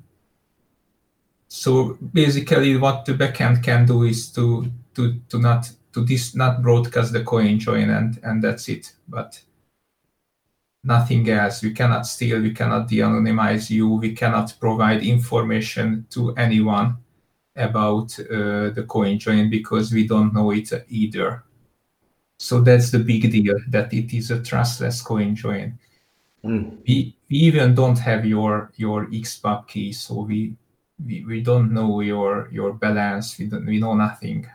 so 1.47 1.99
basically, 2.14 2.78
what 2.78 3.06
the 3.06 3.14
backend 3.14 3.64
can 3.64 3.86
do 3.86 4.04
is 4.04 4.32
to 4.32 4.72
to 4.95 5.20
to 5.30 5.38
not 5.38 5.72
to 5.93 6.04
this 6.04 6.34
not 6.36 6.64
broadcast 6.64 7.14
the 7.14 7.24
coin 7.24 7.60
join 7.60 7.91
and 7.91 8.20
and 8.24 8.43
that's 8.43 8.68
it. 8.70 8.91
But 9.08 9.39
nothing 10.84 11.30
else. 11.30 11.62
We 11.62 11.72
cannot 11.72 12.08
steal. 12.08 12.41
We 12.41 12.54
cannot 12.54 12.88
de-anonymize 12.88 13.70
you. 13.70 13.88
We 13.88 14.14
cannot 14.14 14.56
provide 14.60 15.04
information 15.04 16.08
to 16.10 16.34
anyone 16.36 16.97
about 17.56 18.18
uh, 18.20 18.70
the 18.72 18.86
coin 18.88 19.20
join 19.20 19.49
because 19.49 19.91
we 19.91 20.08
don't 20.08 20.34
know 20.34 20.51
it 20.51 20.72
either. 20.89 21.43
So 22.38 22.62
that's 22.62 22.91
the 22.91 22.99
big 22.99 23.32
deal 23.32 23.56
that 23.70 23.93
it 23.93 24.14
is 24.14 24.32
a 24.32 24.41
trustless 24.41 25.01
coin 25.01 25.36
join. 25.36 25.80
Mm. 26.43 26.78
We, 26.88 27.16
we 27.30 27.38
even 27.38 27.74
don't 27.76 27.97
have 27.99 28.26
your 28.26 28.72
your 28.76 29.06
XPub 29.08 29.68
key, 29.68 29.93
so 29.93 30.22
we 30.22 30.56
we, 31.06 31.24
we 31.26 31.41
don't 31.41 31.72
know 31.72 32.01
your 32.01 32.49
your 32.51 32.74
balance 32.74 33.38
we 33.38 33.47
don't 33.47 33.66
we 33.66 33.80
know 33.80 33.95
nothing 33.95 34.47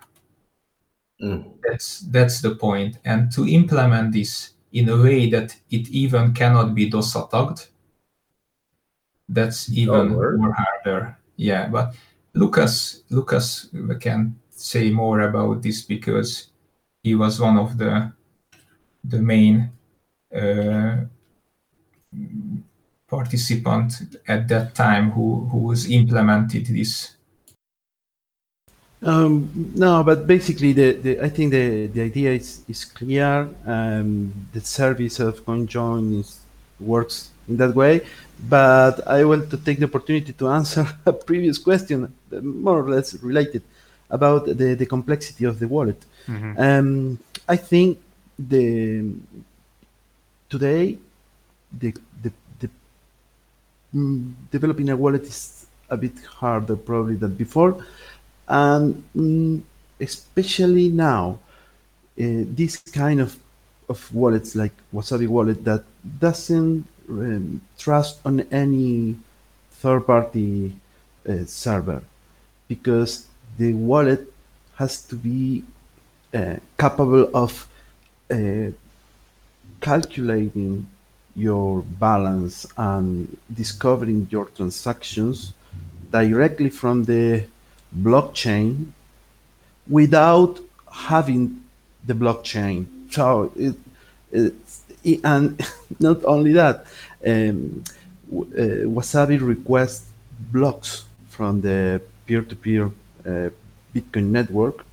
Mm. 1.21 1.51
that's 1.67 2.01
that's 2.13 2.41
the 2.41 2.55
point. 2.55 2.99
and 3.05 3.33
to 3.33 3.45
implement 3.49 4.13
this 4.13 4.53
in 4.71 4.89
a 4.89 4.97
way 4.97 5.29
that 5.29 5.57
it 5.69 5.89
even 5.89 6.33
cannot 6.33 6.77
be 6.77 6.89
dos 6.89 7.17
attacked 7.17 7.71
that's 9.29 9.69
even 9.73 10.11
more 10.11 10.53
harder 10.53 11.19
yeah 11.35 11.67
but 11.67 11.93
lucas 12.35 13.03
lucas 13.11 13.69
can 14.01 14.39
say 14.51 14.91
more 14.91 15.21
about 15.21 15.63
this 15.63 15.83
because 15.83 16.49
he 17.03 17.15
was 17.15 17.41
one 17.41 17.59
of 17.59 17.79
the 17.79 18.13
the 19.05 19.19
main 19.19 19.71
uh, 20.35 20.97
participant 23.09 24.19
at 24.27 24.49
that 24.49 24.75
time 24.75 25.11
who 25.13 25.49
who 25.51 25.59
was 25.59 25.91
implemented 25.91 26.67
this 26.67 27.19
Um, 29.01 29.73
no, 29.77 30.03
but 30.03 30.27
basically, 30.27 30.73
the, 30.73 30.93
the 30.93 31.21
I 31.21 31.29
think 31.29 31.53
the, 31.53 31.87
the 31.87 32.03
idea 32.03 32.33
is, 32.33 32.63
is 32.69 32.85
clear. 32.85 33.49
Um, 33.65 34.49
the 34.53 34.61
service 34.61 35.21
of 35.21 35.45
CoinJoin 35.45 36.29
works 36.81 37.31
in 37.49 37.57
that 37.59 37.75
way. 37.75 38.05
But 38.41 39.07
I 39.07 39.25
want 39.25 39.51
to 39.51 39.57
take 39.57 39.79
the 39.79 39.87
opportunity 39.87 40.33
to 40.33 40.49
answer 40.49 40.87
a 41.07 41.13
previous 41.13 41.59
question, 41.59 42.13
more 42.31 42.81
or 42.81 42.91
less 42.91 43.15
related, 43.15 43.63
about 44.11 44.47
the, 44.47 44.75
the 44.75 44.87
complexity 44.87 45.45
of 45.45 45.59
the 45.59 45.69
wallet. 45.69 46.03
Um, 46.59 47.19
I 47.49 47.57
think 47.57 47.99
the 48.39 49.05
today 50.49 50.99
the 51.73 51.93
the, 52.23 52.33
the 52.61 52.71
mm, 53.95 54.33
developing 54.51 54.91
a 54.91 54.97
wallet 54.97 55.23
is 55.23 55.67
a 55.91 55.97
bit 55.97 56.19
harder 56.25 56.77
probably 56.77 57.17
than 57.17 57.35
before, 57.35 57.85
and 58.47 59.03
mm, 59.17 59.63
especially 60.01 60.89
now, 60.89 61.39
uh, 62.21 62.45
this 62.55 62.77
kind 62.77 63.21
of 63.21 63.37
of 63.89 64.15
wallets 64.15 64.55
like 64.55 64.73
Wasabi 64.93 65.27
Wallet 65.27 65.65
that 65.65 65.85
doesn't 66.21 66.87
um, 67.09 67.61
trust 67.79 68.21
on 68.25 68.41
any 68.51 69.17
third-party 69.73 70.75
uh, 71.29 71.45
server 71.47 72.03
because 72.69 73.27
the 73.59 73.73
wallet 73.75 74.33
has 74.77 75.03
to 75.03 75.17
be 75.17 75.65
uh, 76.35 76.57
capable 76.79 77.31
of 77.35 77.67
uh, 78.31 78.71
calculating 79.81 80.87
your 81.35 81.83
balance 81.83 82.67
and 82.77 83.37
discovering 83.55 84.27
your 84.31 84.47
transactions 84.47 85.53
directly 86.11 86.69
from 86.71 87.05
the 87.05 87.45
blockchain 87.97 88.93
without 89.89 90.59
having 90.93 91.63
the 92.07 92.15
blockchain. 92.15 92.87
So 93.11 93.53
it, 93.57 93.77
it's, 94.33 94.83
it- 94.88 94.88
and 95.25 95.45
not 96.01 96.25
only 96.25 96.53
that, 96.53 96.87
um, 97.27 97.83
uh, 98.33 98.85
Wasabi 98.97 99.41
requests 99.41 100.07
blocks 100.53 101.05
from 101.29 101.61
the 101.61 102.01
peer-to-peer 102.27 102.87
uh, 102.87 103.51
Bitcoin 103.95 104.27
network 104.39 104.85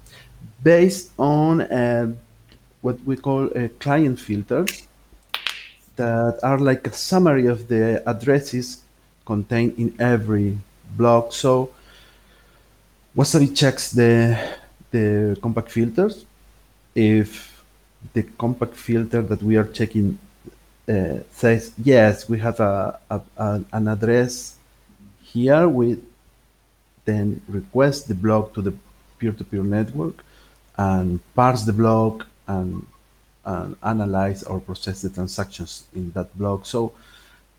based 0.64 1.12
on 1.18 1.62
uh, 1.62 2.12
what 2.82 2.98
we 3.06 3.16
call 3.16 3.46
a 3.56 3.70
client 3.84 4.20
filter 4.20 4.66
that 5.96 6.40
are 6.44 6.60
like 6.60 6.88
a 6.88 6.94
summary 6.94 7.48
of 7.48 7.68
the 7.68 8.02
addresses 8.08 8.82
contained 9.26 9.74
in 9.78 9.96
every 10.00 10.58
block. 10.98 11.34
So 11.34 11.72
Wasabi 13.16 13.56
checks 13.56 13.92
the 13.92 14.38
the 14.92 15.38
compact 15.42 15.72
filters. 15.72 16.26
If 16.94 17.55
the 18.14 18.24
compact 18.38 18.76
filter 18.76 19.22
that 19.22 19.42
we 19.42 19.56
are 19.58 19.66
checking 19.66 20.18
uh, 20.88 21.20
says 21.32 21.72
yes, 21.84 22.30
we 22.30 22.38
have 22.40 22.60
a, 22.60 23.00
a, 23.10 23.22
a- 23.38 23.64
an 23.74 23.88
address 23.88 24.56
here, 25.24 25.68
we 25.68 26.00
then 27.06 27.42
request 27.48 28.08
the 28.08 28.16
block 28.16 28.54
to 28.54 28.62
the 28.62 28.74
peer-to-peer 29.20 29.64
network 29.64 30.24
and 30.78 31.20
parse 31.36 31.64
the 31.64 31.74
block 31.74 32.28
and, 32.48 32.86
and 33.46 33.76
analyze 33.84 34.44
or 34.44 34.60
process 34.60 35.02
the 35.02 35.10
transactions 35.10 35.84
in 35.96 36.12
that 36.12 36.36
block. 36.38 36.66
So 36.66 36.94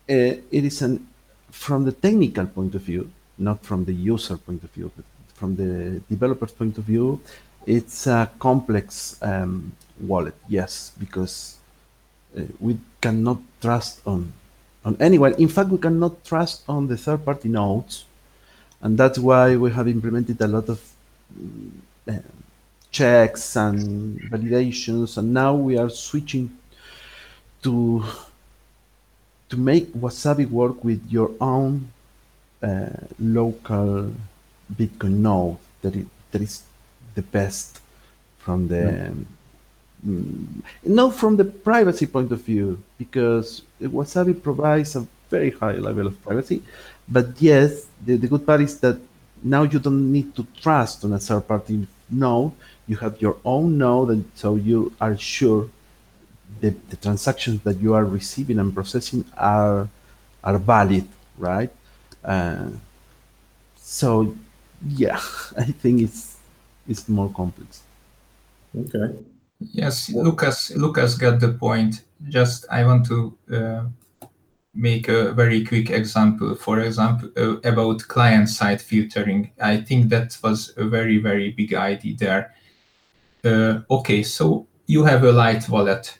uh, 0.09 0.13
it 0.13 0.43
is 0.51 0.81
an 0.81 1.07
from 1.51 1.85
the 1.85 1.91
technical 1.91 2.45
point 2.45 2.75
of 2.75 2.81
view, 2.81 3.09
not 3.37 3.63
from 3.65 3.85
the 3.85 3.93
user 3.93 4.37
point 4.37 4.63
of 4.63 4.69
view, 4.71 4.91
but 4.95 5.05
from 5.35 5.55
the 5.55 6.01
developer's 6.09 6.51
point 6.51 6.77
of 6.77 6.83
view, 6.83 7.21
it's 7.65 8.05
a 8.07 8.29
complex 8.39 9.17
um, 9.21 9.71
wallet. 9.99 10.35
Yes, 10.47 10.91
because 10.99 11.57
uh, 12.37 12.41
we 12.59 12.77
cannot 13.01 13.39
trust 13.61 14.01
on 14.05 14.33
on 14.85 14.95
anyone. 14.99 15.33
In 15.35 15.49
fact, 15.49 15.69
we 15.69 15.77
cannot 15.77 16.23
trust 16.23 16.63
on 16.67 16.87
the 16.87 16.97
third-party 16.97 17.49
nodes, 17.49 18.05
and 18.81 18.97
that's 18.97 19.19
why 19.19 19.55
we 19.55 19.71
have 19.71 19.87
implemented 19.87 20.39
a 20.41 20.47
lot 20.47 20.69
of 20.69 20.79
uh, 22.07 22.13
checks 22.91 23.55
and 23.55 24.19
validations, 24.31 25.17
and 25.17 25.33
now 25.33 25.53
we 25.53 25.77
are 25.77 25.89
switching 25.89 26.49
to 27.63 28.03
to 29.49 29.57
make 29.57 29.93
Wasabi 29.93 30.49
work 30.49 30.83
with 30.83 31.01
your 31.09 31.31
own 31.39 31.91
uh, 32.61 32.89
local 33.19 34.13
Bitcoin 34.73 35.19
node 35.19 35.57
that 35.81 35.95
is, 35.95 36.05
that 36.31 36.41
is 36.41 36.63
the 37.15 37.21
best 37.21 37.79
from 38.39 38.67
the 38.67 38.75
mm, 38.75 39.25
not 40.03 41.15
from 41.15 41.37
the 41.37 41.45
privacy 41.45 42.05
point 42.05 42.31
of 42.31 42.41
view 42.41 42.81
because 42.97 43.63
Wasabi 43.81 44.41
provides 44.41 44.95
a 44.95 45.07
very 45.29 45.51
high 45.51 45.73
level 45.73 46.07
of 46.07 46.21
privacy, 46.23 46.61
but 47.09 47.41
yes, 47.41 47.87
the, 48.05 48.15
the 48.17 48.27
good 48.27 48.45
part 48.45 48.61
is 48.61 48.79
that 48.79 48.99
now 49.43 49.63
you 49.63 49.79
don't 49.79 50.11
need 50.11 50.35
to 50.35 50.45
trust 50.61 51.03
on 51.03 51.13
a 51.13 51.19
third 51.19 51.47
party 51.47 51.87
node. 52.09 52.51
You 52.87 52.95
have 52.97 53.21
your 53.21 53.37
own 53.43 53.77
node, 53.77 54.09
and 54.09 54.31
so 54.35 54.55
you 54.55 54.93
are 55.01 55.17
sure 55.17 55.69
the, 56.61 56.69
the 56.89 56.95
transactions 56.95 57.61
that 57.63 57.79
you 57.79 57.93
are 57.93 58.05
receiving 58.05 58.59
and 58.59 58.73
processing 58.73 59.25
are 59.37 59.89
are 60.43 60.57
valid, 60.57 61.07
right? 61.37 61.71
Uh, 62.23 62.69
so 63.75 64.35
yeah, 64.87 65.19
I 65.57 65.65
think 65.65 66.01
it's 66.01 66.37
it's 66.87 67.09
more 67.09 67.29
complex. 67.29 67.81
Okay. 68.77 69.15
Yes, 69.59 70.09
Lucas. 70.09 70.71
Lucas 70.75 71.15
got 71.15 71.39
the 71.39 71.53
point. 71.53 72.03
Just 72.29 72.65
I 72.69 72.85
want 72.85 73.05
to 73.07 73.37
uh, 73.51 73.83
make 74.73 75.07
a 75.07 75.31
very 75.33 75.65
quick 75.65 75.89
example. 75.89 76.55
For 76.55 76.81
example, 76.81 77.29
uh, 77.37 77.57
about 77.63 78.07
client-side 78.07 78.81
filtering. 78.81 79.51
I 79.59 79.77
think 79.77 80.09
that 80.09 80.37
was 80.43 80.73
a 80.77 80.85
very 80.85 81.17
very 81.17 81.51
big 81.51 81.73
idea 81.73 82.15
there. 82.17 82.53
Uh, 83.43 83.81
okay, 83.89 84.23
so 84.23 84.67
you 84.85 85.03
have 85.03 85.23
a 85.23 85.31
light 85.31 85.67
wallet, 85.69 86.19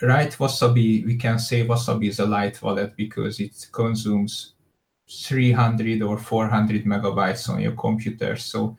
right? 0.00 0.30
Wasabi. 0.38 1.04
We 1.04 1.16
can 1.16 1.38
say 1.38 1.66
Wasabi 1.66 2.08
is 2.08 2.20
a 2.20 2.26
light 2.26 2.60
wallet 2.62 2.96
because 2.96 3.38
it 3.40 3.68
consumes 3.70 4.54
300 5.10 6.02
or 6.02 6.16
400 6.16 6.84
megabytes 6.84 7.50
on 7.50 7.60
your 7.60 7.72
computer. 7.72 8.36
So 8.36 8.78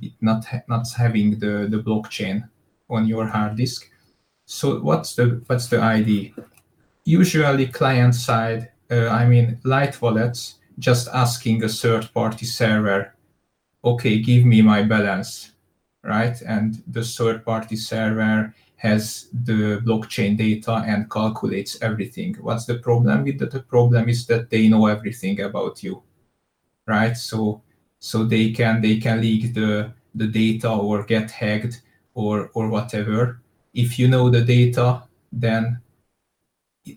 it 0.00 0.12
not 0.20 0.44
not 0.68 0.88
having 0.96 1.38
the 1.38 1.68
the 1.70 1.78
blockchain 1.78 2.48
on 2.88 3.06
your 3.06 3.26
hard 3.26 3.56
disk. 3.56 3.90
So 4.44 4.80
what's 4.80 5.14
the 5.14 5.42
what's 5.46 5.68
the 5.68 5.80
ID? 5.80 6.34
Usually 7.04 7.66
client 7.66 8.14
side, 8.14 8.70
uh, 8.90 9.08
I 9.08 9.26
mean 9.26 9.58
light 9.64 10.00
wallets, 10.00 10.56
just 10.78 11.08
asking 11.08 11.64
a 11.64 11.68
third 11.68 12.12
party 12.14 12.46
server, 12.46 13.14
okay, 13.84 14.20
give 14.20 14.44
me 14.44 14.62
my 14.62 14.82
balance, 14.82 15.52
right? 16.02 16.40
And 16.42 16.82
the 16.86 17.02
third 17.02 17.44
party 17.44 17.76
server 17.76 18.54
has 18.76 19.28
the 19.32 19.80
blockchain 19.84 20.36
data 20.36 20.84
and 20.86 21.10
calculates 21.10 21.80
everything. 21.82 22.36
What's 22.40 22.66
the 22.66 22.78
problem 22.78 23.24
with 23.24 23.38
that? 23.38 23.50
The 23.50 23.62
problem 23.62 24.08
is 24.08 24.26
that 24.26 24.50
they 24.50 24.68
know 24.68 24.86
everything 24.86 25.40
about 25.40 25.82
you, 25.82 26.02
right? 26.86 27.16
So 27.16 27.62
so 27.98 28.24
they 28.24 28.52
can 28.52 28.80
they 28.80 28.98
can 28.98 29.20
leak 29.20 29.54
the 29.54 29.92
the 30.14 30.26
data 30.26 30.70
or 30.70 31.02
get 31.02 31.30
hacked 31.30 31.82
or 32.16 32.50
or 32.54 32.68
whatever. 32.68 33.40
If 33.74 33.98
you 33.98 34.08
know 34.08 34.30
the 34.30 34.40
data 34.40 35.02
then 35.30 35.80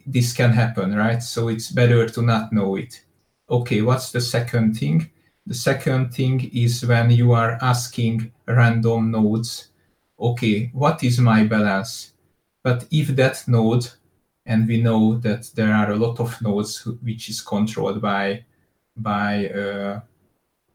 this 0.07 0.33
can 0.33 0.51
happen 0.51 0.95
right? 0.95 1.21
So 1.21 1.49
it's 1.49 1.71
better 1.71 2.07
to 2.07 2.21
not 2.21 2.53
know 2.53 2.75
it. 2.75 3.03
Okay 3.49 3.81
what's 3.81 4.11
the 4.11 4.21
second 4.21 4.77
thing? 4.77 5.11
The 5.45 5.53
second 5.53 6.13
thing 6.13 6.49
is 6.53 6.85
when 6.85 7.11
you 7.11 7.33
are 7.33 7.57
asking 7.61 8.31
random 8.47 9.11
nodes 9.11 9.69
okay 10.19 10.71
what 10.73 11.03
is 11.03 11.19
my 11.19 11.43
balance? 11.43 12.13
But 12.63 12.87
if 12.91 13.07
that 13.15 13.43
node 13.47 13.87
and 14.45 14.67
we 14.67 14.81
know 14.81 15.17
that 15.17 15.51
there 15.55 15.73
are 15.73 15.91
a 15.91 15.95
lot 15.95 16.19
of 16.19 16.41
nodes 16.41 16.85
which 17.03 17.29
is 17.29 17.41
controlled 17.41 18.01
by 18.01 18.45
by 18.95 19.47
uh, 19.49 19.99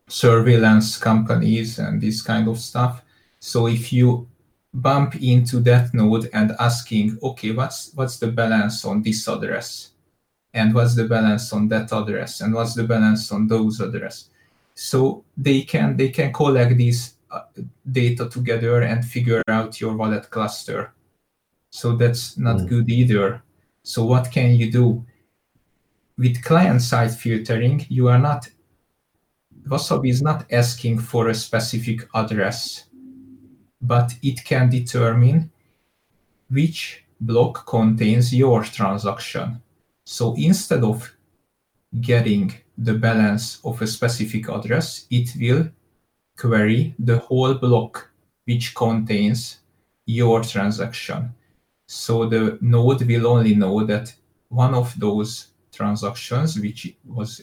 surveillance 0.09 0.99
companies 0.99 1.78
and 1.78 2.01
this 2.01 2.20
kind 2.22 2.49
of 2.49 2.59
stuff. 2.59 3.03
So 3.40 3.68
if 3.68 3.92
you 3.92 4.28
bump 4.75 5.14
into 5.22 5.61
that 5.61 5.95
node 5.95 6.29
and 6.33 6.53
asking, 6.59 7.18
okay, 7.22 7.53
what's 7.53 7.93
what's 7.95 8.18
the 8.18 8.29
balance 8.29 8.85
on 8.85 9.03
this 9.03 9.27
address, 9.29 9.93
and 10.53 10.75
what's 10.75 10.95
the 10.95 11.05
balance 11.05 11.53
on 11.53 11.68
that 11.68 11.93
address, 11.93 12.41
and 12.41 12.53
what's 12.53 12.75
the 12.75 12.85
balance 12.85 13.33
on 13.33 13.47
those 13.47 13.81
address, 13.81 14.31
so 14.75 15.25
they 15.37 15.62
can 15.62 15.97
they 15.97 16.09
can 16.09 16.33
collect 16.33 16.77
these 16.77 17.14
uh, 17.31 17.43
data 17.91 18.29
together 18.29 18.83
and 18.83 19.05
figure 19.05 19.43
out 19.49 19.81
your 19.81 19.97
wallet 19.97 20.29
cluster. 20.31 20.93
So 21.70 21.97
that's 21.97 22.37
not 22.39 22.57
Mm. 22.61 22.68
good 22.68 22.91
either. 22.91 23.43
So 23.83 24.05
what 24.05 24.31
can 24.31 24.55
you 24.57 24.70
do? 24.70 25.05
With 26.16 26.43
client-side 26.45 27.12
filtering, 27.14 27.87
you 27.89 28.09
are 28.09 28.20
not 28.20 28.49
Wasabi 29.66 30.11
is 30.11 30.20
not 30.20 30.45
asking 30.53 30.99
for 30.99 31.29
a 31.29 31.35
specific 31.35 32.07
address, 32.14 32.85
but 33.81 34.14
it 34.22 34.45
can 34.45 34.70
determine 34.70 35.51
which 36.51 37.05
block 37.20 37.66
contains 37.66 38.35
your 38.35 38.62
transaction. 38.64 39.61
So 40.05 40.35
instead 40.37 40.85
of 40.85 41.11
getting 42.01 42.53
the 42.77 42.95
balance 42.95 43.61
of 43.64 43.81
a 43.81 43.87
specific 43.87 44.49
address, 44.49 45.07
it 45.11 45.31
will 45.39 45.68
query 46.37 46.95
the 46.99 47.18
whole 47.18 47.55
block 47.55 48.11
which 48.45 48.75
contains 48.75 49.59
your 50.07 50.43
transaction. 50.43 51.35
So 51.87 52.27
the 52.29 52.59
node 52.61 53.03
will 53.03 53.27
only 53.27 53.55
know 53.55 53.85
that 53.85 54.14
one 54.49 54.75
of 54.75 54.99
those 54.99 55.49
transactions, 55.72 56.59
which 56.59 56.95
was 57.05 57.43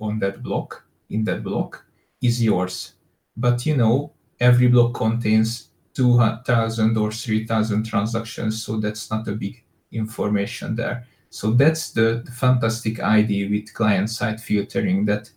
on 0.00 0.18
that 0.20 0.42
block, 0.42 0.84
in 1.10 1.24
that 1.24 1.42
block, 1.42 1.84
is 2.22 2.42
yours. 2.42 2.94
But 3.36 3.66
you 3.66 3.76
know, 3.76 4.12
every 4.40 4.68
block 4.68 4.94
contains 4.94 5.67
2,000 5.98 6.96
or 6.96 7.10
3,000 7.10 7.82
transactions, 7.82 8.62
so 8.62 8.76
that's 8.76 9.10
not 9.10 9.26
a 9.26 9.32
big 9.32 9.64
information 9.90 10.76
there. 10.76 11.04
So 11.28 11.50
that's 11.50 11.90
the, 11.90 12.22
the 12.24 12.30
fantastic 12.30 13.00
idea 13.00 13.50
with 13.50 13.74
client-side 13.74 14.40
filtering 14.40 15.04
that 15.06 15.30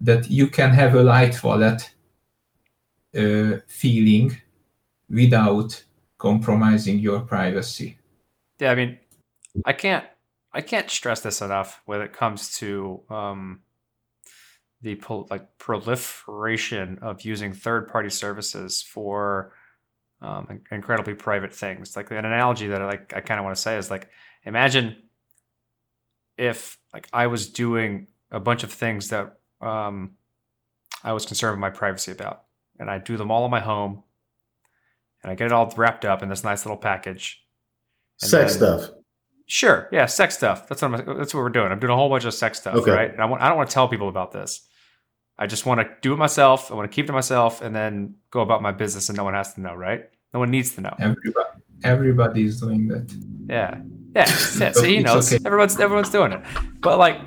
that 0.00 0.28
you 0.28 0.48
can 0.48 0.70
have 0.70 0.96
a 0.96 1.02
light 1.02 1.44
wallet 1.44 1.94
uh, 3.16 3.58
feeling 3.68 4.36
without 5.08 5.84
compromising 6.18 6.98
your 6.98 7.20
privacy. 7.20 7.96
Yeah, 8.58 8.72
I 8.72 8.74
mean, 8.74 8.98
I 9.64 9.74
can't 9.74 10.04
I 10.52 10.60
can't 10.60 10.90
stress 10.90 11.20
this 11.20 11.40
enough 11.40 11.82
when 11.86 12.00
it 12.00 12.12
comes 12.12 12.56
to 12.58 13.00
um, 13.08 13.60
the 14.82 14.96
pol- 14.96 15.26
like 15.30 15.58
proliferation 15.58 16.98
of 17.02 17.22
using 17.22 17.52
third 17.52 17.88
party 17.88 18.10
services 18.10 18.82
for 18.82 19.52
um, 20.20 20.60
incredibly 20.70 21.14
private 21.14 21.54
things. 21.54 21.96
Like 21.96 22.10
an 22.10 22.24
analogy 22.24 22.68
that 22.68 22.82
I 22.82 22.86
like 22.86 23.12
I 23.16 23.20
kind 23.20 23.38
of 23.40 23.44
want 23.44 23.56
to 23.56 23.62
say 23.62 23.76
is 23.76 23.90
like 23.90 24.08
imagine 24.44 24.96
if 26.36 26.78
like 26.92 27.08
I 27.12 27.26
was 27.28 27.48
doing 27.48 28.06
a 28.30 28.40
bunch 28.40 28.62
of 28.64 28.72
things 28.72 29.08
that 29.08 29.38
um, 29.60 30.12
I 31.04 31.12
was 31.12 31.26
concerned 31.26 31.52
with 31.52 31.60
my 31.60 31.70
privacy 31.70 32.12
about, 32.12 32.44
and 32.78 32.90
I 32.90 32.98
do 32.98 33.16
them 33.16 33.30
all 33.30 33.44
in 33.44 33.50
my 33.50 33.60
home, 33.60 34.02
and 35.22 35.30
I 35.30 35.34
get 35.34 35.46
it 35.46 35.52
all 35.52 35.72
wrapped 35.76 36.04
up 36.04 36.22
in 36.22 36.28
this 36.28 36.42
nice 36.44 36.64
little 36.64 36.78
package. 36.78 37.44
Sex 38.16 38.56
then- 38.56 38.78
stuff. 38.78 38.90
Sure, 39.46 39.88
yeah, 39.92 40.06
sex 40.06 40.34
stuff. 40.36 40.66
That's 40.66 40.80
what 40.80 40.94
I'm, 40.94 41.18
that's 41.18 41.34
what 41.34 41.40
we're 41.40 41.50
doing. 41.50 41.72
I'm 41.72 41.78
doing 41.80 41.92
a 41.92 41.96
whole 41.96 42.08
bunch 42.08 42.24
of 42.24 42.32
sex 42.32 42.58
stuff, 42.58 42.76
Okay. 42.76 42.90
right? 42.90 43.10
And 43.12 43.20
I 43.20 43.26
want 43.26 43.42
I 43.42 43.48
don't 43.48 43.56
want 43.58 43.68
to 43.68 43.74
tell 43.74 43.86
people 43.86 44.08
about 44.08 44.32
this. 44.32 44.66
I 45.38 45.46
just 45.46 45.66
want 45.66 45.80
to 45.80 45.88
do 46.02 46.12
it 46.12 46.16
myself. 46.16 46.70
I 46.70 46.74
want 46.74 46.90
to 46.90 46.94
keep 46.94 47.04
it 47.04 47.08
to 47.08 47.12
myself, 47.12 47.62
and 47.62 47.74
then 47.74 48.14
go 48.30 48.40
about 48.40 48.62
my 48.62 48.72
business, 48.72 49.08
and 49.08 49.16
no 49.16 49.24
one 49.24 49.34
has 49.34 49.54
to 49.54 49.60
know, 49.60 49.74
right? 49.74 50.08
No 50.34 50.40
one 50.40 50.50
needs 50.50 50.74
to 50.76 50.80
know. 50.80 50.94
Everybody, 50.98 51.48
everybody 51.84 52.44
is 52.44 52.60
doing 52.60 52.88
that. 52.88 53.12
Yeah, 53.48 53.80
yeah. 54.14 54.26
yeah 54.58 54.72
so 54.72 54.84
he 54.84 55.00
knows. 55.00 55.32
okay. 55.32 55.42
Everyone's 55.44 55.78
everyone's 55.78 56.10
doing 56.10 56.32
it. 56.32 56.42
But 56.80 56.98
like, 56.98 57.18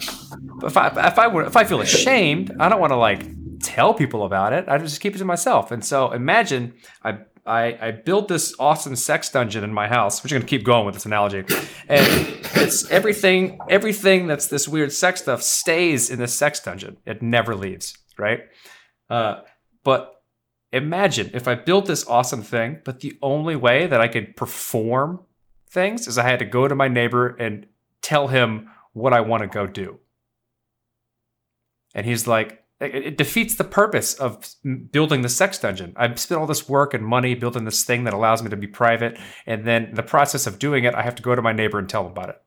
if 0.63 0.77
I 0.77 0.87
if 1.07 1.19
I 1.19 1.27
were 1.27 1.45
if 1.45 1.55
I 1.55 1.63
feel 1.63 1.81
ashamed, 1.81 2.55
I 2.59 2.69
don't 2.69 2.79
want 2.79 2.91
to 2.91 2.97
like 2.97 3.25
tell 3.61 3.93
people 3.93 4.25
about 4.25 4.53
it. 4.53 4.65
I 4.67 4.77
just 4.77 5.01
keep 5.01 5.15
it 5.15 5.19
to 5.19 5.25
myself. 5.25 5.71
And 5.71 5.83
so 5.83 6.11
imagine 6.11 6.73
I. 7.03 7.19
I, 7.45 7.77
I 7.79 7.91
built 7.91 8.27
this 8.27 8.55
awesome 8.57 8.95
sex 8.95 9.29
dungeon 9.29 9.63
in 9.63 9.73
my 9.73 9.87
house. 9.87 10.23
We're 10.23 10.29
just 10.29 10.39
gonna 10.39 10.49
keep 10.49 10.63
going 10.63 10.85
with 10.85 10.95
this 10.95 11.05
analogy, 11.05 11.39
and 11.87 12.05
it's 12.55 12.89
everything. 12.89 13.59
Everything 13.69 14.27
that's 14.27 14.47
this 14.47 14.67
weird 14.67 14.91
sex 14.91 15.21
stuff 15.21 15.43
stays 15.43 16.09
in 16.09 16.17
this 16.17 16.33
sex 16.33 16.59
dungeon. 16.59 16.97
It 17.05 17.21
never 17.21 17.55
leaves, 17.55 17.97
right? 18.17 18.41
Uh, 19.09 19.41
but 19.83 20.23
imagine 20.71 21.29
if 21.33 21.47
I 21.47 21.55
built 21.55 21.85
this 21.85 22.07
awesome 22.07 22.41
thing, 22.41 22.81
but 22.83 23.01
the 23.01 23.17
only 23.21 23.55
way 23.55 23.85
that 23.85 24.01
I 24.01 24.07
could 24.07 24.35
perform 24.35 25.21
things 25.69 26.07
is 26.07 26.17
I 26.17 26.23
had 26.23 26.39
to 26.39 26.45
go 26.45 26.67
to 26.67 26.73
my 26.75 26.87
neighbor 26.87 27.35
and 27.39 27.67
tell 28.01 28.27
him 28.27 28.69
what 28.93 29.13
I 29.13 29.21
want 29.21 29.43
to 29.43 29.47
go 29.47 29.67
do. 29.67 29.99
And 31.93 32.05
he's 32.05 32.27
like, 32.27 32.64
it, 32.79 32.95
it 32.95 33.17
defeats 33.17 33.55
the 33.55 33.63
purpose 33.63 34.13
of 34.15 34.47
building 34.91 35.21
the 35.21 35.29
sex 35.29 35.57
dungeon. 35.59 35.93
I've 35.95 36.19
spent 36.19 36.41
all 36.41 36.47
this 36.47 36.67
work 36.67 36.93
and 36.93 37.05
money 37.05 37.35
building 37.35 37.65
this 37.65 37.83
thing 37.83 38.03
that 38.03 38.13
allows 38.13 38.43
me 38.43 38.49
to 38.49 38.57
be 38.57 38.67
private. 38.67 39.17
And 39.45 39.65
then 39.65 39.91
the 39.93 40.03
process 40.03 40.45
of 40.47 40.59
doing 40.59 40.83
it, 40.83 40.93
I 40.93 41.01
have 41.03 41.15
to 41.15 41.23
go 41.23 41.35
to 41.35 41.41
my 41.41 41.53
neighbor 41.53 41.79
and 41.79 41.87
tell 41.87 42.05
him 42.05 42.11
about 42.11 42.29
it. 42.29 42.41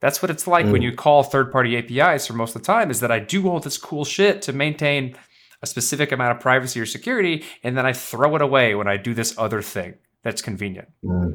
That's 0.00 0.22
what 0.22 0.30
it's 0.30 0.46
like 0.46 0.64
when 0.66 0.80
Mm. 0.80 0.84
you 0.84 0.92
call 0.96 1.22
third 1.22 1.52
party 1.52 1.76
APIs 1.76 2.26
for 2.26 2.32
most 2.32 2.56
of 2.56 2.62
the 2.62 2.66
time, 2.66 2.90
is 2.90 3.00
that 3.00 3.10
I 3.12 3.18
do 3.18 3.48
all 3.48 3.60
this 3.60 3.76
cool 3.76 4.04
shit 4.04 4.40
to 4.42 4.52
maintain 4.52 5.14
a 5.62 5.66
specific 5.66 6.10
amount 6.10 6.34
of 6.36 6.40
privacy 6.40 6.80
or 6.80 6.86
security, 6.86 7.44
and 7.62 7.76
then 7.76 7.84
I 7.84 7.92
throw 7.92 8.34
it 8.34 8.40
away 8.40 8.74
when 8.74 8.88
I 8.88 8.96
do 8.96 9.12
this 9.12 9.36
other 9.36 9.60
thing 9.60 9.96
that's 10.22 10.40
convenient. 10.40 10.88
Mm. 11.04 11.32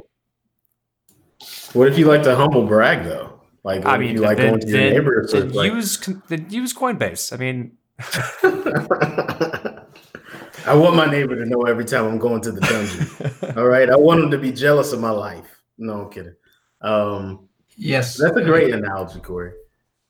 What 1.74 1.88
if 1.89 1.97
you 1.99 2.06
like 2.08 2.24
to 2.24 2.36
humble 2.36 2.66
brag 2.66 3.03
though? 3.06 3.35
Like, 3.66 3.84
I 3.84 3.97
mean, 3.97 4.16
you 4.16 4.22
like 4.22 4.38
then, 4.38 4.49
going 4.49 4.61
to 4.61 4.68
your 4.68 4.78
then- 4.80 4.93
neighbor 4.93 5.20
and 5.22 5.30
then 5.30 5.51
like, 5.53 5.72
use 5.74 5.97
con- 5.97 6.22
then 6.28 6.45
use 6.51 6.72
Coinbase. 6.72 7.34
I 7.34 7.38
mean, 7.38 7.72
I 10.68 10.76
want 10.76 10.95
my 10.95 11.07
neighbor 11.07 11.36
to 11.36 11.45
know 11.45 11.63
every 11.63 11.86
time 11.86 12.05
I'm 12.05 12.20
going 12.20 12.41
to 12.41 12.51
the 12.51 12.61
dungeon. 12.61 13.53
All 13.57 13.66
right, 13.68 13.89
I 13.89 13.95
want 13.95 14.24
him 14.24 14.30
to 14.32 14.38
be 14.38 14.51
jealous 14.51 14.93
of 14.93 14.99
my 14.99 15.09
life. 15.09 15.47
No, 15.80 16.03
I'm 16.03 16.11
kidding. 16.11 16.36
Um, 16.82 17.49
Yes, 17.78 18.16
that's 18.18 18.38
a 18.38 18.41
great 18.43 18.74
analogy, 18.74 19.20
Corey, 19.20 19.51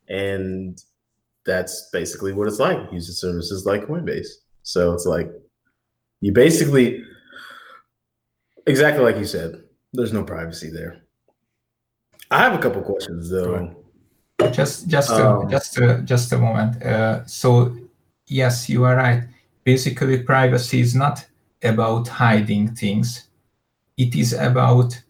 and 0.08 0.80
that's 1.48 1.90
basically 1.92 2.32
what 2.32 2.48
it's 2.48 2.60
like 2.60 2.78
using 2.92 3.16
services 3.16 3.66
like 3.66 3.88
Coinbase. 3.88 4.28
So 4.62 4.94
it's 4.94 5.08
like 5.08 5.32
you 6.22 6.32
basically 6.32 7.04
exactly 8.68 9.04
like 9.04 9.18
you 9.18 9.26
said. 9.26 9.64
There's 9.94 10.14
no 10.14 10.24
privacy 10.24 10.70
there. 10.70 11.02
I 12.36 12.40
have 12.40 12.54
a 12.54 12.58
couple 12.58 12.82
questions 12.82 13.30
though. 13.30 13.74
just 14.52 14.90
just 14.90 15.10
a, 15.12 15.30
Um, 15.30 15.50
just 15.50 15.80
just 16.04 16.34
a 16.34 16.38
moment. 16.38 16.84
Uh, 16.84 17.26
so 17.26 17.74
yes, 18.28 18.68
you 18.68 18.84
are 18.84 18.98
right. 18.98 19.24
Basically, 19.64 20.22
privacy 20.22 20.82
is 20.82 20.94
not 20.94 21.26
about 21.64 22.10
hiding 22.10 22.76
things. 22.76 23.30
It 23.96 24.16
is 24.16 24.34
about 24.34 25.02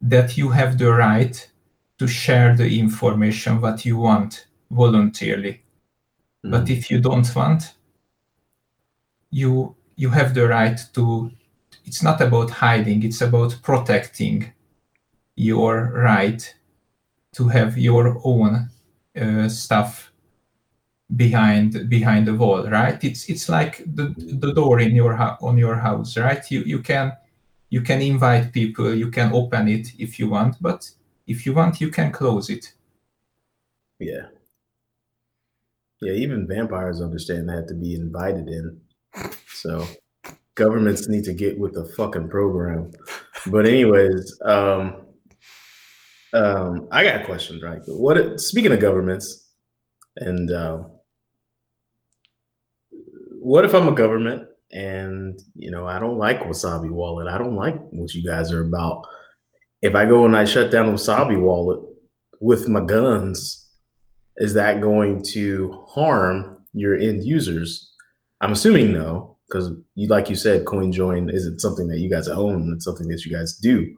that 0.00 0.36
you 0.38 0.48
have 0.50 0.78
the 0.78 0.92
right 0.92 1.36
to 1.98 2.06
share 2.06 2.56
the 2.56 2.78
information 2.78 3.60
what 3.60 3.84
you 3.84 3.96
want 3.98 4.46
voluntarily. 4.70 5.62
But 6.44 6.70
if 6.70 6.90
you 6.90 7.00
don't 7.00 7.28
want, 7.34 7.74
you 9.30 9.74
you 9.96 10.10
have 10.10 10.34
the 10.34 10.46
right 10.46 10.78
to. 10.94 11.30
It's 11.84 12.02
not 12.02 12.20
about 12.20 12.50
hiding. 12.50 13.02
It's 13.02 13.22
about 13.22 13.58
protecting 13.62 14.52
your 15.34 15.92
right 15.96 16.54
to 17.32 17.48
have 17.48 17.78
your 17.78 18.20
own 18.24 18.68
uh, 19.20 19.48
stuff 19.48 20.12
behind 21.16 21.88
behind 21.88 22.26
the 22.26 22.34
wall 22.34 22.68
right 22.70 23.02
it's 23.02 23.28
it's 23.28 23.48
like 23.48 23.82
the 23.96 24.14
the 24.38 24.52
door 24.54 24.78
in 24.78 24.94
your 24.94 25.14
on 25.42 25.58
your 25.58 25.74
house 25.74 26.16
right 26.16 26.50
you 26.50 26.60
you 26.62 26.78
can 26.78 27.12
you 27.70 27.82
can 27.82 28.00
invite 28.00 28.52
people 28.52 28.94
you 28.94 29.10
can 29.10 29.32
open 29.32 29.66
it 29.68 29.88
if 29.98 30.20
you 30.20 30.28
want 30.28 30.54
but 30.60 30.88
if 31.26 31.44
you 31.44 31.52
want 31.52 31.80
you 31.80 31.90
can 31.90 32.12
close 32.12 32.48
it 32.48 32.74
Yeah. 33.98 34.26
Yeah, 36.00 36.12
even 36.14 36.46
vampires 36.46 37.02
understand 37.02 37.48
they 37.48 37.52
have 37.54 37.66
to 37.66 37.74
be 37.74 37.94
invited 37.94 38.48
in. 38.48 38.80
So 39.52 39.86
governments 40.54 41.08
need 41.08 41.24
to 41.24 41.34
get 41.34 41.58
with 41.58 41.74
the 41.74 41.84
fucking 41.96 42.28
program. 42.30 42.92
But 43.46 43.66
anyways, 43.66 44.38
um 44.44 45.02
um 46.32 46.88
I 46.90 47.04
got 47.04 47.22
a 47.22 47.24
question, 47.24 47.60
right? 47.60 47.80
What 47.86 48.40
speaking 48.40 48.72
of 48.72 48.80
governments 48.80 49.48
and 50.16 50.52
um 50.52 50.90
what 53.40 53.64
if 53.64 53.74
I'm 53.74 53.88
a 53.88 53.92
government 53.92 54.46
and 54.72 55.40
you 55.54 55.70
know 55.70 55.86
I 55.86 55.98
don't 55.98 56.18
like 56.18 56.40
Wasabi 56.40 56.90
Wallet. 56.90 57.28
I 57.28 57.38
don't 57.38 57.56
like 57.56 57.76
what 57.90 58.14
you 58.14 58.24
guys 58.24 58.52
are 58.52 58.64
about. 58.64 59.04
If 59.82 59.94
I 59.94 60.04
go 60.04 60.26
and 60.26 60.36
I 60.36 60.44
shut 60.44 60.70
down 60.70 60.92
Wasabi 60.92 61.40
Wallet 61.40 61.80
with 62.40 62.68
my 62.68 62.80
guns, 62.80 63.68
is 64.36 64.54
that 64.54 64.80
going 64.80 65.22
to 65.32 65.84
harm 65.88 66.58
your 66.72 66.96
end 66.96 67.24
users? 67.24 67.92
I'm 68.40 68.52
assuming 68.52 68.92
no, 68.92 69.36
because 69.48 69.72
you 69.94 70.08
like 70.08 70.30
you 70.30 70.36
said, 70.36 70.64
CoinJoin 70.64 71.32
isn't 71.32 71.60
something 71.60 71.88
that 71.88 71.98
you 71.98 72.10
guys 72.10 72.28
own, 72.28 72.72
it's 72.74 72.84
something 72.84 73.08
that 73.08 73.24
you 73.24 73.32
guys 73.32 73.54
do. 73.56 73.96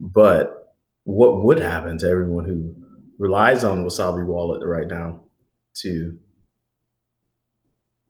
But 0.00 0.59
what 1.04 1.42
would 1.42 1.60
happen 1.60 1.98
to 1.98 2.08
everyone 2.08 2.44
who 2.44 2.74
relies 3.18 3.64
on 3.64 3.84
Wasabi 3.84 4.24
Wallet 4.24 4.66
right 4.66 4.88
now 4.88 5.20
to 5.74 6.18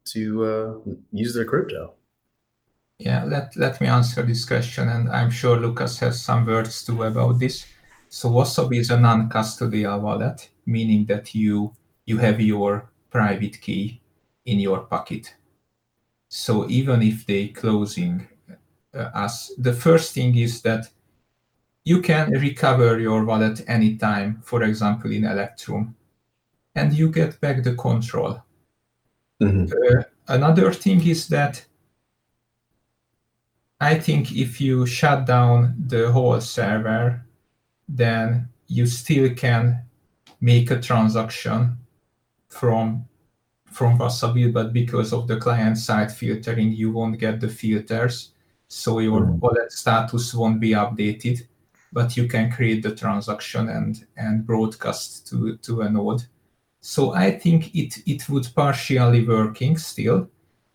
to 0.06 0.44
uh, 0.44 0.92
use 1.12 1.34
their 1.34 1.44
crypto? 1.44 1.94
yeah 3.00 3.24
let 3.24 3.56
let 3.56 3.80
me 3.80 3.86
answer 3.86 4.22
this 4.22 4.44
question 4.44 4.88
and 4.88 5.08
i'm 5.08 5.30
sure 5.30 5.56
lucas 5.56 5.98
has 5.98 6.22
some 6.22 6.44
words 6.44 6.84
too 6.84 7.02
about 7.02 7.38
this 7.38 7.66
so 8.10 8.28
wasabi 8.28 8.78
is 8.78 8.90
a 8.90 9.00
non-custodial 9.00 10.00
wallet 10.02 10.50
meaning 10.66 11.06
that 11.06 11.34
you 11.34 11.72
you 12.04 12.18
have 12.18 12.40
your 12.40 12.90
private 13.10 13.58
key 13.62 14.02
in 14.44 14.60
your 14.60 14.80
pocket 14.80 15.34
so 16.28 16.68
even 16.68 17.00
if 17.02 17.26
they 17.26 17.48
closing 17.48 18.28
uh, 18.94 19.08
us 19.14 19.50
the 19.56 19.72
first 19.72 20.12
thing 20.12 20.36
is 20.36 20.60
that 20.60 20.90
you 21.90 22.00
can 22.00 22.30
recover 22.30 23.00
your 23.00 23.24
wallet 23.24 23.64
anytime, 23.66 24.40
for 24.44 24.62
example, 24.62 25.10
in 25.10 25.24
Electrum, 25.24 25.92
and 26.76 26.94
you 26.94 27.10
get 27.10 27.40
back 27.40 27.64
the 27.64 27.74
control. 27.74 28.32
Mhm. 29.40 29.72
Uh, 29.72 30.02
another 30.28 30.72
thing 30.72 31.00
is 31.14 31.26
that 31.28 31.66
I 33.80 33.98
think 33.98 34.30
if 34.30 34.60
you 34.60 34.86
shut 34.86 35.26
down 35.26 35.74
the 35.88 36.12
whole 36.12 36.40
server, 36.40 37.26
then 37.88 38.48
you 38.68 38.86
still 38.86 39.34
can 39.34 39.82
make 40.40 40.70
a 40.70 40.80
transaction 40.80 41.76
from 42.48 43.04
from 43.64 43.98
Wasabi, 43.98 44.52
but 44.52 44.72
because 44.72 45.12
of 45.12 45.26
the 45.26 45.36
client 45.36 45.78
side 45.78 46.10
filtering, 46.12 46.72
you 46.72 46.92
won't 46.92 47.18
get 47.18 47.40
the 47.40 47.48
filters, 47.48 48.32
so 48.68 49.00
your 49.00 49.22
Mhm. 49.22 49.40
wallet 49.40 49.72
status 49.72 50.34
won't 50.34 50.60
be 50.60 50.72
updated. 50.74 51.49
But 51.92 52.16
you 52.16 52.28
can 52.28 52.50
create 52.50 52.82
the 52.82 52.94
transaction 52.94 53.68
and 53.68 54.06
and 54.16 54.46
broadcast 54.46 55.26
to 55.28 55.56
to 55.58 55.82
a 55.82 55.90
node. 55.90 56.24
So 56.80 57.12
I 57.12 57.38
think 57.38 57.74
it 57.74 58.02
it 58.06 58.28
would 58.28 58.48
partially 58.54 59.26
working 59.26 59.76
still, 59.76 60.28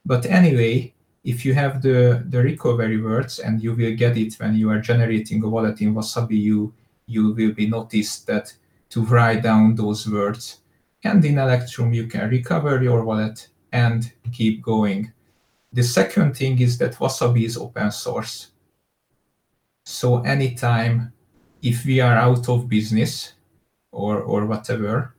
but 0.05 0.26
anyway, 0.26 0.93
if 1.24 1.43
you 1.43 1.53
have 1.55 1.82
the 1.82 2.24
the 2.30 2.41
recovery 2.43 3.01
words 3.01 3.39
and 3.39 3.61
you 3.61 3.74
will 3.74 3.95
get 3.95 4.18
it 4.18 4.36
when 4.36 4.55
you 4.55 4.70
are 4.70 4.80
generating 4.80 5.43
a 5.43 5.49
wallet 5.49 5.82
in 5.82 5.95
Wasabi, 5.95 6.39
you 6.39 6.74
you 7.07 7.34
will 7.34 7.53
be 7.53 7.68
noticed 7.68 8.28
that 8.28 8.53
to 8.89 9.01
write 9.01 9.41
down 9.43 9.76
those 9.76 10.07
words. 10.07 10.61
And 11.03 11.24
in 11.26 11.38
Electrum, 11.38 11.93
you 11.93 12.07
can 12.07 12.30
recover 12.30 12.82
your 12.82 13.03
wallet 13.03 13.47
and 13.72 14.11
keep 14.32 14.61
going. 14.61 15.11
The 15.74 15.84
second 15.84 16.38
thing 16.38 16.59
is 16.61 16.78
that 16.78 16.95
Wasabi 16.95 17.45
is 17.45 17.57
open 17.57 17.91
source. 17.91 18.51
So 19.86 20.21
anytime 20.21 21.13
if 21.61 21.86
we 21.86 21.99
are 21.99 22.15
out 22.15 22.49
of 22.49 22.67
business 22.67 23.33
or 23.91 24.21
or 24.21 24.45
whatever, 24.45 25.15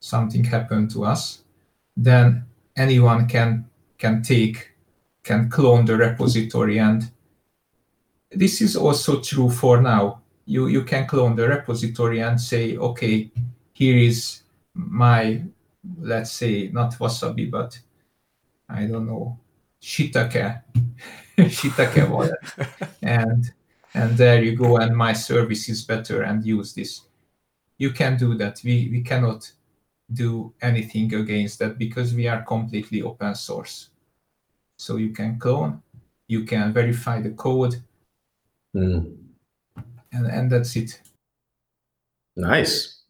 something 0.00 0.44
happened 0.44 0.90
to 0.92 1.04
us, 1.04 1.44
then 1.96 2.46
anyone 2.76 3.28
can 3.28 3.68
can 3.98 4.22
take 4.22 4.72
can 5.22 5.48
clone 5.48 5.84
the 5.84 5.96
repository. 5.96 6.78
And 6.78 7.10
this 8.30 8.60
is 8.60 8.76
also 8.76 9.20
true 9.20 9.50
for 9.50 9.80
now. 9.80 10.22
You 10.46 10.68
you 10.68 10.82
can 10.84 11.06
clone 11.06 11.36
the 11.36 11.48
repository 11.48 12.20
and 12.20 12.40
say 12.40 12.76
okay 12.76 13.30
here 13.72 13.96
is 13.96 14.42
my 14.74 15.42
let's 16.00 16.32
say 16.32 16.68
not 16.72 16.94
wasabi 16.98 17.50
but 17.50 17.78
i 18.68 18.86
don't 18.86 19.06
know 19.06 19.38
shiitake 19.82 20.62
shiitake 21.38 22.08
wallet. 22.08 22.38
And 23.02 23.52
and 23.96 24.16
there 24.16 24.42
you 24.42 24.54
go 24.54 24.76
and 24.76 24.96
my 24.96 25.12
service 25.12 25.68
is 25.68 25.82
better 25.84 26.22
and 26.22 26.44
use 26.44 26.72
this 26.74 27.02
you 27.78 27.90
can 27.90 28.16
do 28.16 28.34
that 28.34 28.60
we 28.64 28.88
we 28.92 29.00
cannot 29.00 29.50
do 30.12 30.52
anything 30.62 31.12
against 31.14 31.58
that 31.58 31.78
because 31.78 32.14
we 32.14 32.28
are 32.28 32.42
completely 32.42 33.02
open 33.02 33.34
source 33.34 33.90
so 34.78 34.96
you 34.96 35.10
can 35.10 35.38
clone 35.38 35.82
you 36.28 36.44
can 36.44 36.72
verify 36.72 37.20
the 37.20 37.30
code 37.30 37.76
Mm. 38.74 39.16
and 40.12 40.26
and 40.26 40.50
that's 40.52 40.76
it 40.76 41.00
Nice. 42.36 43.00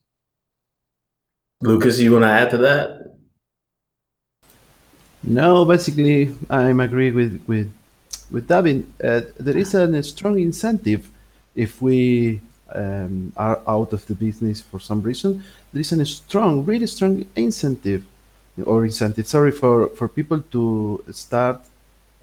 Lucas, 1.61 1.99
you 1.99 2.13
want 2.13 2.23
to 2.23 2.29
add 2.29 2.51
to 2.51 2.59
that? 2.59 3.17
No, 5.25 5.65
basically, 5.65 6.33
I'm 6.49 6.79
agree 6.79 7.11
with 7.11 7.43
with 7.49 7.73
with 8.31 8.49
Dávid. 8.49 8.85
Uh, 9.03 9.23
there 9.39 9.57
is 9.57 9.75
a 9.75 10.03
strong 10.03 10.39
incentive 10.39 11.11
if 11.55 11.81
we 11.81 12.41
um, 12.75 13.33
are 13.37 13.61
out 13.67 13.93
of 13.93 14.07
the 14.07 14.15
business 14.15 14.61
for 14.61 14.81
some 14.81 15.03
reason. 15.03 15.43
There 15.73 15.81
is 15.81 15.93
a 15.93 16.05
strong, 16.07 16.65
really 16.65 16.87
strong 16.87 17.25
incentive 17.37 18.05
or 18.65 18.85
incentive. 18.85 19.27
Sorry 19.27 19.53
for 19.53 19.89
for 19.91 20.09
people 20.09 20.41
to 20.53 21.05
start 21.13 21.61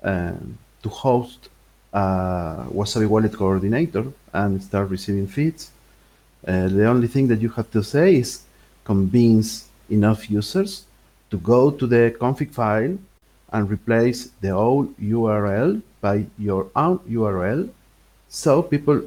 um, 0.04 0.58
to 0.82 0.90
host 0.90 1.50
a 1.94 2.66
Wasabi 2.72 3.08
Wallet 3.08 3.34
coordinator 3.34 4.06
and 4.34 4.62
start 4.62 4.90
receiving 4.90 5.28
feeds. 5.28 5.72
Uh, 6.46 6.68
the 6.68 6.86
only 6.86 7.08
thing 7.08 7.28
that 7.28 7.40
you 7.40 7.50
have 7.50 7.70
to 7.72 7.84
say 7.84 8.16
is 8.16 8.42
convince 8.84 9.70
enough 9.90 10.30
users 10.30 10.86
to 11.30 11.38
go 11.38 11.72
to 11.72 11.88
the 11.88 12.14
config 12.20 12.52
file 12.52 12.98
and 13.54 13.70
replace 13.70 14.30
the 14.42 14.50
old 14.50 14.98
URL 14.98 15.82
by 16.06 16.16
your 16.48 16.62
own 16.76 17.00
URL 17.18 17.62
so 18.30 18.62
people 18.74 18.98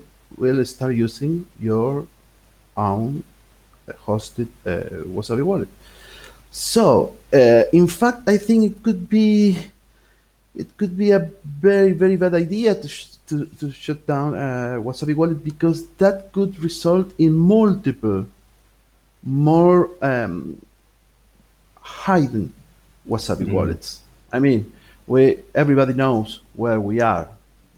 will 0.43 0.65
start 0.65 0.93
using 1.07 1.33
your 1.69 2.07
own 2.77 3.23
hosted 4.07 4.49
uh, 4.65 5.05
Wasabi 5.17 5.43
wallet. 5.51 5.69
So, 6.51 7.15
uh, 7.33 7.65
in 7.81 7.87
fact, 8.01 8.21
I 8.35 8.37
think 8.47 8.61
it 8.71 8.77
could 8.87 9.03
be 9.17 9.31
it 10.63 10.69
could 10.79 10.95
be 10.97 11.11
a 11.21 11.23
very 11.69 11.93
very 12.03 12.17
bad 12.17 12.35
idea 12.47 12.71
to 12.83 12.89
sh- 12.89 13.13
to, 13.29 13.45
to 13.61 13.65
shut 13.85 14.01
down 14.07 14.29
uh, 14.35 14.79
Wasabi 14.87 15.15
wallet 15.21 15.41
because 15.45 15.79
that 16.03 16.33
could 16.33 16.53
result 16.69 17.09
in 17.19 17.33
multiple 17.57 18.25
more 19.23 19.91
um, 20.03 20.37
hidden 22.05 22.53
Wasabi 23.09 23.45
Mhm. 23.47 23.53
wallets. 23.57 23.89
I 24.33 24.39
mean, 24.47 24.61
we 25.07 25.39
everybody 25.55 25.95
knows 25.95 26.41
where 26.55 26.81
we 26.81 27.01
are, 27.01 27.29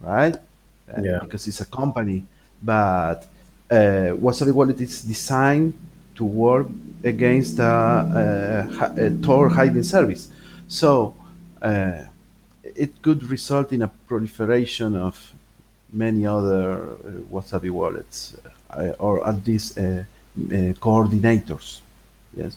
right? 0.00 0.36
Uh, 0.36 1.02
Yeah. 1.02 1.18
Because 1.22 1.46
it's 1.46 1.60
a 1.60 1.66
company, 1.66 2.24
but 2.62 3.26
uh, 3.70 4.16
Wasabi 4.16 4.52
wallet 4.52 4.80
is 4.80 5.02
designed 5.02 5.74
to 6.14 6.24
work 6.24 6.66
against 7.04 7.58
a, 7.58 7.64
a, 8.96 9.06
a 9.06 9.10
Tor 9.22 9.48
hiding 9.48 9.84
service. 9.84 10.28
So 10.66 11.14
uh, 11.62 12.04
it 12.62 13.00
could 13.02 13.22
result 13.30 13.72
in 13.72 13.82
a 13.82 13.88
proliferation 14.08 14.96
of 14.96 15.14
many 15.92 16.26
other 16.26 16.82
uh, 16.82 16.86
Wasabi 17.32 17.70
wallets, 17.70 18.36
uh, 18.70 18.92
or 18.98 19.26
at 19.26 19.46
least 19.46 19.78
uh, 19.78 19.82
uh, 19.82 20.04
coordinators. 20.80 21.80
Yes. 22.36 22.56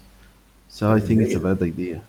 So 0.70 0.92
I 0.92 1.00
think 1.00 1.22
it's 1.22 1.36
a 1.36 1.40
bad 1.40 1.62
idea. 1.62 2.02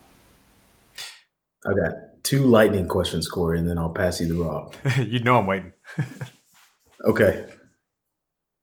Got 1.64 2.11
two 2.22 2.44
lightning 2.44 2.88
questions, 2.88 3.28
Corey, 3.28 3.58
and 3.58 3.68
then 3.68 3.78
I'll 3.78 3.90
pass 3.90 4.20
you 4.20 4.28
the 4.28 4.42
rock. 4.42 4.76
you 4.98 5.20
know 5.20 5.38
I'm 5.38 5.46
waiting. 5.46 5.72
Okay. 7.04 7.46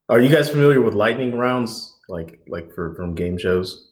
Are 0.08 0.20
you 0.22 0.30
guys 0.30 0.50
familiar 0.50 0.82
with 0.82 0.94
lightning 0.94 1.38
rounds, 1.38 1.98
like 2.08 2.40
like 2.48 2.74
for 2.74 2.96
from 2.96 3.14
game 3.14 3.38
shows? 3.38 3.92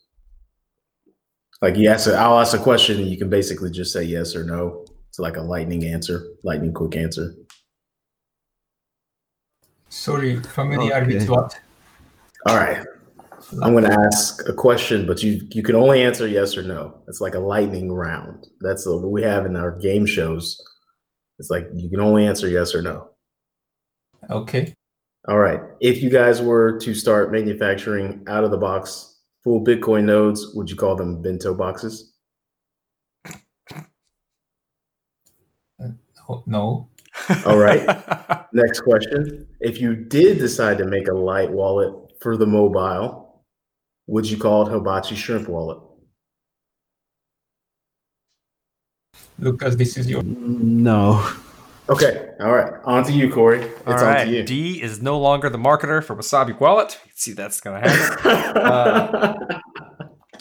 Like 1.61 1.75
you 1.75 1.89
ask, 1.89 2.07
a, 2.07 2.15
I'll 2.15 2.39
ask 2.39 2.57
a 2.57 2.63
question, 2.63 2.97
and 2.97 3.07
you 3.09 3.17
can 3.17 3.29
basically 3.29 3.71
just 3.71 3.91
say 3.91 4.03
yes 4.03 4.35
or 4.35 4.45
no. 4.45 4.85
It's 5.09 5.19
like 5.19 5.37
a 5.37 5.41
lightning 5.41 5.83
answer, 5.85 6.25
lightning 6.43 6.73
quick 6.73 6.95
answer. 6.95 7.33
sorry 9.89 10.39
familiar 10.41 11.05
with 11.05 11.15
Okay. 11.15 11.27
what 11.27 11.59
All 12.45 12.55
right. 12.57 12.85
I'm 13.63 13.71
going 13.71 13.85
to 13.85 14.07
ask 14.13 14.47
a 14.47 14.53
question, 14.53 15.07
but 15.07 15.23
you 15.23 15.41
you 15.51 15.63
can 15.63 15.75
only 15.75 16.03
answer 16.03 16.27
yes 16.27 16.57
or 16.57 16.63
no. 16.63 17.01
It's 17.07 17.21
like 17.21 17.35
a 17.35 17.39
lightning 17.39 17.91
round. 17.91 18.45
That's 18.59 18.85
what 18.85 19.09
we 19.09 19.23
have 19.23 19.45
in 19.45 19.55
our 19.55 19.71
game 19.71 20.05
shows. 20.05 20.61
It's 21.39 21.49
like 21.49 21.67
you 21.73 21.89
can 21.89 22.01
only 22.01 22.25
answer 22.25 22.49
yes 22.49 22.75
or 22.75 22.81
no. 22.81 23.09
okay 24.29 24.73
All 25.27 25.39
right. 25.39 25.61
If 25.79 26.01
you 26.01 26.09
guys 26.09 26.41
were 26.41 26.77
to 26.79 26.93
start 26.93 27.31
manufacturing 27.31 28.23
out 28.27 28.43
of 28.43 28.51
the 28.51 28.57
box 28.57 29.19
full 29.43 29.63
Bitcoin 29.63 30.03
nodes, 30.03 30.53
would 30.53 30.69
you 30.69 30.75
call 30.75 30.95
them 30.95 31.21
bento 31.21 31.53
boxes? 31.53 32.13
Oh, 36.29 36.43
no 36.45 36.89
All 37.45 37.57
right. 37.57 37.85
Next 38.53 38.81
question. 38.81 39.47
If 39.61 39.79
you 39.79 39.95
did 39.95 40.39
decide 40.39 40.77
to 40.79 40.85
make 40.85 41.07
a 41.07 41.13
light 41.13 41.49
wallet 41.49 41.93
for 42.19 42.35
the 42.35 42.45
mobile, 42.45 43.26
would 44.07 44.29
you 44.29 44.37
call 44.37 44.67
it 44.67 44.71
Hibachi 44.71 45.15
Shrimp 45.15 45.47
Wallet? 45.47 45.79
lucas 49.39 49.75
this 49.75 49.97
is 49.97 50.09
your 50.09 50.23
No. 50.23 51.31
Okay. 51.89 52.31
All 52.41 52.51
right. 52.51 52.73
On 52.83 53.03
to 53.05 53.13
you, 53.13 53.31
Corey. 53.31 53.61
It's 53.61 53.81
All 53.85 53.93
on 53.93 54.25
to 54.25 54.31
you. 54.31 54.43
D 54.43 54.81
is 54.81 55.01
no 55.01 55.17
longer 55.19 55.49
the 55.49 55.57
marketer 55.57 56.03
for 56.03 56.15
Wasabi 56.15 56.59
Wallet. 56.59 56.99
You 57.05 57.09
can 57.11 57.17
see 57.17 57.33
that's 57.33 57.61
going 57.61 57.81
to 57.81 57.89
happen. 57.89 58.53
Uh, 58.57 59.59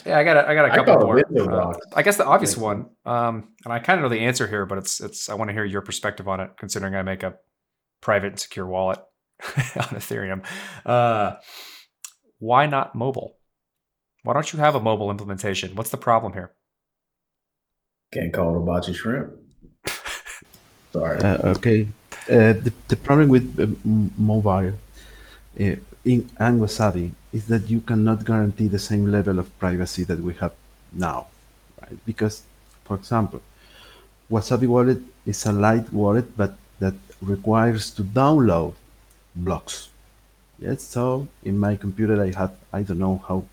Yeah, 0.05 0.17
I 0.19 0.23
got 0.23 0.37
a, 0.37 0.47
I 0.47 0.55
got 0.55 0.65
a 0.65 0.69
couple 0.69 0.93
call 0.93 1.01
it 1.01 1.05
more. 1.05 1.23
window 1.29 1.69
Uh. 1.69 1.73
I 1.93 2.01
guess 2.01 2.15
the 2.17 2.25
obvious 2.25 2.53
Thank 2.53 2.63
one, 2.63 2.89
um, 3.05 3.49
and 3.65 3.73
I 3.73 3.79
kind 3.79 3.99
of 3.99 4.03
know 4.03 4.09
the 4.09 4.21
answer 4.21 4.47
here, 4.47 4.65
but 4.65 4.77
it's 4.77 5.01
it's 5.01 5.27
I 5.29 5.33
want 5.33 5.49
to 5.49 5.53
hear 5.53 5.65
your 5.65 5.81
perspective 5.81 6.27
on 6.29 6.39
it, 6.39 6.51
considering 6.57 6.95
I 6.95 7.01
make 7.01 7.23
a 7.23 7.35
private 7.99 8.27
and 8.27 8.39
secure 8.39 8.65
wallet 8.65 8.99
on 9.43 9.89
Ethereum. 9.97 10.45
Uh, 10.85 11.35
why 12.39 12.67
not 12.67 12.95
mobile? 12.95 13.36
Why 14.27 14.33
don't 14.33 14.51
you 14.51 14.59
have 14.59 14.75
a 14.75 14.81
mobile 14.81 15.09
implementation? 15.09 15.73
What's 15.73 15.89
the 15.89 16.03
problem 16.09 16.33
here? 16.33 16.51
Can't 18.11 18.33
call 18.33 18.57
it 18.57 18.59
Hibachi 18.59 18.93
Shrimp. 18.93 19.31
Sorry. 20.91 21.17
Uh, 21.21 21.53
okay. 21.55 21.87
Uh, 22.29 22.51
the, 22.65 22.73
the 22.89 22.97
problem 22.97 23.29
with 23.29 23.45
uh, 23.57 23.67
mobile. 24.17 24.73
uh, 25.57 25.75
in 26.03 26.29
and 26.39 26.59
Wasabi 26.59 27.13
is 27.31 27.47
that 27.47 27.69
you 27.69 27.79
cannot 27.79 28.25
guarantee 28.25 28.67
the 28.67 28.83
same 28.89 29.09
level 29.09 29.39
of 29.39 29.47
privacy 29.59 30.03
that 30.03 30.19
we 30.19 30.33
have 30.41 30.51
now, 30.91 31.27
right? 31.81 31.97
Because, 32.05 32.43
for 32.83 32.97
example, 32.97 33.41
Wasabi 34.29 34.67
Wallet 34.67 34.99
is 35.25 35.45
a 35.45 35.53
light 35.53 35.87
wallet, 35.93 36.35
but 36.35 36.57
that 36.79 36.95
requires 37.21 37.91
to 37.91 38.03
download 38.03 38.73
blocks. 39.37 39.87
Yes, 40.59 40.83
so 40.83 41.29
in 41.45 41.57
my 41.57 41.77
computer 41.77 42.21
I 42.21 42.31
have 42.37 42.55
I 42.73 42.81
don't 42.81 42.99
know 42.99 43.23
how, 43.25 43.45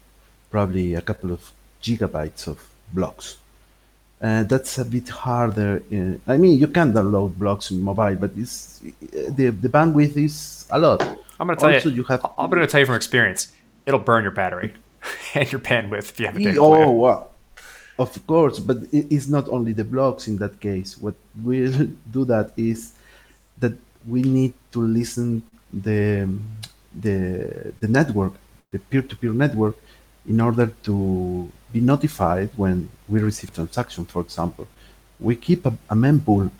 probably 0.54 0.94
a 0.94 1.04
couple 1.10 1.30
of 1.36 1.40
gigabytes 1.82 2.46
of 2.52 2.58
blocks. 2.92 3.26
Uh, 4.22 4.44
that's 4.52 4.78
a 4.78 4.84
bit 4.84 5.08
harder. 5.08 5.82
In, 5.90 6.20
I 6.32 6.36
mean, 6.42 6.54
you 6.62 6.68
can 6.76 6.88
download 6.92 7.30
blocks 7.42 7.72
in 7.72 7.76
mobile, 7.90 8.16
but 8.24 8.30
it's 8.42 8.56
the 9.38 9.46
the 9.64 9.70
bandwidth 9.76 10.16
is 10.28 10.36
a 10.76 10.78
lot. 10.84 11.00
I'm 11.38 11.46
going 11.48 11.58
to 11.58 11.62
tell 11.64 11.74
Also, 11.74 11.88
you, 11.88 11.96
you 11.98 12.04
have- 12.10 12.24
I'm 12.38 12.48
going 12.52 12.66
to 12.66 12.70
tell 12.72 12.80
you 12.82 12.88
from 12.90 12.98
experience, 13.02 13.40
it'll 13.86 14.06
burn 14.10 14.22
your 14.26 14.36
battery 14.42 14.70
and 15.38 15.46
your 15.52 15.62
bandwidth 15.70 16.06
if 16.12 16.16
you 16.20 16.26
have 16.28 16.36
a 16.36 16.44
data 16.48 16.60
Oh, 16.60 16.90
wow. 17.04 17.20
Of 18.04 18.10
course, 18.32 18.56
but 18.68 18.78
it's 18.92 19.28
not 19.36 19.46
only 19.56 19.72
the 19.80 19.86
blocks 19.94 20.22
in 20.30 20.36
that 20.42 20.54
case. 20.68 20.90
What 21.04 21.16
will 21.48 21.74
do 22.16 22.22
that 22.32 22.46
is 22.70 22.78
that 23.62 23.74
we 24.12 24.20
need 24.38 24.54
to 24.74 24.80
listen 24.98 25.28
the 25.86 26.02
the 27.04 27.18
the 27.82 27.88
network, 27.98 28.34
the 28.72 28.80
peer-to-peer 28.90 29.34
network, 29.44 29.76
in 30.26 30.40
order 30.40 30.66
to 30.82 31.50
be 31.72 31.80
notified 31.80 32.50
when 32.56 32.88
we 33.08 33.20
receive 33.20 33.52
transaction. 33.52 34.04
For 34.04 34.22
example, 34.22 34.66
we 35.20 35.36
keep 35.36 35.66
a, 35.66 35.76
a 35.90 35.94
mempool, 35.94 36.50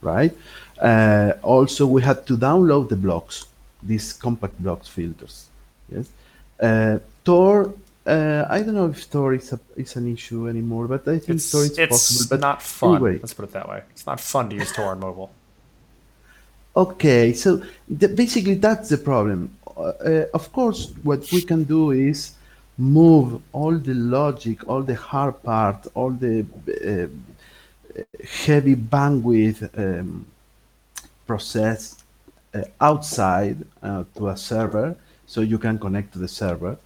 right? 0.00 0.32
Uh, 0.80 1.32
also, 1.42 1.86
we 1.86 2.02
had 2.02 2.26
to 2.26 2.36
download 2.36 2.88
the 2.88 2.96
blocks, 2.96 3.46
these 3.82 4.12
compact 4.12 4.60
blocks 4.62 4.88
filters. 4.88 5.48
Yes. 5.88 6.08
Uh, 6.60 6.98
Tor, 7.24 7.74
uh, 8.06 8.44
I 8.48 8.62
don't 8.62 8.74
know 8.74 8.86
if 8.86 9.10
Tor 9.10 9.34
is, 9.34 9.52
a, 9.52 9.60
is 9.76 9.96
an 9.96 10.12
issue 10.12 10.48
anymore, 10.48 10.86
but 10.88 11.08
I 11.08 11.18
think 11.18 11.36
It's, 11.36 11.50
Tor 11.50 11.64
is 11.64 11.78
it's 11.78 11.90
possible. 11.90 12.26
But 12.30 12.40
not 12.40 12.62
fun. 12.62 12.96
anyway. 12.96 13.18
Let's 13.18 13.34
put 13.34 13.44
it 13.44 13.52
that 13.52 13.68
way. 13.68 13.82
It's 13.90 14.06
not 14.06 14.20
fun 14.20 14.50
to 14.50 14.56
use 14.56 14.72
Tor 14.72 14.86
on 14.86 15.00
mobile. 15.00 15.30
Okay, 16.76 17.32
so 17.32 17.62
the, 17.88 18.08
basically 18.08 18.54
that's 18.54 18.90
the 18.90 18.98
problem. 18.98 19.56
Uh, 19.76 19.80
uh, 19.80 20.26
of 20.34 20.52
course, 20.52 20.92
what 21.02 21.30
we 21.32 21.40
can 21.40 21.64
do 21.64 21.92
is 21.92 22.32
move 22.78 23.40
all 23.52 23.76
the 23.78 23.94
logic, 23.94 24.68
all 24.68 24.82
the 24.82 24.94
hard 24.94 25.42
part, 25.42 25.86
all 25.94 26.10
the 26.10 26.44
uh, 26.84 27.06
heavy 28.44 28.76
bandwidth 28.76 29.68
um, 29.78 30.26
process 31.26 31.96
uh, 32.54 32.62
outside 32.80 33.56
uh, 33.82 34.04
to 34.14 34.28
a 34.28 34.36
server, 34.36 34.96
so 35.26 35.40
you 35.40 35.58
can 35.58 35.78
connect 35.78 36.12
to 36.12 36.18
the 36.18 36.28
server. 36.28 36.76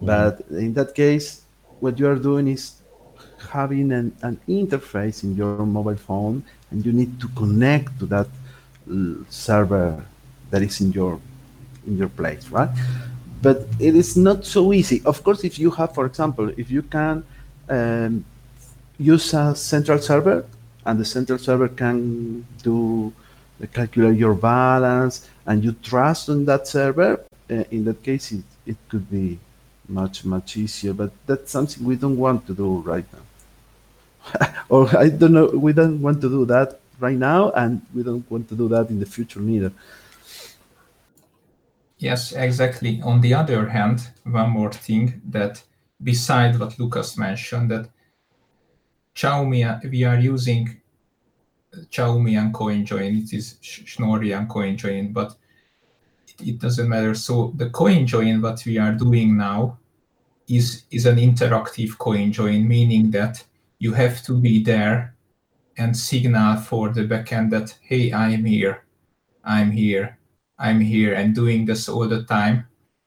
But 0.00 0.40
in 0.50 0.74
that 0.74 0.94
case, 0.94 1.42
what 1.80 1.98
you 1.98 2.08
are 2.08 2.16
doing 2.16 2.48
is 2.48 2.74
having 3.50 3.92
an, 3.92 4.16
an 4.22 4.40
interface 4.48 5.22
in 5.22 5.34
your 5.34 5.64
mobile 5.66 5.96
phone, 5.96 6.44
and 6.70 6.84
you 6.84 6.92
need 6.92 7.20
to 7.20 7.28
connect 7.28 7.98
to 8.00 8.06
that 8.06 8.28
server 9.28 10.04
that 10.50 10.62
is 10.62 10.80
in 10.80 10.92
your 10.92 11.20
in 11.86 11.96
your 11.96 12.08
place, 12.08 12.48
right? 12.48 12.70
But 13.40 13.66
it 13.78 13.94
is 13.94 14.16
not 14.16 14.44
so 14.44 14.72
easy. 14.72 15.02
Of 15.04 15.22
course, 15.22 15.44
if 15.44 15.58
you 15.58 15.70
have, 15.72 15.94
for 15.94 16.06
example, 16.06 16.48
if 16.56 16.70
you 16.70 16.82
can 16.82 17.24
um, 17.68 18.24
use 18.98 19.32
a 19.34 19.54
central 19.54 19.98
server, 20.00 20.44
and 20.84 20.98
the 20.98 21.04
central 21.04 21.38
server 21.38 21.68
can 21.68 22.46
do 22.62 23.12
the 23.60 23.66
calculate 23.66 24.18
your 24.18 24.34
balance, 24.34 25.28
and 25.46 25.62
you 25.62 25.72
trust 25.82 26.28
on 26.28 26.44
that 26.46 26.66
server, 26.66 27.20
uh, 27.50 27.64
in 27.70 27.84
that 27.84 28.02
case, 28.02 28.32
it, 28.32 28.44
it 28.66 28.76
could 28.88 29.10
be 29.10 29.38
much 29.88 30.24
much 30.24 30.56
easier. 30.56 30.92
But 30.92 31.12
that's 31.26 31.50
something 31.50 31.84
we 31.84 31.96
don't 31.96 32.16
want 32.16 32.46
to 32.46 32.54
do 32.54 32.78
right 32.80 33.06
now. 33.12 34.54
or 34.68 34.96
I 34.96 35.08
don't 35.08 35.32
know, 35.32 35.46
we 35.46 35.72
don't 35.72 36.00
want 36.00 36.20
to 36.22 36.28
do 36.28 36.44
that 36.46 36.80
right 36.98 37.16
now, 37.16 37.50
and 37.52 37.82
we 37.94 38.02
don't 38.02 38.28
want 38.30 38.48
to 38.48 38.54
do 38.54 38.68
that 38.68 38.90
in 38.90 39.00
the 39.00 39.06
future 39.06 39.40
neither. 39.40 39.72
Yes, 41.98 42.32
exactly. 42.32 43.02
On 43.02 43.20
the 43.20 43.34
other 43.34 43.68
hand, 43.68 44.08
one 44.24 44.50
more 44.50 44.72
thing 44.72 45.20
that 45.30 45.62
beside 46.02 46.58
what 46.58 46.78
Lucas 46.78 47.18
mentioned, 47.18 47.70
that 47.70 47.88
Chaumian, 49.14 49.90
we 49.90 50.04
are 50.04 50.18
using 50.18 50.80
Chaumian 51.90 52.52
CoinJoin. 52.52 53.24
It 53.24 53.36
is 53.36 53.58
Schnorri 53.60 54.32
and 54.32 54.48
CoinJoin, 54.48 55.12
but 55.12 55.34
it, 56.28 56.48
it 56.48 56.58
doesn't 56.60 56.88
matter. 56.88 57.14
So 57.14 57.52
the 57.56 57.70
CoinJoin, 57.70 58.42
what 58.42 58.64
we 58.64 58.78
are 58.78 58.92
doing 58.92 59.36
now, 59.36 59.78
is 60.48 60.84
is 60.90 61.04
an 61.04 61.16
interactive 61.16 61.96
CoinJoin, 61.96 62.64
meaning 62.64 63.10
that 63.10 63.44
you 63.80 63.92
have 63.92 64.22
to 64.22 64.34
be 64.38 64.62
there 64.62 65.14
and 65.76 65.96
signal 65.96 66.56
for 66.56 66.90
the 66.90 67.02
backend 67.02 67.50
that 67.50 67.76
hey, 67.82 68.12
I'm 68.12 68.44
here, 68.44 68.84
I'm 69.44 69.70
here, 69.72 70.17
I'm 70.58 70.80
here, 70.80 71.14
and 71.14 71.34
doing 71.34 71.66
this 71.66 71.88
all 71.88 72.08
the 72.08 72.24
time 72.24 72.66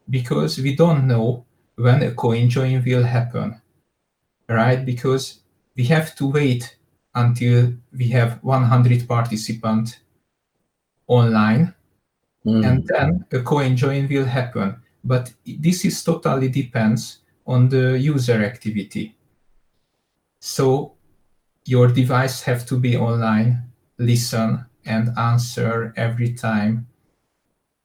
because 0.09 0.57
we 0.57 0.75
don't 0.75 1.07
know 1.07 1.45
when 1.75 2.03
a 2.03 2.11
coin 2.11 2.49
join 2.49 2.83
will 2.83 3.03
happen, 3.03 3.61
right? 4.49 4.85
Because 4.85 5.41
we 5.75 5.85
have 5.85 6.15
to 6.15 6.27
wait 6.27 6.77
until 7.15 7.73
we 7.91 8.07
have 8.09 8.39
100 8.43 9.07
participants 9.07 9.97
online 11.07 11.73
Mm. 12.45 12.65
and 12.65 12.87
then 12.87 13.25
a 13.31 13.43
coin 13.43 13.75
join 13.75 14.07
will 14.07 14.25
happen. 14.25 14.75
But 15.03 15.33
this 15.45 15.85
is 15.85 16.03
totally 16.03 16.49
depends 16.49 17.19
on 17.45 17.69
the 17.69 17.99
user 17.99 18.43
activity. 18.43 19.15
So 20.39 20.93
your 21.65 21.87
device 21.87 22.41
have 22.43 22.65
to 22.67 22.79
be 22.79 22.97
online, 22.97 23.69
listen 23.97 24.65
and 24.85 25.17
answer 25.17 25.93
every 25.95 26.33
time. 26.33 26.87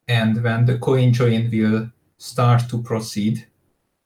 And 0.09 0.43
when 0.43 0.67
the 0.67 0.79
coin 0.79 1.13
join 1.13 1.51
will 1.51 1.91
start 2.19 2.69
to 2.71 2.83
proceed, 2.83 3.47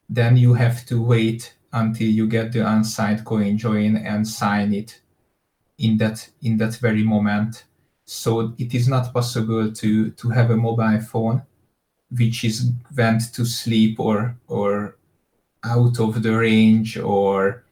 then 0.08 0.36
you 0.36 0.54
have 0.54 0.86
to 0.86 1.02
wait 1.02 1.54
until 1.72 2.08
you 2.08 2.26
get 2.26 2.52
the 2.52 2.66
unsigned 2.66 3.24
coin 3.24 3.56
join 3.56 3.96
and 3.96 4.26
sign 4.26 4.74
it 4.74 5.00
in 5.78 5.96
that 5.98 6.28
in 6.42 6.56
that 6.58 6.76
very 6.76 7.04
moment. 7.04 7.64
So 8.04 8.54
it 8.58 8.74
is 8.74 8.88
not 8.88 9.12
possible 9.12 9.70
to 9.72 10.10
to 10.10 10.28
have 10.30 10.50
a 10.50 10.56
mobile 10.56 11.00
phone 11.00 11.42
which 12.10 12.44
is 12.44 12.72
went 12.96 13.32
to 13.34 13.44
sleep 13.44 14.00
or 14.00 14.36
or 14.48 14.96
out 15.64 16.00
of 16.00 16.22
the 16.22 16.36
range 16.36 16.98
or 16.98 17.64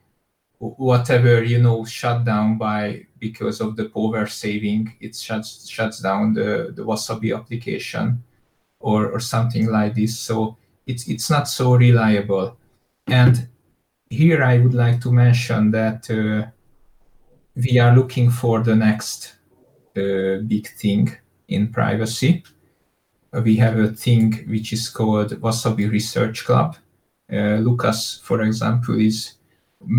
whatever 0.58 1.42
you 1.42 1.60
know 1.60 1.84
shut 1.84 2.24
down 2.24 2.58
by 2.58 3.06
because 3.18 3.60
of 3.60 3.76
the 3.76 3.88
power 3.88 4.26
saving 4.26 4.94
it 5.00 5.14
shuts 5.16 5.68
shuts 5.68 6.00
down 6.00 6.34
the 6.34 6.72
the 6.76 6.82
wasabi 6.82 7.36
application 7.36 8.22
or 8.80 9.10
or 9.10 9.20
something 9.20 9.66
like 9.66 9.94
this. 9.94 10.18
So 10.18 10.56
it's 10.86 11.08
it's 11.08 11.30
not 11.30 11.48
so 11.48 11.74
reliable. 11.74 12.56
And 13.06 13.48
here 14.10 14.42
i 14.42 14.58
would 14.58 14.74
like 14.74 15.00
to 15.02 15.12
mention 15.12 15.70
that 15.70 16.10
uh, 16.10 16.48
we 17.54 17.78
are 17.78 17.94
looking 17.94 18.30
for 18.30 18.62
the 18.62 18.74
next 18.74 19.34
uh, 19.96 20.38
big 20.46 20.68
thing 20.78 21.10
in 21.48 21.72
privacy. 21.72 22.42
Uh, 23.32 23.42
we 23.42 23.56
have 23.56 23.78
a 23.78 23.88
thing 23.88 24.32
which 24.48 24.72
is 24.72 24.88
called 24.88 25.30
wasabi 25.40 25.90
research 25.90 26.44
club. 26.44 26.76
Uh, 27.30 27.56
lucas 27.56 28.20
for 28.24 28.40
example 28.42 28.98
is 28.98 29.34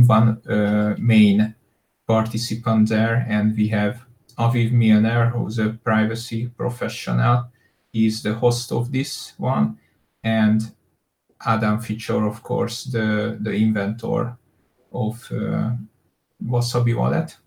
one 0.08 0.42
uh, 0.50 0.96
main 0.98 1.54
participant 2.10 2.90
there, 2.90 3.24
and 3.30 3.56
we 3.56 3.68
have 3.68 4.02
Aviv 4.40 4.72
Milner, 4.72 5.30
who's 5.30 5.60
a 5.60 5.78
privacy 5.84 6.48
professional. 6.58 7.52
He's 7.94 8.24
the 8.24 8.34
host 8.34 8.72
of 8.72 8.92
this 8.92 9.34
one, 9.38 9.78
and 10.24 10.60
Adam 11.46 11.78
Ficsor, 11.80 12.28
of 12.28 12.42
course, 12.42 12.86
the 12.86 13.38
the 13.40 13.52
inventor 13.52 14.36
of 14.92 15.32
uh, 15.32 15.72
Wasabi 16.44 16.96
Wallet. 16.96 17.38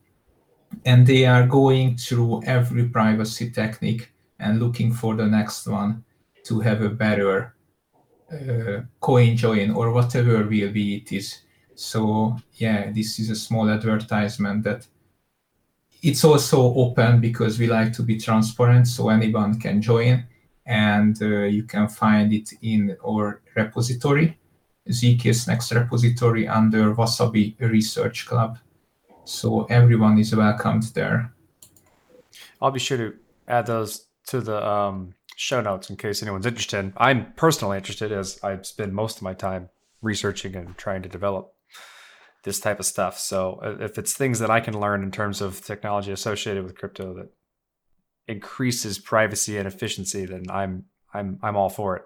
And 0.84 1.06
they 1.06 1.26
are 1.26 1.46
going 1.46 1.96
through 1.96 2.42
every 2.44 2.88
privacy 2.88 3.50
technique 3.50 4.12
and 4.38 4.60
looking 4.60 4.94
for 4.94 5.16
the 5.16 5.26
next 5.26 5.66
one 5.66 6.04
to 6.44 6.60
have 6.60 6.82
a 6.82 6.88
better 6.88 7.54
uh, 8.32 8.80
coin 9.00 9.36
join 9.36 9.70
or 9.70 9.92
whatever 9.92 10.38
will 10.44 10.72
be 10.72 10.96
it 10.96 11.12
is. 11.12 11.42
So 11.74 12.36
yeah, 12.54 12.90
this 12.90 13.18
is 13.18 13.30
a 13.30 13.36
small 13.36 13.68
advertisement 13.70 14.64
that 14.64 14.86
it's 16.02 16.24
also 16.24 16.74
open 16.74 17.20
because 17.20 17.58
we 17.58 17.68
like 17.68 17.92
to 17.94 18.02
be 18.02 18.18
transparent, 18.18 18.88
so 18.88 19.08
anyone 19.08 19.58
can 19.60 19.80
join, 19.80 20.24
and 20.66 21.20
uh, 21.22 21.44
you 21.44 21.62
can 21.62 21.88
find 21.88 22.32
it 22.32 22.52
in 22.60 22.96
our 23.06 23.40
repository, 23.54 24.36
zkSNACKs 24.88 25.74
repository 25.80 26.48
under 26.48 26.94
Wasabi 26.94 27.54
Research 27.60 28.26
Club. 28.26 28.58
So 29.24 29.64
everyone 29.64 30.18
is 30.18 30.34
welcomed 30.34 30.82
there. 30.94 31.32
I'll 32.60 32.72
be 32.72 32.80
sure 32.80 32.98
to 32.98 33.14
add 33.46 33.66
those 33.66 34.06
to 34.26 34.40
the 34.40 34.66
um, 34.66 35.14
show 35.36 35.60
notes 35.60 35.88
in 35.88 35.96
case 35.96 36.22
anyone's 36.22 36.46
interested. 36.46 36.92
I'm 36.96 37.32
personally 37.36 37.76
interested 37.76 38.10
as 38.10 38.40
I 38.42 38.60
spend 38.62 38.92
most 38.92 39.18
of 39.18 39.22
my 39.22 39.34
time 39.34 39.68
researching 40.00 40.56
and 40.56 40.76
trying 40.76 41.02
to 41.02 41.08
develop 41.08 41.51
this 42.44 42.60
type 42.60 42.80
of 42.80 42.86
stuff. 42.86 43.18
So 43.18 43.60
uh, 43.62 43.76
if 43.80 43.98
it's 43.98 44.12
things 44.12 44.38
that 44.40 44.50
I 44.50 44.60
can 44.60 44.78
learn 44.78 45.02
in 45.02 45.10
terms 45.10 45.40
of 45.40 45.64
technology 45.64 46.12
associated 46.12 46.64
with 46.64 46.76
crypto 46.76 47.14
that 47.14 47.28
increases 48.26 48.98
privacy 48.98 49.58
and 49.58 49.66
efficiency, 49.66 50.26
then 50.26 50.44
I'm 50.50 50.84
I'm 51.14 51.38
I'm 51.42 51.56
all 51.56 51.68
for 51.68 51.96
it. 51.96 52.04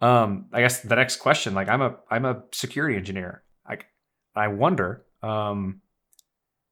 Um, 0.00 0.46
I 0.52 0.60
guess 0.60 0.80
the 0.80 0.96
next 0.96 1.16
question, 1.16 1.54
like 1.54 1.68
I'm 1.68 1.82
a 1.82 1.96
I'm 2.10 2.24
a 2.24 2.42
security 2.52 2.96
engineer. 2.96 3.44
I 3.66 3.78
I 4.34 4.48
wonder 4.48 5.04
um, 5.22 5.80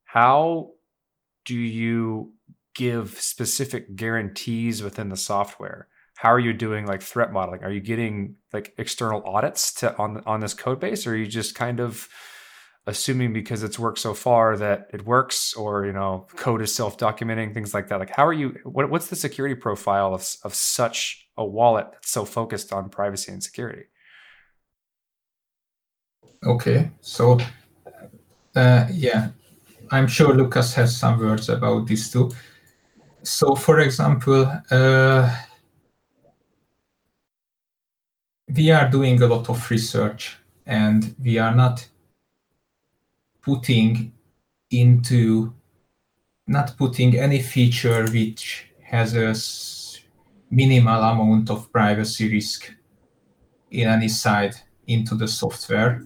how 0.04 0.72
do 1.44 1.56
you 1.56 2.32
give 2.74 3.20
specific 3.20 3.96
guarantees 3.96 4.82
within 4.82 5.08
the 5.08 5.16
software? 5.16 5.88
How 6.16 6.30
are 6.32 6.38
you 6.38 6.52
doing 6.52 6.86
like 6.86 7.02
threat 7.02 7.32
modeling? 7.32 7.64
Are 7.64 7.70
you 7.70 7.80
getting 7.80 8.36
like 8.52 8.74
external 8.76 9.22
audits 9.24 9.72
to 9.74 9.96
on 9.96 10.22
on 10.26 10.40
this 10.40 10.52
code 10.52 10.80
base, 10.80 11.06
or 11.06 11.12
are 11.12 11.16
you 11.16 11.26
just 11.26 11.54
kind 11.54 11.80
of 11.80 12.08
assuming 12.86 13.32
because 13.32 13.62
it's 13.62 13.78
worked 13.78 13.98
so 13.98 14.14
far 14.14 14.56
that 14.56 14.88
it 14.92 15.04
works, 15.04 15.54
or 15.54 15.86
you 15.86 15.92
know, 15.92 16.26
code 16.36 16.62
is 16.62 16.74
self 16.74 16.98
documenting 16.98 17.54
things 17.54 17.74
like 17.74 17.88
that? 17.88 17.98
Like, 17.98 18.14
how 18.14 18.26
are 18.26 18.32
you? 18.32 18.56
What, 18.64 18.90
what's 18.90 19.08
the 19.08 19.16
security 19.16 19.54
profile 19.54 20.14
of 20.14 20.26
of 20.44 20.54
such 20.54 21.28
a 21.36 21.44
wallet 21.44 21.86
that's 21.92 22.10
so 22.10 22.24
focused 22.24 22.72
on 22.72 22.90
privacy 22.90 23.32
and 23.32 23.42
security? 23.42 23.84
Okay, 26.44 26.90
so 27.00 27.38
uh, 28.56 28.86
yeah, 28.90 29.28
I'm 29.90 30.06
sure 30.06 30.34
Lucas 30.34 30.74
has 30.74 30.96
some 30.96 31.18
words 31.18 31.48
about 31.48 31.86
this 31.86 32.10
too. 32.10 32.30
So, 33.22 33.54
for 33.54 33.80
example, 33.80 34.50
uh, 34.70 35.36
we 38.48 38.70
are 38.70 38.88
doing 38.88 39.20
a 39.22 39.26
lot 39.26 39.48
of 39.48 39.70
research 39.70 40.38
and 40.66 41.14
we 41.22 41.38
are 41.38 41.54
not 41.54 41.86
putting 43.42 44.12
into 44.70 45.52
not 46.46 46.76
putting 46.76 47.16
any 47.16 47.40
feature 47.40 48.06
which 48.10 48.66
has 48.82 49.14
a 49.14 49.34
minimal 50.50 51.02
amount 51.02 51.48
of 51.50 51.70
privacy 51.70 52.30
risk 52.30 52.72
in 53.70 53.88
any 53.88 54.08
side 54.08 54.56
into 54.86 55.14
the 55.14 55.28
software. 55.28 56.04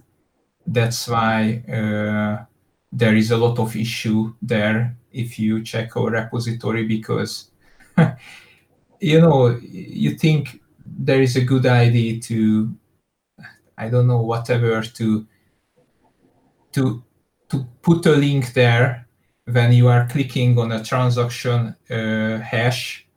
That's 0.67 1.07
why 1.07 1.63
uh, 1.67 2.45
there 2.91 3.15
is 3.15 3.31
a 3.31 3.37
lot 3.37 3.59
of 3.59 3.75
issue 3.75 4.33
there 4.41 4.95
if 5.11 5.39
you 5.39 5.63
check 5.63 5.97
our 5.97 6.11
repository 6.11 6.85
because 6.85 7.51
you 8.99 9.19
know 9.19 9.57
you 9.61 10.11
think 10.11 10.61
there 10.85 11.21
is 11.21 11.35
a 11.35 11.43
good 11.43 11.65
idea 11.65 12.19
to 12.19 12.73
i 13.77 13.89
don't 13.89 14.07
know 14.07 14.21
whatever 14.21 14.81
to 14.81 15.25
to 16.71 17.03
to 17.49 17.65
put 17.81 18.05
a 18.05 18.15
link 18.15 18.53
there 18.53 19.05
when 19.45 19.71
you 19.71 19.87
are 19.87 20.07
clicking 20.07 20.57
on 20.57 20.71
a 20.71 20.83
transaction 20.83 21.75
uh, 21.89 22.39
hash 22.39 23.07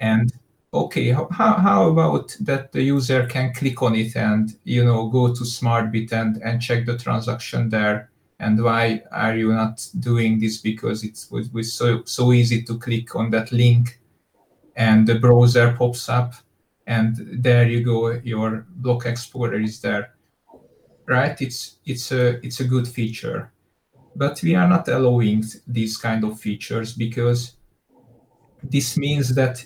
and 0.00 0.32
okay 0.74 1.10
how, 1.10 1.28
how 1.30 1.88
about 1.88 2.36
that 2.40 2.72
the 2.72 2.82
user 2.82 3.26
can 3.26 3.54
click 3.54 3.80
on 3.82 3.94
it 3.94 4.14
and 4.16 4.56
you 4.64 4.84
know 4.84 5.08
go 5.08 5.28
to 5.28 5.44
smartbit 5.44 6.12
and 6.12 6.42
and 6.42 6.60
check 6.60 6.86
the 6.86 6.98
transaction 6.98 7.68
there? 7.68 8.10
And 8.40 8.62
why 8.62 9.02
are 9.10 9.36
you 9.36 9.52
not 9.52 9.84
doing 9.98 10.38
this? 10.38 10.58
Because 10.58 11.02
it's 11.02 11.28
was, 11.30 11.50
was 11.50 11.72
so 11.72 12.02
so 12.04 12.32
easy 12.32 12.62
to 12.62 12.78
click 12.78 13.16
on 13.16 13.30
that 13.30 13.50
link 13.50 14.00
and 14.76 15.06
the 15.06 15.18
browser 15.18 15.74
pops 15.76 16.08
up 16.08 16.34
and 16.86 17.16
there 17.32 17.68
you 17.68 17.84
go 17.84 18.12
your 18.22 18.66
block 18.76 19.06
explorer 19.06 19.60
is 19.60 19.80
there. 19.80 20.14
Right? 21.06 21.40
It's 21.40 21.78
it's 21.84 22.12
a 22.12 22.44
it's 22.44 22.60
a 22.60 22.64
good 22.64 22.86
feature 22.86 23.52
but 24.18 24.42
we 24.42 24.56
are 24.56 24.68
not 24.68 24.88
allowing 24.88 25.44
these 25.66 25.96
kind 25.96 26.24
of 26.24 26.40
features 26.40 26.92
because 26.92 27.54
this 28.62 28.96
means 28.96 29.34
that 29.34 29.64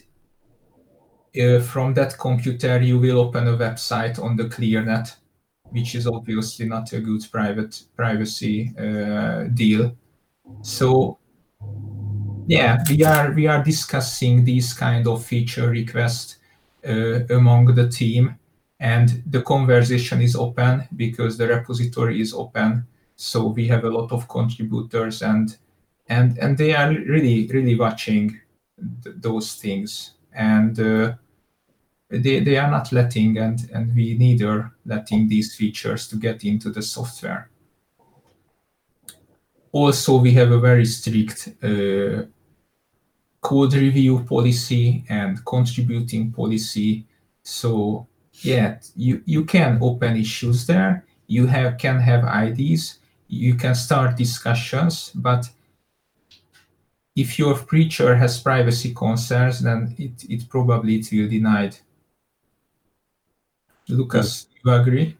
uh, 1.40 1.58
from 1.60 1.94
that 1.94 2.18
computer 2.18 2.80
you 2.82 2.98
will 2.98 3.18
open 3.20 3.48
a 3.48 3.56
website 3.56 4.22
on 4.22 4.36
the 4.36 4.44
clearnet 4.44 5.16
which 5.70 5.94
is 5.94 6.06
obviously 6.06 6.66
not 6.66 6.92
a 6.92 7.00
good 7.00 7.22
private 7.32 7.82
privacy 7.96 8.74
uh, 8.78 9.44
deal. 9.54 9.96
So 10.60 11.18
yeah 12.46 12.84
we 12.90 13.02
are 13.04 13.32
we 13.32 13.46
are 13.46 13.64
discussing 13.64 14.44
these 14.44 14.74
kind 14.74 15.06
of 15.06 15.24
feature 15.24 15.70
requests 15.70 16.36
uh, 16.86 17.24
among 17.30 17.74
the 17.74 17.88
team. 17.88 18.38
And 18.78 19.22
the 19.30 19.42
conversation 19.42 20.20
is 20.20 20.36
open 20.36 20.88
because 20.96 21.38
the 21.38 21.46
repository 21.46 22.20
is 22.20 22.34
open 22.34 22.84
so 23.22 23.46
we 23.46 23.68
have 23.68 23.84
a 23.84 23.88
lot 23.88 24.10
of 24.10 24.26
contributors 24.26 25.22
and 25.22 25.56
and 26.08 26.36
and 26.38 26.58
they 26.58 26.74
are 26.74 26.90
really 26.90 27.46
really 27.52 27.76
watching 27.78 28.40
th- 29.04 29.14
those 29.20 29.54
things. 29.54 30.14
And 30.34 30.78
uh, 30.80 31.12
they, 32.08 32.40
they 32.40 32.56
are 32.56 32.68
not 32.68 32.90
letting 32.90 33.38
and 33.38 33.70
and 33.72 33.94
we 33.94 34.18
neither 34.18 34.72
letting 34.84 35.28
these 35.28 35.54
features 35.54 36.08
to 36.08 36.16
get 36.16 36.44
into 36.44 36.70
the 36.70 36.82
software. 36.82 37.48
Also 39.70 40.18
we 40.18 40.32
have 40.32 40.50
a 40.50 40.58
very 40.58 40.84
strict 40.84 41.54
uh, 41.62 42.24
code 43.40 43.74
review 43.74 44.24
policy 44.24 45.04
and 45.08 45.44
contributing 45.46 46.32
policy. 46.32 47.06
So 47.44 48.08
yeah 48.42 48.80
you 48.96 49.22
you 49.26 49.44
can 49.44 49.78
open 49.80 50.16
issues 50.16 50.66
there. 50.66 51.04
You 51.28 51.46
have 51.46 51.78
can 51.78 52.00
have 52.00 52.24
ids 52.24 52.98
you 53.32 53.54
can 53.54 53.74
start 53.74 54.14
discussions 54.14 55.10
but 55.14 55.48
if 57.16 57.38
your 57.38 57.54
preacher 57.54 58.14
has 58.14 58.38
privacy 58.38 58.92
concerns 58.92 59.60
then 59.60 59.94
it, 59.98 60.12
it 60.28 60.48
probably 60.50 60.96
it 60.96 61.08
will 61.10 61.28
denied 61.28 61.74
lucas 63.88 64.46
you 64.62 64.72
agree 64.72 65.16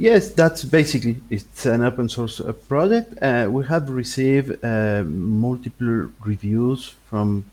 Yes, 0.00 0.30
that's 0.30 0.62
basically 0.62 1.20
it's 1.28 1.66
an 1.66 1.82
open 1.82 2.08
source 2.08 2.38
uh, 2.38 2.52
project. 2.52 3.20
Uh, 3.20 3.48
we 3.50 3.66
have 3.66 3.90
received 3.90 4.64
uh, 4.64 5.02
multiple 5.02 6.08
reviews 6.24 6.94
from 7.10 7.44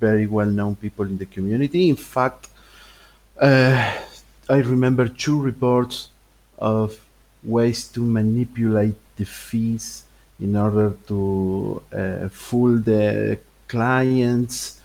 very 0.00 0.26
well-known 0.26 0.74
people 0.74 1.04
in 1.04 1.16
the 1.16 1.26
community. 1.26 1.88
In 1.88 1.94
fact, 1.94 2.48
uh, 3.40 3.96
I 4.48 4.56
remember 4.56 5.06
two 5.06 5.40
reports 5.40 6.08
of 6.60 6.98
ways 7.42 7.88
to 7.88 8.00
manipulate 8.00 8.96
the 9.16 9.24
fees 9.24 10.04
in 10.38 10.56
order 10.56 10.94
to 11.08 11.82
uh, 11.92 12.28
fool 12.28 12.78
the 12.78 13.38
clients, 13.68 14.80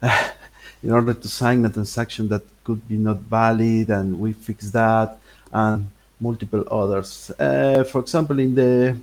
in 0.82 0.90
order 0.90 1.14
to 1.14 1.28
sign 1.28 1.64
a 1.64 1.70
transaction 1.70 2.28
that 2.28 2.42
could 2.62 2.86
be 2.88 2.96
not 2.96 3.18
valid, 3.18 3.90
and 3.90 4.18
we 4.18 4.32
fixed 4.32 4.72
that. 4.72 5.18
And 5.52 5.90
multiple 6.20 6.64
others. 6.70 7.30
Uh, 7.38 7.84
for 7.84 8.00
example, 8.00 8.38
in 8.38 8.54
the 8.54 8.96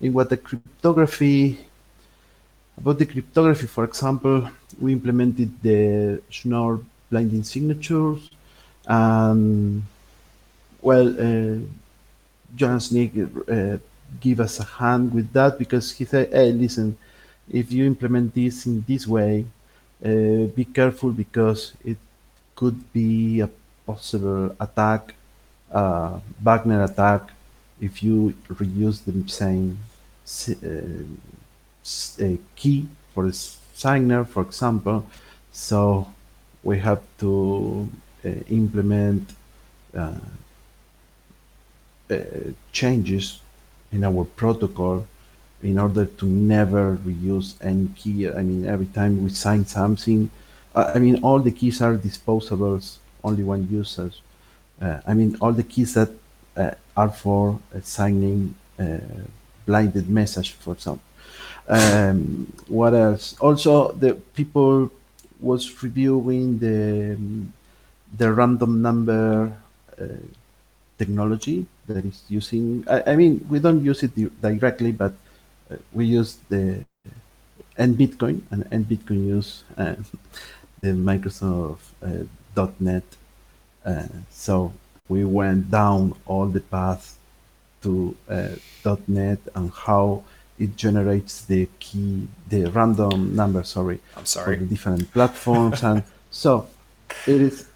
in 0.00 0.12
what 0.12 0.28
the 0.30 0.36
cryptography 0.36 1.58
about 2.78 2.98
the 2.98 3.06
cryptography, 3.06 3.66
for 3.66 3.84
example, 3.84 4.48
we 4.80 4.92
implemented 4.92 5.50
the 5.62 6.20
Schnorr 6.30 6.80
blinding 7.10 7.44
signatures. 7.44 8.30
Um, 8.86 9.86
well, 10.82 11.08
uh, 11.08 11.58
Jonas 12.56 12.92
Nick 12.92 13.12
uh, 13.16 13.78
give 14.20 14.40
us 14.40 14.60
a 14.60 14.64
hand 14.64 15.14
with 15.14 15.32
that 15.32 15.58
because 15.58 15.92
he 15.92 16.04
said, 16.04 16.30
"Hey, 16.32 16.52
listen, 16.52 16.96
if 17.50 17.72
you 17.72 17.86
implement 17.86 18.34
this 18.34 18.66
in 18.66 18.84
this 18.86 19.06
way, 19.06 19.46
uh, 20.04 20.46
be 20.58 20.64
careful 20.64 21.10
because 21.12 21.72
it 21.84 21.98
could 22.56 22.92
be 22.92 23.40
a 23.40 23.48
possible 23.86 24.54
attack 24.60 25.14
uh, 25.72 26.20
Wagner 26.42 26.84
attack 26.84 27.30
if 27.80 28.02
you 28.02 28.34
reuse 28.48 29.02
the 29.04 29.28
same 29.28 29.78
uh, 30.64 31.04
uh, 32.24 32.36
key 32.56 32.88
for 33.14 33.26
the 33.26 33.32
signer, 33.74 34.24
for 34.24 34.42
example. 34.42 35.06
So 35.52 36.12
we 36.62 36.78
have 36.78 37.02
to 37.18 37.88
uh, 38.24 38.28
implement 38.48 39.30
uh, 39.96 40.14
changes 42.72 43.40
in 43.92 44.04
our 44.04 44.24
protocol 44.24 45.06
in 45.62 45.78
order 45.78 46.06
to 46.06 46.26
never 46.26 46.96
reuse 46.96 47.54
any 47.62 47.88
key. 47.96 48.28
I 48.28 48.42
mean, 48.42 48.66
every 48.66 48.86
time 48.86 49.22
we 49.22 49.30
sign 49.30 49.64
something, 49.66 50.30
uh, 50.74 50.92
I 50.94 50.98
mean, 50.98 51.22
all 51.22 51.38
the 51.38 51.52
keys 51.52 51.80
are 51.82 51.96
disposables, 51.96 52.96
only 53.22 53.44
one 53.44 53.68
uses. 53.70 54.20
Uh, 54.80 55.00
I 55.06 55.14
mean, 55.14 55.36
all 55.40 55.52
the 55.52 55.62
keys 55.62 55.94
that 55.94 56.10
uh, 56.56 56.72
are 56.96 57.10
for 57.10 57.60
uh, 57.74 57.80
signing 57.82 58.54
uh, 58.78 58.98
blinded 59.66 60.08
message, 60.08 60.52
for 60.52 60.72
example. 60.74 61.04
Um, 61.68 62.52
what 62.66 62.94
else? 62.94 63.36
Also, 63.38 63.92
the 63.92 64.14
people 64.34 64.90
was 65.40 65.82
reviewing 65.82 66.58
the 66.58 67.14
um, 67.14 67.52
the 68.16 68.32
random 68.32 68.82
number 68.82 69.52
uh, 70.00 70.04
technology 70.98 71.66
that 71.86 72.04
is 72.04 72.22
using. 72.28 72.84
I, 72.88 73.12
I 73.12 73.16
mean, 73.16 73.44
we 73.48 73.58
don't 73.58 73.84
use 73.84 74.02
it 74.02 74.14
di- 74.14 74.30
directly, 74.40 74.92
but 74.92 75.12
uh, 75.70 75.76
we 75.92 76.06
use 76.06 76.38
the 76.48 76.84
NBitcoin 77.78 78.42
and, 78.50 78.64
NBitcoin 78.70 79.26
use 79.26 79.64
uh, 79.76 79.94
the 80.80 80.88
Microsoft 80.88 81.78
uh, 82.02 82.68
.NET. 82.80 83.04
Uh, 83.84 84.04
so 84.30 84.72
we 85.08 85.24
went 85.24 85.70
down 85.70 86.14
all 86.26 86.46
the 86.46 86.60
path 86.60 87.18
to 87.82 88.16
uh, 88.28 88.48
.NET 89.08 89.38
and 89.54 89.72
how 89.72 90.22
it 90.58 90.76
generates 90.76 91.44
the 91.44 91.68
key, 91.80 92.28
the 92.48 92.66
random 92.66 93.34
number. 93.34 93.64
Sorry, 93.64 93.98
I'm 94.16 94.26
sorry. 94.26 94.56
for 94.56 94.60
the 94.60 94.66
different 94.66 95.12
platforms 95.12 95.82
and 95.82 96.04
so 96.30 96.68
it 97.26 97.40
is 97.40 97.66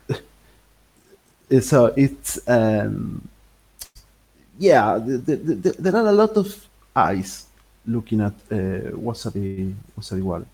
so 1.69 1.87
it's 1.97 2.39
um 2.49 3.29
yeah 4.59 4.99
the, 4.99 5.19
the, 5.19 5.37
the, 5.37 5.71
there 5.79 5.97
are 5.97 6.07
a 6.07 6.13
lot 6.13 6.37
of 6.37 6.67
eyes 6.95 7.47
looking 7.87 8.21
at 8.21 8.33
uh, 8.51 8.57
wasabi 9.07 9.75
wasabi 9.99 10.23
wallet 10.23 10.49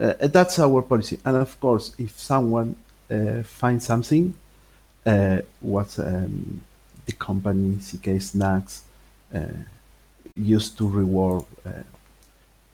uh, 0.00 0.14
that's 0.28 0.58
our 0.58 0.82
policy 0.82 1.18
and 1.24 1.36
of 1.36 1.58
course 1.60 1.94
if 1.98 2.18
someone 2.18 2.74
uh, 3.10 3.42
finds 3.42 3.86
something 3.86 4.34
uh, 5.06 5.38
what 5.60 5.98
um, 5.98 6.60
the 7.06 7.12
company 7.12 7.76
zkSNACKs 7.76 8.82
uh, 9.34 9.40
used 10.36 10.76
to 10.78 10.88
reward 10.88 11.44
uh, 11.66 11.70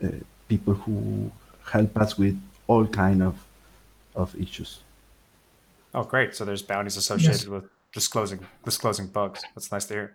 uh, 0.05 0.09
people 0.49 0.75
who 0.75 1.31
help 1.73 1.97
us 1.97 2.19
with 2.19 2.39
all 2.67 2.87
kind 2.87 3.23
of 3.23 3.35
of 4.15 4.35
issues. 4.41 4.81
Oh, 5.95 6.03
great. 6.05 6.35
So 6.35 6.45
there's 6.45 6.63
bounties 6.63 6.97
associated 6.97 7.43
Yes. 7.43 7.49
with 7.49 7.65
disclosing 8.01 8.41
disclosing 8.65 9.07
bugs. 9.19 9.41
That's 9.55 9.71
nice 9.73 9.87
to 9.89 9.95
hear. 9.95 10.09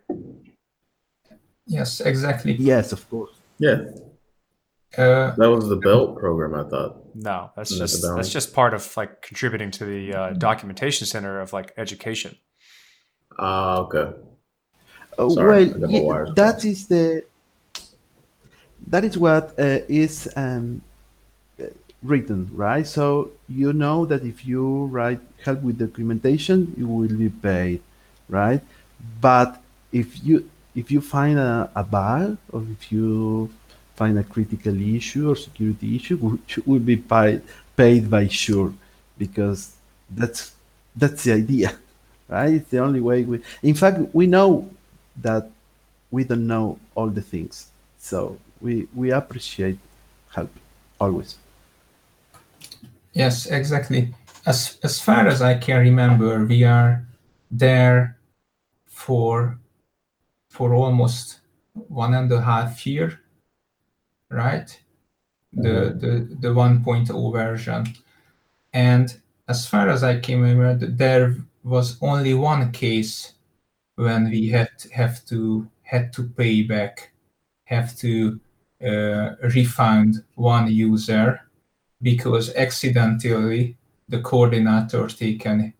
Yes, 1.66 2.00
exactly. 2.00 2.52
Yes, 2.72 2.92
of 2.92 3.00
course. 3.10 3.34
Yeah, 3.58 3.78
Uh, 4.98 5.34
that 5.40 5.50
was 5.56 5.64
the 5.74 5.80
belt 5.88 6.08
program. 6.22 6.52
I 6.54 6.64
thought. 6.70 6.92
No, 7.14 7.50
that's 7.56 7.70
Isn't 7.72 7.78
that 7.84 7.90
the 7.90 7.92
just 7.92 8.02
bounty? 8.02 8.16
that's 8.18 8.32
just 8.38 8.48
part 8.60 8.72
of 8.78 8.82
like 9.00 9.12
contributing 9.28 9.70
to 9.78 9.84
the 9.84 10.02
uh, 10.20 10.30
documentation 10.48 11.06
center 11.06 11.40
of 11.44 11.52
like 11.58 11.68
education. 11.84 12.32
Ah, 13.38 13.78
okay. 13.84 14.06
Uh, 15.18 15.28
Sorry, 15.30 15.66
well, 15.66 15.80
got 15.80 15.90
yeah, 15.90 16.00
wires 16.10 16.30
that 16.40 16.52
crossed. 16.54 16.64
is 16.72 16.80
the 16.92 17.24
that 18.92 19.04
is 19.08 19.14
what 19.26 19.44
uh, 19.58 19.80
is 20.04 20.14
um, 20.36 20.64
uh, 20.76 20.91
written, 22.02 22.50
right? 22.52 22.86
So 22.86 23.30
you 23.48 23.72
know 23.72 24.06
that 24.06 24.22
if 24.24 24.44
you 24.46 24.86
write 24.86 25.20
help 25.44 25.62
with 25.62 25.78
documentation, 25.78 26.74
you 26.76 26.86
will 26.86 27.08
be 27.08 27.28
paid, 27.30 27.80
right? 28.28 28.60
But 29.20 29.62
if 29.92 30.22
you 30.24 30.48
if 30.74 30.90
you 30.90 31.00
find 31.00 31.38
a, 31.38 31.70
a 31.76 31.84
bug 31.84 32.38
or 32.52 32.62
if 32.72 32.90
you 32.90 33.50
find 33.94 34.18
a 34.18 34.24
critical 34.24 34.74
issue 34.80 35.30
or 35.30 35.36
security 35.36 35.96
issue, 35.96 36.16
which 36.28 36.58
will 36.66 36.80
be 36.80 36.96
paid 36.96 37.42
paid 37.76 38.10
by 38.10 38.28
sure, 38.28 38.72
because 39.18 39.72
that's 40.10 40.52
that's 40.96 41.24
the 41.24 41.32
idea, 41.32 41.76
right? 42.28 42.54
It's 42.54 42.70
the 42.70 42.78
only 42.78 43.00
way 43.00 43.22
we. 43.24 43.40
In 43.62 43.74
fact, 43.74 43.98
we 44.12 44.26
know 44.26 44.68
that 45.20 45.50
we 46.10 46.24
don't 46.24 46.46
know 46.46 46.78
all 46.94 47.08
the 47.08 47.22
things, 47.22 47.68
so 47.98 48.38
we 48.60 48.88
we 48.94 49.10
appreciate 49.12 49.78
help 50.34 50.50
always. 51.00 51.36
Yes, 53.14 53.46
exactly. 53.46 54.14
As 54.46 54.78
as 54.82 55.00
far 55.00 55.26
as 55.26 55.40
I 55.40 55.54
can 55.56 55.80
remember, 55.80 56.44
we 56.44 56.64
are 56.64 57.06
there 57.50 58.18
for 58.86 59.58
for 60.50 60.74
almost 60.74 61.40
one 61.74 62.14
and 62.14 62.32
a 62.32 62.42
half 62.42 62.86
year, 62.86 63.20
right? 64.30 64.68
The 65.52 65.94
the 66.02 66.36
the 66.40 66.54
1.0 66.54 67.32
version, 67.32 67.86
and 68.74 69.20
as 69.48 69.66
far 69.68 69.88
as 69.90 70.02
I 70.04 70.20
can 70.20 70.40
remember, 70.42 70.86
there 70.86 71.36
was 71.64 71.98
only 72.02 72.34
one 72.34 72.72
case 72.72 73.34
when 73.96 74.30
we 74.30 74.48
had 74.50 74.70
have 74.92 75.24
to 75.26 75.68
had 75.82 76.12
to 76.14 76.24
pay 76.30 76.62
back, 76.62 77.12
have 77.64 77.96
to 77.98 78.40
uh, 78.84 79.36
refund 79.54 80.24
one 80.36 80.68
user 80.72 81.40
because 82.02 82.54
accidentally 82.54 83.76
the 84.08 84.20
coordinator 84.20 85.06
taken 85.08 85.72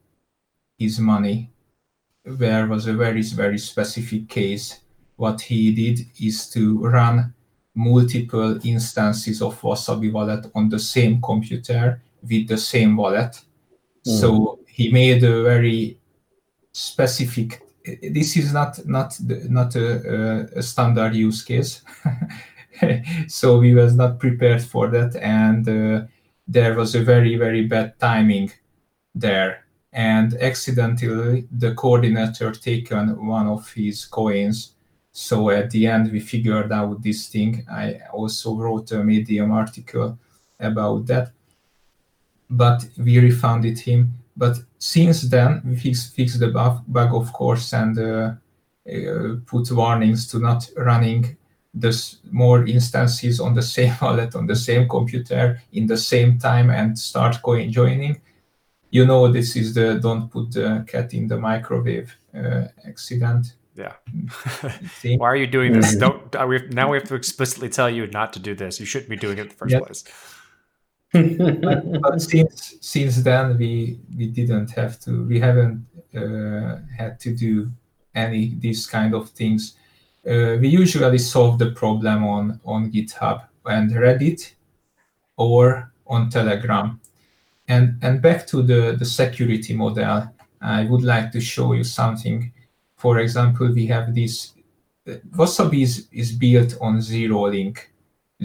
his 0.79 0.99
money. 0.99 1.51
There 2.25 2.67
was 2.67 2.87
a 2.87 2.93
very, 2.93 3.23
very 3.23 3.59
specific 3.59 4.29
case. 4.29 4.81
What 5.17 5.41
he 5.41 5.73
did 5.73 6.07
is 6.21 6.49
to 6.51 6.79
run 6.79 7.35
multiple 7.75 8.59
instances 8.65 9.43
of 9.43 9.61
Wasabi 9.61 10.13
wallet 10.13 10.47
on 10.55 10.69
the 10.69 10.79
same 10.79 11.21
computer 11.21 12.03
with 12.23 12.49
the 12.49 12.59
same 12.59 12.97
wallet. 12.97 13.41
Hmm. 14.05 14.11
So 14.11 14.59
he 14.67 14.91
made 14.91 15.23
a 15.25 15.43
very 15.43 15.99
specific. 16.73 17.63
This 17.85 18.37
is 18.37 18.53
not 18.53 18.85
not 18.87 19.19
not 19.49 19.75
a, 19.75 19.89
a, 20.55 20.59
a 20.59 20.63
standard 20.63 21.15
use 21.15 21.43
case, 21.43 21.83
so 23.29 23.59
we 23.59 23.75
was 23.75 23.95
not 23.95 24.19
prepared 24.19 24.63
for 24.63 24.89
that, 24.89 25.17
and 25.17 25.69
uh, 25.69 26.07
there 26.49 26.75
was 26.75 26.95
a 26.95 27.03
very 27.03 27.37
very 27.37 27.67
bad 27.67 27.99
timing 27.99 28.53
there. 29.15 29.65
And 29.93 30.35
accidentally 30.35 31.47
the 31.51 31.75
coordinator 31.75 32.51
taken 32.53 33.27
one 33.27 33.47
of 33.47 33.71
his 33.73 34.07
coins. 34.07 34.73
So 35.13 35.51
at 35.51 35.71
the 35.71 35.87
end 35.87 36.11
we 36.11 36.21
figured 36.21 36.73
out 36.73 37.03
this 37.03 37.29
thing. 37.29 37.67
I 37.71 38.01
also 38.13 38.57
wrote 38.57 38.91
a 38.93 39.05
medium 39.05 39.53
article 39.53 40.19
about 40.59 41.07
that. 41.07 41.33
But 42.49 42.87
we 42.97 43.19
refunded 43.19 43.79
him. 43.79 44.15
But 44.35 44.57
since 44.79 45.23
then 45.23 45.61
we 45.65 45.77
fixed, 45.77 46.17
fixed 46.17 46.41
the 46.41 46.49
bug, 46.49 46.83
bug 46.89 47.15
of 47.15 47.33
course 47.35 47.75
and 47.75 47.99
uh, 47.99 48.33
uh, 48.91 49.37
put 49.45 49.71
warnings 49.71 50.27
to 50.29 50.39
not 50.39 50.71
running 50.79 51.37
this 51.75 52.19
more 52.31 52.67
instances 52.67 53.41
on 53.41 53.55
the 53.55 53.63
same 53.63 53.95
wallet 54.03 54.35
on 54.35 54.47
the 54.47 54.57
same 54.57 54.89
computer 54.89 55.59
in 55.73 55.87
the 55.87 55.97
same 55.97 56.39
time 56.39 56.71
and 56.71 56.99
start 56.99 57.41
coin 57.43 57.71
joining 57.73 58.21
you 58.91 59.07
know 59.07 59.27
this 59.33 59.57
is 59.57 59.73
the 59.75 59.99
don't 60.01 60.31
put 60.31 60.53
the 60.53 60.85
cat 60.87 61.15
in 61.15 61.27
the 61.29 61.37
microwave 61.39 62.15
uh, 62.35 62.65
accident 62.87 63.55
Yeah. 63.75 63.95
Why 65.17 65.29
are 65.33 65.37
you 65.37 65.47
doing 65.47 65.73
this? 65.73 65.97
Don't. 66.05 66.37
uh, 66.37 66.47
we 66.47 66.59
now 66.69 66.91
we 66.91 66.99
have 66.99 67.09
to 67.09 67.15
explicitly 67.15 67.71
tell 67.71 67.89
you 67.89 68.07
not 68.07 68.33
to 68.35 68.39
do 68.39 68.55
this. 68.55 68.79
You 68.81 68.85
shouldn't 68.87 69.09
be 69.09 69.17
doing 69.17 69.39
it 69.39 69.43
in 69.43 69.49
the 69.49 69.55
first 69.55 69.73
Yeah. 69.73 69.81
place. 69.81 70.05
but 71.13 72.21
since 72.21 72.75
since 72.81 73.23
then 73.23 73.57
we 73.59 73.99
we 74.17 74.27
didn't 74.29 74.71
have 74.71 74.99
to 75.01 75.11
we 75.27 75.41
haven't 75.41 75.87
uh, 76.15 76.79
had 76.99 77.19
to 77.21 77.31
do 77.35 77.71
any 78.15 78.55
these 78.61 78.87
kind 78.87 79.15
of 79.15 79.31
things 79.31 79.77
uh, 80.27 80.57
we 80.61 80.69
usually 80.69 81.19
solve 81.19 81.59
the 81.59 81.71
problem 81.73 82.25
on 82.25 82.61
on 82.65 82.91
github 82.91 83.43
and 83.67 83.91
reddit 83.93 84.53
or 85.37 85.93
on 86.07 86.31
telegram. 86.31 87.01
And 87.69 87.99
and 88.03 88.21
back 88.21 88.47
to 88.49 88.63
the 88.63 88.97
the 88.99 89.05
security 89.05 89.75
model 89.75 90.29
i 90.61 90.85
would 90.85 91.03
like 91.03 91.33
to 91.33 91.41
show 91.41 91.73
you 91.73 91.85
something. 91.85 92.53
For 92.97 93.19
example 93.19 93.73
we 93.73 93.87
have 93.87 94.15
this 94.15 94.53
uh, 95.09 95.15
wasabi 95.37 95.83
is, 95.83 96.09
is 96.13 96.33
built 96.33 96.77
on 96.81 97.01
zero 97.01 97.49
link 97.49 97.93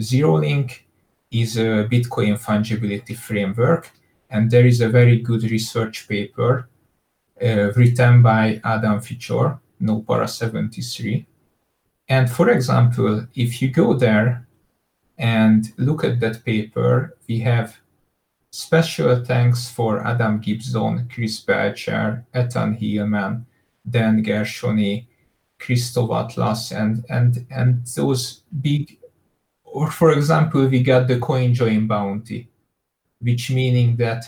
zero 0.00 0.38
link 0.38 0.86
is 1.30 1.56
a 1.56 1.86
Bitcoin 1.90 2.38
fungibility 2.38 3.16
framework, 3.16 3.90
and 4.30 4.50
there 4.50 4.66
is 4.66 4.80
a 4.80 4.88
very 4.88 5.18
good 5.18 5.42
research 5.44 6.08
paper 6.08 6.68
uh, 7.42 7.72
written 7.76 8.22
by 8.22 8.60
Adam 8.64 9.00
Ficsor, 9.00 9.58
Nopara 9.82 10.28
73. 10.28 11.26
And 12.08 12.30
for 12.30 12.48
example, 12.50 13.26
if 13.34 13.60
you 13.60 13.70
go 13.70 13.94
there 13.94 14.46
and 15.18 15.72
look 15.76 16.04
at 16.04 16.20
that 16.20 16.44
paper, 16.44 17.16
we 17.28 17.40
have 17.40 17.76
special 18.50 19.24
thanks 19.24 19.68
for 19.68 20.06
Adam 20.06 20.40
Gibson, 20.40 21.08
Chris 21.12 21.40
Belcher, 21.40 22.24
Ethan 22.34 22.76
Heilman, 22.76 23.44
Dan 23.88 24.24
Gershony, 24.24 25.06
Kristov 25.58 26.14
Atlas, 26.14 26.72
and, 26.72 27.04
and, 27.10 27.46
and 27.50 27.84
those 27.86 28.42
big 28.62 28.98
or 29.72 29.90
for 29.90 30.12
example, 30.12 30.66
we 30.66 30.82
got 30.82 31.06
the 31.06 31.18
coin 31.18 31.54
join 31.54 31.86
bounty, 31.86 32.48
which 33.20 33.50
meaning 33.50 33.96
that 33.96 34.24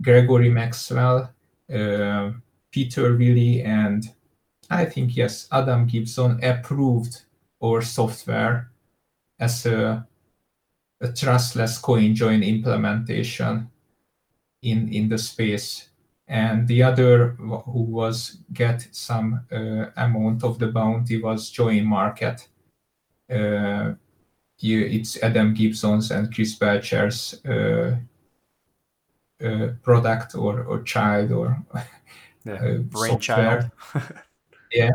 Gregory 0.00 0.50
Maxwell, 0.50 1.30
uh, 1.72 2.30
Pieter 2.72 3.16
Wuille, 3.16 3.64
and 3.64 4.04
I 4.70 4.84
think 4.84 5.16
yes, 5.16 5.48
Adam 5.50 5.86
Gibson 5.86 6.42
approved 6.42 7.22
our 7.62 7.82
software 7.82 8.70
as 9.38 9.66
a, 9.66 10.06
a 11.00 11.12
trustless 11.12 11.78
coin 11.78 12.14
join 12.14 12.42
implementation. 12.42 13.70
in 14.62 14.88
in 14.92 15.08
the 15.08 15.18
space, 15.18 15.88
and 16.26 16.66
the 16.66 16.82
other 16.82 17.36
who 17.38 17.82
was 17.82 18.38
get 18.52 18.88
some 18.92 19.40
uh, 19.52 19.86
amount 19.96 20.44
of 20.44 20.58
the 20.58 20.66
bounty 20.66 21.22
was 21.22 21.52
JoinMarket. 21.52 22.48
Uh, 23.30 23.94
you, 24.58 24.80
it's 24.86 25.22
Adam 25.22 25.54
Gibson's 25.54 26.10
and 26.10 26.34
Chris 26.34 26.58
Belcher's 26.58 27.40
uh, 27.46 27.96
uh, 29.44 29.68
product 29.82 30.34
or, 30.34 30.64
or 30.64 30.82
child 30.82 31.30
or 31.32 31.64
Yeah. 32.44 32.54
uh, 32.54 32.78
Brainchild. 32.78 33.70
yeah. 34.72 34.90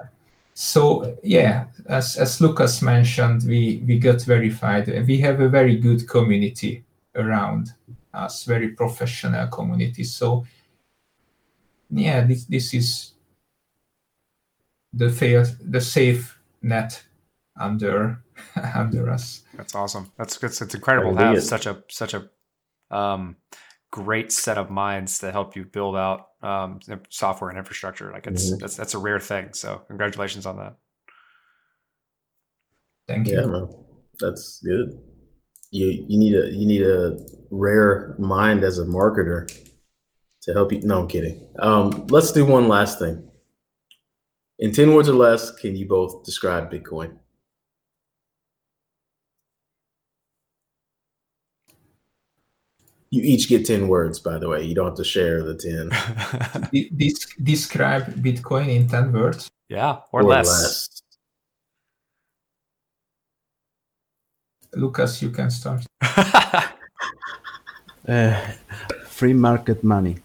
So 0.54 1.18
yeah, 1.24 1.66
as 1.88 2.18
as 2.18 2.40
Lucas 2.40 2.82
mentioned, 2.82 3.44
we 3.48 3.84
we 3.88 3.98
got 4.00 4.22
verified. 4.22 4.88
We 5.08 5.18
have 5.20 5.40
a 5.42 5.50
very 5.50 5.78
good 5.78 6.08
community 6.08 6.84
around 7.16 7.74
us, 8.14 8.44
very 8.44 8.70
professional 8.70 9.48
community. 9.48 10.04
So 10.04 10.46
yeah, 11.90 12.22
this 12.22 12.46
this 12.46 12.74
is 12.74 13.14
the 14.94 15.10
fair 15.10 15.46
the 15.60 15.82
safe 15.82 16.38
net 16.62 17.04
under 17.60 18.24
under 18.76 19.10
us. 19.10 19.44
That's 19.56 19.76
awesome. 19.76 20.12
That's 20.18 20.42
it's, 20.44 20.62
it's 20.62 20.76
incredible 20.76 21.16
to 21.16 21.24
have 21.24 21.44
such 21.44 21.66
a 21.66 21.84
such 21.90 22.14
a 22.14 22.30
um, 22.92 23.38
great 23.94 24.32
set 24.32 24.58
of 24.58 24.72
minds 24.72 25.20
to 25.20 25.32
help 25.32 25.56
you 25.56 25.64
build 25.64 25.96
out 25.96 26.30
um, 26.42 26.80
software 27.10 27.52
and 27.52 27.60
infrastructure. 27.60 28.12
Like 28.12 28.26
it's 28.26 28.50
Mhm. 28.52 28.60
that's 28.60 28.76
that's 28.76 28.96
a 28.96 28.98
rare 28.98 29.20
thing. 29.20 29.54
So 29.54 29.84
congratulations 29.88 30.48
on 30.48 30.58
that. 30.58 30.76
Thank 33.08 33.28
you. 33.28 33.36
Yeah, 33.40 33.46
man, 33.46 33.70
that's 34.20 34.60
good. 34.64 35.00
You 35.70 35.88
you 36.10 36.18
need 36.18 36.34
a 36.34 36.50
you 36.52 36.66
need 36.66 36.82
a 36.82 37.20
rare 37.52 38.16
mind 38.18 38.64
as 38.64 38.80
a 38.80 38.86
marketer 38.86 39.48
to 40.42 40.54
help 40.54 40.72
you. 40.74 40.82
No, 40.82 41.02
I'm 41.02 41.08
kidding. 41.08 41.48
Um, 41.60 42.08
let's 42.08 42.32
do 42.32 42.46
one 42.46 42.68
last 42.68 42.98
thing. 42.98 43.30
In 44.58 44.72
ten 44.72 44.96
words 44.96 45.08
or 45.08 45.14
less, 45.14 45.52
can 45.52 45.76
you 45.76 45.88
both 45.88 46.24
describe 46.26 46.72
Bitcoin? 46.72 47.20
You 53.14 53.22
each 53.22 53.48
get 53.48 53.64
ten 53.68 53.88
words, 53.90 54.18
by 54.20 54.40
the 54.40 54.50
way. 54.50 54.64
You 54.64 54.74
don't 54.74 54.88
have 54.88 54.96
to 54.96 55.04
share 55.04 55.44
the 55.44 55.54
ten 55.54 55.90
De- 56.72 56.90
Des- 56.90 57.44
describe 57.44 58.06
Bitcoin 58.16 58.68
in 58.76 58.88
ten 58.88 59.14
words. 59.14 59.52
yeah, 59.70 60.00
or, 60.12 60.24
less. 60.24 60.90
Lucas, 64.74 65.22
you 65.22 65.30
can 65.30 65.52
start. 65.52 65.86
Uh, 68.06 68.38
free 69.08 69.32
market 69.32 69.82
money. 69.82 70.18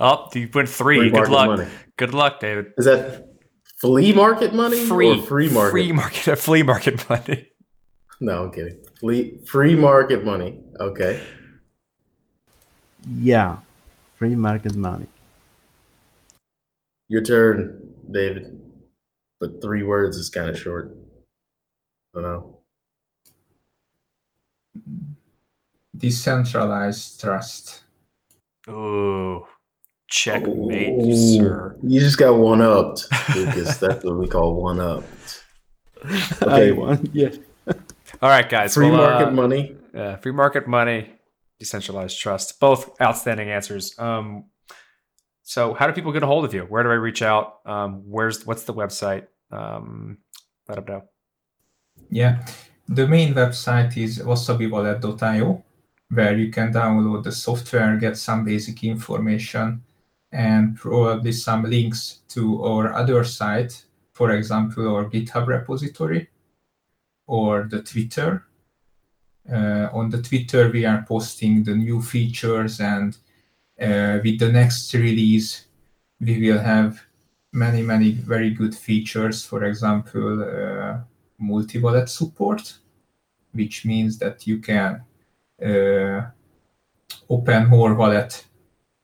oh, 0.00 0.26
you 0.34 0.48
went 0.54 0.66
three. 0.66 0.96
Free 0.98 1.10
Good 1.10 1.28
luck. 1.28 1.46
money. 1.48 1.66
Good 1.98 2.14
luck, 2.14 2.40
Dávid. 2.40 2.72
Is 2.78 2.86
that 2.86 3.26
flea 3.82 4.14
market 4.14 4.54
money 4.54 4.82
Free 4.86 5.10
or 5.20 5.22
free 5.26 5.50
market? 5.50 5.70
Free 5.72 5.92
market. 5.92 6.36
Flea 6.46 6.62
market 6.62 7.06
money. 7.10 7.48
No, 8.20 8.44
I'm 8.44 8.50
kidding. 8.50 8.78
Flea 8.98 9.38
free 9.44 9.74
market 9.76 10.24
money. 10.24 10.58
Okay. 10.80 11.20
Yeah, 13.10 13.58
free 14.16 14.34
market 14.34 14.74
money. 14.74 15.06
Your 17.08 17.22
turn, 17.22 17.94
Dávid. 18.10 18.58
But 19.40 19.62
three 19.62 19.82
words 19.82 20.16
is 20.16 20.28
kind 20.28 20.50
of 20.50 20.58
short. 20.58 20.94
I 22.14 22.20
don't 22.20 22.22
know. 22.22 22.58
Decentralized 25.96 27.20
trust. 27.20 27.82
Ooh, 28.68 29.46
checkmate, 30.08 31.02
Ooh, 31.02 31.36
sir. 31.36 31.76
You 31.82 32.00
just 32.00 32.18
got 32.18 32.36
one 32.36 32.60
upped, 32.60 33.06
Lucas. 33.34 33.76
That's 33.78 34.04
what 34.04 34.18
we 34.18 34.28
call 34.28 34.60
one 34.60 34.80
up. 34.80 35.04
Okay. 36.42 36.72
one. 36.72 37.08
Yeah. 37.12 37.30
All 38.20 38.28
right, 38.28 38.48
guys. 38.48 38.74
Free 38.74 38.90
well, 38.90 38.98
market 38.98 39.28
uh, 39.28 39.32
money. 39.32 39.76
Yeah, 39.94 40.16
free 40.16 40.32
market 40.32 40.68
money, 40.68 41.10
decentralized 41.58 42.18
trust, 42.18 42.60
both 42.60 43.00
outstanding 43.00 43.50
answers. 43.50 43.98
Um, 43.98 44.44
so, 45.42 45.74
how 45.74 45.86
do 45.86 45.92
people 45.92 46.12
get 46.12 46.22
a 46.22 46.26
hold 46.26 46.44
of 46.44 46.52
you? 46.52 46.62
Where 46.62 46.82
do 46.82 46.90
I 46.90 46.94
reach 46.94 47.22
out? 47.22 47.60
Um, 47.64 48.02
where's 48.04 48.44
what's 48.46 48.64
the 48.64 48.74
website? 48.74 49.26
Um, 49.50 50.18
let 50.68 50.76
them 50.76 50.84
know. 50.84 51.02
Yeah, 52.10 52.44
the 52.88 53.06
main 53.06 53.34
website 53.34 53.96
is 53.96 54.18
wasabiwallet.io, 54.18 55.64
where 56.10 56.36
you 56.36 56.50
can 56.50 56.72
download 56.72 57.24
the 57.24 57.32
software, 57.32 57.96
get 57.96 58.16
some 58.16 58.44
basic 58.44 58.84
information, 58.84 59.82
and 60.32 60.76
probably 60.76 61.32
some 61.32 61.64
links 61.64 62.20
to 62.28 62.62
our 62.64 62.92
other 62.92 63.24
site, 63.24 63.84
for 64.12 64.32
example, 64.32 64.94
our 64.94 65.04
GitHub 65.04 65.46
repository 65.46 66.28
or 67.26 67.68
the 67.70 67.82
Twitter. 67.82 68.44
Uh, 69.50 69.88
on 69.92 70.10
the 70.10 70.20
Twitter, 70.20 70.70
we 70.70 70.84
are 70.84 71.04
posting 71.08 71.64
the 71.64 71.74
new 71.74 72.02
features, 72.02 72.80
and 72.80 73.16
uh, 73.80 74.18
with 74.22 74.38
the 74.38 74.50
next 74.52 74.92
release, 74.94 75.66
we 76.20 76.40
will 76.40 76.58
have 76.58 77.00
many, 77.52 77.82
many 77.82 78.12
very 78.12 78.50
good 78.50 78.74
features. 78.74 79.44
For 79.44 79.64
example, 79.64 80.42
uh, 80.42 80.98
multi-wallet 81.38 82.08
support, 82.08 82.74
which 83.52 83.84
means 83.84 84.18
that 84.18 84.46
you 84.46 84.58
can 84.58 85.02
uh, 85.64 86.22
open 87.28 87.68
more 87.68 87.94
wallet 87.94 88.44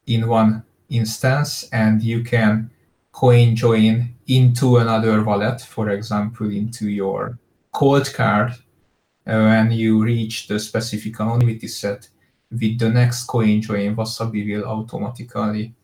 in 0.07 0.29
one 0.29 0.63
instance 0.91 1.69
and 1.73 2.03
you 2.03 2.23
can 2.23 2.71
coin 3.13 3.55
join 3.57 4.15
into 4.27 4.79
another 4.79 5.23
wallet, 5.23 5.61
for 5.61 5.91
example, 5.91 6.51
into 6.51 6.89
your 6.89 7.39
Coldcard. 7.73 8.59
Uh, 9.27 9.41
when 9.41 9.71
you 9.71 10.03
reach 10.03 10.49
the 10.49 10.59
specific 10.59 11.19
anonymity 11.21 11.69
set, 11.69 12.09
with 12.51 12.79
the 12.79 12.89
next 12.89 13.25
coin 13.25 13.61
join, 13.61 13.97
Wasabi 13.97 14.47
will 14.47 14.65
automatically 14.65 15.75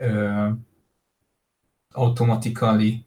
uh, 0.00 0.52
automatically 1.96 3.04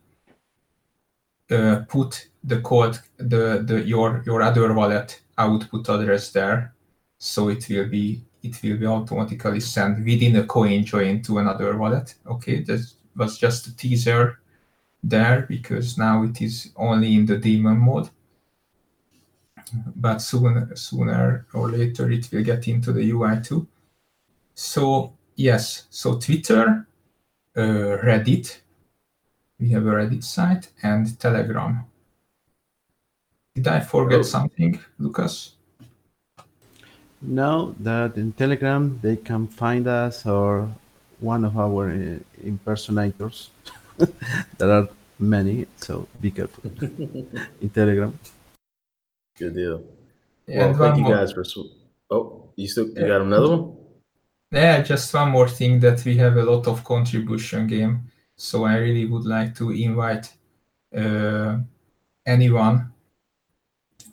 uh, 1.51 1.81
put 1.87 2.29
the 2.43 2.61
code 2.61 2.97
the, 3.17 3.63
the 3.65 3.83
your 3.83 4.23
your 4.25 4.41
other 4.41 4.73
wallet 4.73 5.21
output 5.37 5.87
address 5.89 6.31
there. 6.31 6.73
So 7.17 7.49
it 7.49 7.67
will 7.69 7.87
be 7.87 8.21
it 8.43 8.61
will 8.63 8.77
be 8.77 8.85
automatically 8.85 9.59
sent 9.59 10.03
within 10.03 10.35
a 10.37 10.45
coin 10.45 10.83
join 10.85 11.21
to 11.23 11.39
another 11.39 11.77
wallet. 11.77 12.15
Okay 12.25 12.63
that 12.63 12.81
was 13.15 13.37
just 13.37 13.67
a 13.67 13.75
teaser 13.75 14.39
there 15.03 15.45
because 15.47 15.97
now 15.97 16.23
it 16.23 16.41
is 16.41 16.71
only 16.75 17.15
in 17.15 17.25
the 17.25 17.37
daemon 17.37 17.77
mode 17.77 18.09
but 19.95 20.19
soon 20.19 20.75
sooner 20.75 21.45
or 21.53 21.69
later 21.69 22.09
it 22.11 22.29
will 22.31 22.43
get 22.43 22.67
into 22.67 22.91
the 22.91 23.11
ui 23.11 23.39
too 23.41 23.67
so 24.53 25.13
yes 25.35 25.87
so 25.89 26.17
twitter 26.19 26.85
uh, 27.55 27.97
reddit 28.03 28.59
we 29.59 29.69
have 29.69 29.85
a 29.87 29.91
reddit 29.91 30.23
site 30.23 30.69
and 30.83 31.19
telegram 31.19 31.85
did 33.55 33.67
i 33.67 33.79
forget 33.79 34.19
Oh. 34.19 34.23
something 34.23 34.79
lucas 34.99 35.53
Now 37.19 37.73
that 37.79 38.15
in 38.15 38.31
Telegram 38.33 38.99
they 39.01 39.15
can 39.17 39.47
find 39.47 39.87
us 39.87 40.25
or 40.27 40.69
one 41.19 41.45
of 41.45 41.57
our 41.57 41.89
uh, 41.89 42.19
impersonators. 42.43 43.49
there 44.57 44.71
are 44.71 44.87
many, 45.17 45.65
so 45.77 46.07
be 46.21 46.29
careful 46.29 46.69
in 47.61 47.69
Telegram. 47.73 48.13
Good 49.37 49.53
deal. 49.53 49.83
Yeah, 50.47 50.67
well, 50.67 50.77
thank 50.77 50.97
you 50.97 51.03
more- 51.03 51.15
guys 51.15 51.31
for. 51.33 51.43
Sw- 51.43 51.73
oh, 52.09 52.49
you 52.55 52.67
still 52.67 52.87
you 52.87 53.07
got 53.07 53.21
another 53.21 53.57
one? 53.57 53.77
Yeah, 54.51 54.81
just 54.81 55.13
one 55.13 55.31
more 55.31 55.49
thing 55.49 55.79
that 55.81 56.03
we 56.05 56.15
have 56.17 56.37
a 56.37 56.43
lot 56.43 56.67
of 56.67 56.83
contribution 56.83 57.67
game. 57.67 58.09
So 58.35 58.63
I 58.63 58.77
really 58.77 59.05
would 59.05 59.25
like 59.25 59.55
to 59.55 59.71
invite 59.71 60.31
uh, 60.95 61.57
anyone 62.25 62.93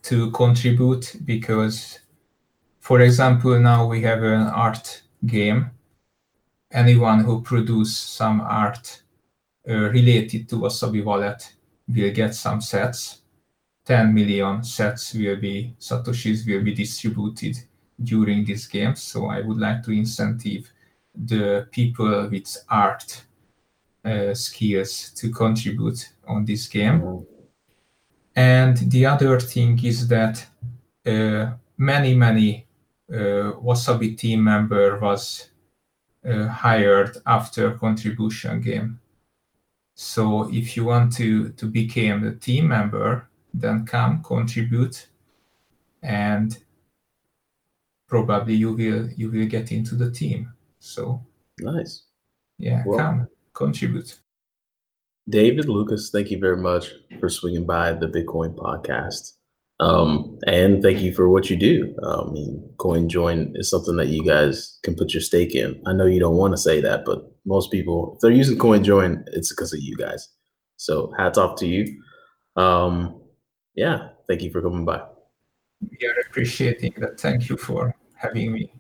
to 0.03 0.31
contribute 0.33 1.17
because, 1.25 2.01
for 2.81 3.01
example, 3.01 3.59
now 3.61 3.87
we 3.87 4.03
have 4.03 4.23
an 4.23 4.49
art 4.49 5.03
game. 5.25 5.71
Anyone 6.73 7.21
who 7.21 7.41
produce 7.43 7.97
some 7.97 8.41
art 8.41 9.03
uh, 9.69 9.91
related 9.91 10.49
to 10.49 10.57
Wasabi 10.57 11.05
Wallet 11.05 11.55
will 11.87 12.13
get 12.13 12.35
some 12.35 12.61
sets. 12.61 13.21
10 13.85 14.15
million 14.15 14.65
sets 14.65 15.15
will 15.15 15.37
be 15.37 15.75
satoshis 15.79 16.47
will 16.47 16.63
be 16.63 16.75
distributed 16.75 17.57
during 18.03 18.45
this 18.45 18.67
game. 18.67 18.97
So 18.97 19.27
I 19.27 19.41
would 19.41 19.59
like 19.59 19.83
to 19.85 19.93
incentive 19.93 20.71
the 21.15 21.69
people 21.71 22.29
with 22.29 22.57
art 22.69 23.25
uh, 24.05 24.35
skills 24.35 25.11
to 25.17 25.31
contribute 25.31 26.13
on 26.27 26.45
this 26.45 26.67
game. 26.67 27.27
And 28.37 28.77
the 28.91 29.07
other 29.07 29.39
thing 29.39 29.79
is 29.85 30.09
that 30.09 30.45
uh, 31.07 31.53
many, 31.79 32.15
many 32.15 32.67
uh, 33.13 33.53
Wasabi 33.63 34.17
team 34.19 34.43
member 34.43 34.99
was 34.99 35.51
uh, 36.29 36.49
hired 36.49 37.17
after 37.27 37.73
contribution 37.73 38.61
game. 38.61 38.99
So 39.95 40.51
if 40.53 40.77
you 40.77 40.87
want 40.87 41.13
to 41.17 41.51
to 41.51 41.67
become 41.67 42.23
the 42.23 42.33
team 42.33 42.69
member, 42.69 43.29
then 43.55 43.87
come 43.87 44.23
contribute, 44.23 45.07
and 46.03 46.59
probably 48.09 48.55
you 48.55 48.73
will 48.73 49.09
you 49.17 49.31
will 49.31 49.47
get 49.47 49.73
into 49.73 49.95
the 49.95 50.11
team. 50.11 50.53
So 50.81 51.25
Nice. 51.61 52.03
yeah, 52.59 52.83
Well- 52.87 52.99
come 52.99 53.29
contribute. 53.55 54.19
Dávid 55.31 55.67
Lucas, 55.69 56.11
thank 56.11 56.31
you 56.31 56.39
very 56.39 56.59
much 56.59 56.93
for 57.19 57.31
swinging 57.31 57.65
by 57.65 57.93
the 57.95 58.07
Bitcoin 58.07 58.55
podcast. 58.55 59.33
Um, 59.81 60.39
and 60.47 60.83
thank 60.83 61.01
you 61.01 61.15
for 61.15 61.29
what 61.31 61.49
you 61.49 61.57
do. 61.57 61.95
Um, 62.03 62.29
I 62.29 62.33
mean, 62.33 62.71
Coin 62.77 63.09
Join 63.09 63.53
is 63.57 63.71
something 63.71 63.97
that 63.97 64.09
you 64.09 64.23
guys 64.23 64.79
can 64.83 64.95
put 64.95 65.15
your 65.15 65.23
stake 65.23 65.55
in. 65.55 65.81
I 65.87 65.95
know 65.95 66.05
you 66.05 66.21
don't 66.21 66.37
want 66.37 66.53
to 66.53 66.59
say 66.59 66.81
that, 66.83 67.05
but 67.07 67.33
most 67.47 67.71
people, 67.73 68.13
if 68.15 68.21
they're 68.21 68.31
using 68.31 68.59
Coin 68.59 68.85
Join, 68.85 69.25
it's 69.33 69.51
because 69.51 69.73
of 69.73 69.81
you 69.81 69.97
guys. 69.97 70.29
So 70.77 71.13
hats 71.17 71.39
off 71.39 71.57
to 71.61 71.67
you. 71.67 71.87
Um, 72.57 73.19
yeah, 73.75 74.11
thank 74.27 74.43
you 74.43 74.51
for 74.51 74.63
coming 74.63 74.85
by. 74.85 75.03
We 75.81 76.07
are 76.07 76.21
appreciating 76.29 76.95
that. 76.99 77.21
Thank 77.21 77.49
you 77.49 77.57
for 77.57 77.95
having 78.15 78.53
me. 78.53 78.73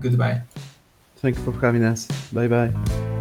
Goodbye. 0.00 0.42
Thank 1.16 1.36
you 1.38 1.44
for 1.44 1.52
having 1.60 1.84
us. 1.84 2.06
Bye 2.32 2.48
bye. 2.48 3.13